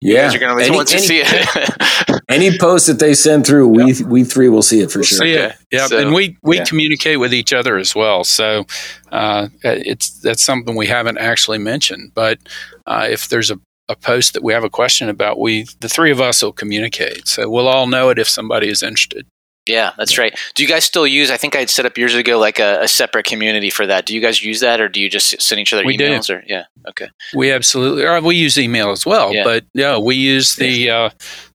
You 0.00 0.14
Yeah. 0.14 0.22
guys 0.26 0.34
are 0.34 0.38
going 0.38 0.50
to 0.50 0.56
be 0.56 0.62
the 0.62 0.68
Any- 0.68 0.76
ones 0.76 0.90
to 0.90 0.96
any- 0.96 1.06
see 1.06 1.20
it. 1.24 2.20
Any 2.28 2.58
post 2.58 2.86
that 2.86 2.98
they 2.98 3.14
send 3.14 3.46
through, 3.46 3.68
we 3.68 4.02
we 4.04 4.24
three 4.24 4.48
will 4.48 4.62
see 4.62 4.80
it 4.80 4.90
for 4.90 5.02
sure. 5.04 5.18
See 5.18 5.32
it. 5.34 5.40
Okay. 5.52 5.54
Yeah, 5.70 5.86
So- 5.86 5.98
and 5.98 6.12
we 6.14 6.36
we 6.42 6.56
Yeah. 6.56 6.64
communicate 6.64 7.20
with 7.20 7.32
each 7.34 7.52
other 7.52 7.76
as 7.76 7.94
well. 7.94 8.24
So 8.24 8.64
uh, 9.12 9.48
it's 9.62 10.10
that's 10.20 10.42
something 10.42 10.74
we 10.74 10.86
haven't 10.86 11.18
actually 11.18 11.58
mentioned. 11.58 12.12
But 12.14 12.38
uh, 12.86 13.06
if 13.10 13.28
there's 13.28 13.50
a, 13.50 13.58
a 13.88 13.94
post 13.96 14.32
that 14.32 14.42
we 14.42 14.52
have 14.54 14.64
a 14.64 14.70
question 14.70 15.08
about, 15.08 15.38
we 15.38 15.66
the 15.80 15.88
three 15.88 16.10
of 16.10 16.20
us 16.20 16.42
will 16.42 16.52
communicate. 16.52 17.28
So 17.28 17.48
we'll 17.48 17.68
all 17.68 17.86
know 17.86 18.08
it 18.08 18.18
if 18.18 18.28
somebody 18.28 18.68
is 18.68 18.82
interested. 18.82 19.26
Yeah, 19.66 19.92
that's 19.96 20.18
right. 20.18 20.36
Do 20.56 20.64
you 20.64 20.68
guys 20.68 20.84
still 20.84 21.06
use? 21.06 21.30
I 21.30 21.36
think 21.36 21.54
I 21.54 21.60
had 21.60 21.70
set 21.70 21.86
up 21.86 21.96
years 21.96 22.16
ago 22.16 22.36
like 22.38 22.58
a, 22.58 22.80
a 22.82 22.88
separate 22.88 23.26
community 23.26 23.70
for 23.70 23.86
that. 23.86 24.06
Do 24.06 24.14
you 24.14 24.20
guys 24.20 24.42
use 24.42 24.58
that, 24.58 24.80
or 24.80 24.88
do 24.88 25.00
you 25.00 25.08
just 25.08 25.40
send 25.40 25.60
each 25.60 25.72
other 25.72 25.84
We 25.84 25.96
do. 25.96 26.18
Or 26.30 26.42
yeah, 26.48 26.64
okay, 26.88 27.08
We 27.32 27.52
absolutely, 27.52 28.04
or 28.04 28.20
we 28.20 28.34
use 28.34 28.58
email 28.58 28.90
as 28.90 29.06
well. 29.06 29.32
Yeah. 29.32 29.44
But 29.44 29.64
yeah, 29.72 29.98
we 29.98 30.16
use 30.16 30.56
the 30.56 30.90
uh, 30.90 31.10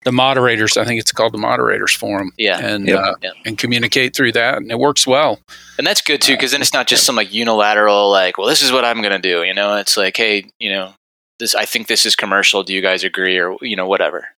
the 0.05 0.13
moderators. 0.13 0.77
I 0.77 0.85
think 0.85 1.01
it's 1.01 1.11
called 1.11 1.33
the 1.33 1.37
moderators 1.37 1.93
forum. 1.93 2.31
Yeah. 2.37 2.59
and 2.59 2.87
Yep. 2.87 2.99
uh, 2.99 3.13
Yeah. 3.21 3.31
and 3.45 3.57
communicate 3.57 4.15
through 4.15 4.31
that, 4.33 4.55
and 4.57 4.71
it 4.71 4.79
works 4.79 5.05
well. 5.05 5.39
and 5.77 5.85
that's 5.85 6.01
good 6.01 6.21
too 6.21 6.33
because 6.33 6.51
then 6.51 6.61
it's 6.61 6.73
not 6.73 6.87
just 6.87 7.03
some 7.03 7.17
like 7.17 7.33
unilateral 7.33 8.09
like, 8.09 8.37
well, 8.37 8.47
this 8.47 8.61
is 8.61 8.71
what 8.71 8.85
I'm 8.85 9.01
going 9.01 9.11
to 9.13 9.19
do. 9.19 9.43
You 9.43 9.53
know, 9.53 9.75
it's 9.75 9.97
like, 9.97 10.15
hey, 10.15 10.49
you 10.59 10.69
know, 10.71 10.93
this 11.39 11.53
I 11.55 11.65
think 11.65 11.87
this 11.87 12.05
is 12.05 12.15
commercial. 12.15 12.63
Do 12.63 12.73
you 12.73 12.81
guys 12.81 13.03
agree, 13.03 13.37
or 13.37 13.57
you 13.61 13.75
know, 13.75 13.85
whatever. 13.85 14.29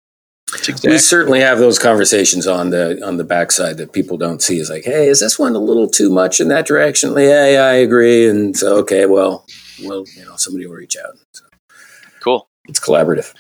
It's 0.55 0.83
We 0.85 0.97
certainly 0.97 1.39
have 1.41 1.59
those 1.59 1.77
conversations 1.79 2.47
on 2.47 2.69
the 2.69 3.05
on 3.05 3.17
the 3.17 3.23
backside 3.23 3.77
that 3.77 3.93
people 3.93 4.17
don't 4.17 4.41
see. 4.41 4.59
Is 4.59 4.69
like, 4.69 4.83
hey, 4.83 5.07
is 5.07 5.19
this 5.19 5.37
one 5.37 5.55
a 5.55 5.59
little 5.59 5.87
too 5.87 6.09
much 6.09 6.39
in 6.39 6.47
that 6.49 6.65
direction? 6.65 7.13
Yeah, 7.17 7.47
yeah, 7.49 7.61
I 7.65 7.73
agree. 7.73 8.27
And 8.27 8.55
so, 8.57 8.77
okay, 8.77 9.05
well, 9.05 9.45
well, 9.83 10.05
you 10.15 10.25
know, 10.25 10.35
somebody 10.35 10.65
will 10.67 10.75
reach 10.75 10.97
out. 10.97 11.17
So 11.33 11.45
Cool. 12.21 12.47
it's 12.67 12.79
collaborative. 12.79 13.33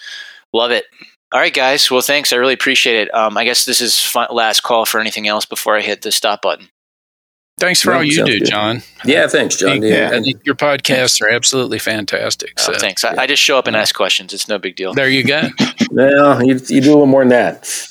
Love 0.53 0.71
it. 0.71 0.85
All 1.31 1.39
right, 1.39 1.53
guys. 1.53 1.91
Well, 1.91 2.01
thanks. 2.01 2.33
I 2.33 2.37
really 2.37 2.53
appreciate 2.53 2.95
it. 3.07 3.13
Um, 3.13 3.37
I 3.37 3.43
guess 3.43 3.65
this 3.65 3.81
is 3.81 3.99
fi- 4.01 4.31
last 4.31 4.61
call 4.61 4.85
for 4.85 4.99
anything 4.99 5.27
else 5.27 5.45
before 5.45 5.77
I 5.77 5.81
hit 5.81 6.01
the 6.01 6.11
stop 6.11 6.41
button. 6.41 6.69
Thanks 7.59 7.81
for 7.81 7.91
Yeah, 7.91 7.97
all 7.97 8.03
you 8.03 8.25
do, 8.25 8.39
good. 8.39 8.45
John. 8.49 8.81
Yeah, 9.05 9.27
thanks, 9.27 9.57
John. 9.57 9.83
I 9.83 9.87
Yeah, 9.87 10.09
think 10.21 10.45
your 10.45 10.55
podcasts 10.55 11.21
are 11.21 11.29
absolutely 11.29 11.79
fantastic. 11.79 12.53
Oh, 12.59 12.63
So 12.63 12.73
thanks. 12.79 13.03
I, 13.03 13.23
I 13.23 13.27
just 13.27 13.41
show 13.43 13.57
up 13.57 13.67
and 13.67 13.75
ask 13.75 13.93
questions. 13.95 14.33
It's 14.33 14.47
no 14.47 14.57
big 14.57 14.75
deal. 14.75 14.93
there 14.93 15.09
you 15.09 15.23
go. 15.23 15.49
well, 15.91 16.41
you, 16.43 16.53
you 16.67 16.81
do 16.81 16.89
a 16.89 16.93
little 16.93 17.05
more 17.05 17.21
than 17.25 17.29
that. 17.29 17.87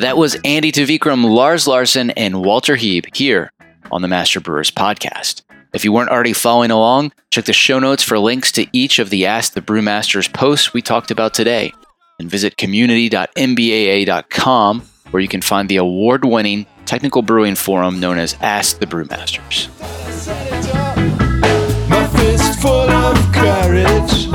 That 0.00 0.16
was 0.16 0.36
Andy 0.44 0.72
Tveekrem, 0.72 1.24
Lars 1.24 1.68
Larson, 1.68 2.10
and 2.10 2.44
Walter 2.44 2.76
Heeb 2.76 3.14
here 3.14 3.52
on 3.92 4.02
the 4.02 4.08
Master 4.08 4.40
Brewers 4.40 4.70
podcast. 4.70 5.42
If 5.72 5.84
you 5.84 5.92
weren't 5.92 6.10
already 6.10 6.32
following 6.32 6.72
along, 6.72 7.12
check 7.30 7.44
the 7.44 7.52
show 7.52 7.78
notes 7.78 8.02
for 8.02 8.18
links 8.18 8.50
to 8.52 8.66
each 8.72 8.98
of 8.98 9.10
the 9.10 9.26
Ask 9.26 9.52
the 9.54 9.62
Brewmasters 9.62 10.30
posts 10.32 10.74
we 10.74 10.82
talked 10.82 11.12
about 11.12 11.34
today, 11.34 11.72
and 12.18 12.28
visit 12.28 12.56
community.mbaa.com 12.56 14.82
where 15.12 15.22
you 15.22 15.28
can 15.28 15.40
find 15.40 15.68
the 15.68 15.76
award 15.76 16.24
winning 16.24 16.66
technical 16.84 17.22
brewing 17.22 17.54
forum 17.54 18.00
known 18.00 18.18
as 18.18 18.36
Ask 18.42 18.78
the 18.78 18.86
Brewmasters. 18.86 19.68
My 21.88 22.06
fist 22.08 22.60
full 22.60 22.90
of 22.90 23.32
courage. 23.32 24.28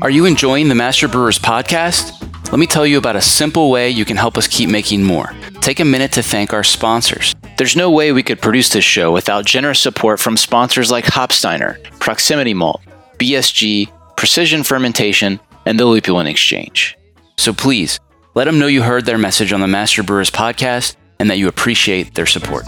Are 0.00 0.10
you 0.10 0.26
enjoying 0.26 0.68
the 0.68 0.74
Master 0.74 1.08
Brewers 1.08 1.38
podcast? 1.38 2.14
Let 2.52 2.58
me 2.58 2.66
tell 2.66 2.86
you 2.86 2.98
about 2.98 3.16
a 3.16 3.20
simple 3.20 3.70
way 3.70 3.90
you 3.90 4.04
can 4.04 4.16
help 4.16 4.38
us 4.38 4.46
keep 4.46 4.70
making 4.70 5.02
more. 5.02 5.32
Take 5.60 5.80
a 5.80 5.84
minute 5.84 6.12
to 6.12 6.22
thank 6.22 6.52
our 6.52 6.64
sponsors. 6.64 7.34
There's 7.58 7.76
no 7.76 7.90
way 7.90 8.12
we 8.12 8.22
could 8.22 8.40
produce 8.40 8.68
this 8.70 8.84
show 8.84 9.12
without 9.12 9.44
generous 9.44 9.80
support 9.80 10.20
from 10.20 10.36
sponsors 10.36 10.90
like 10.90 11.04
Hopsteiner, 11.04 11.82
Proximity 11.98 12.54
Malt, 12.54 12.80
BSG, 13.18 13.90
Precision 14.16 14.62
Fermentation, 14.62 15.40
and 15.66 15.78
the 15.78 15.84
Lupulin 15.84 16.26
Exchange. 16.26 16.96
So 17.36 17.52
please, 17.52 18.00
let 18.38 18.44
them 18.44 18.60
know 18.60 18.68
you 18.68 18.82
heard 18.82 19.04
their 19.04 19.18
message 19.18 19.52
on 19.52 19.58
the 19.58 19.66
Master 19.66 20.04
Brewers 20.04 20.30
podcast 20.30 20.94
and 21.18 21.28
that 21.28 21.38
you 21.38 21.48
appreciate 21.48 22.14
their 22.14 22.24
support. 22.24 22.64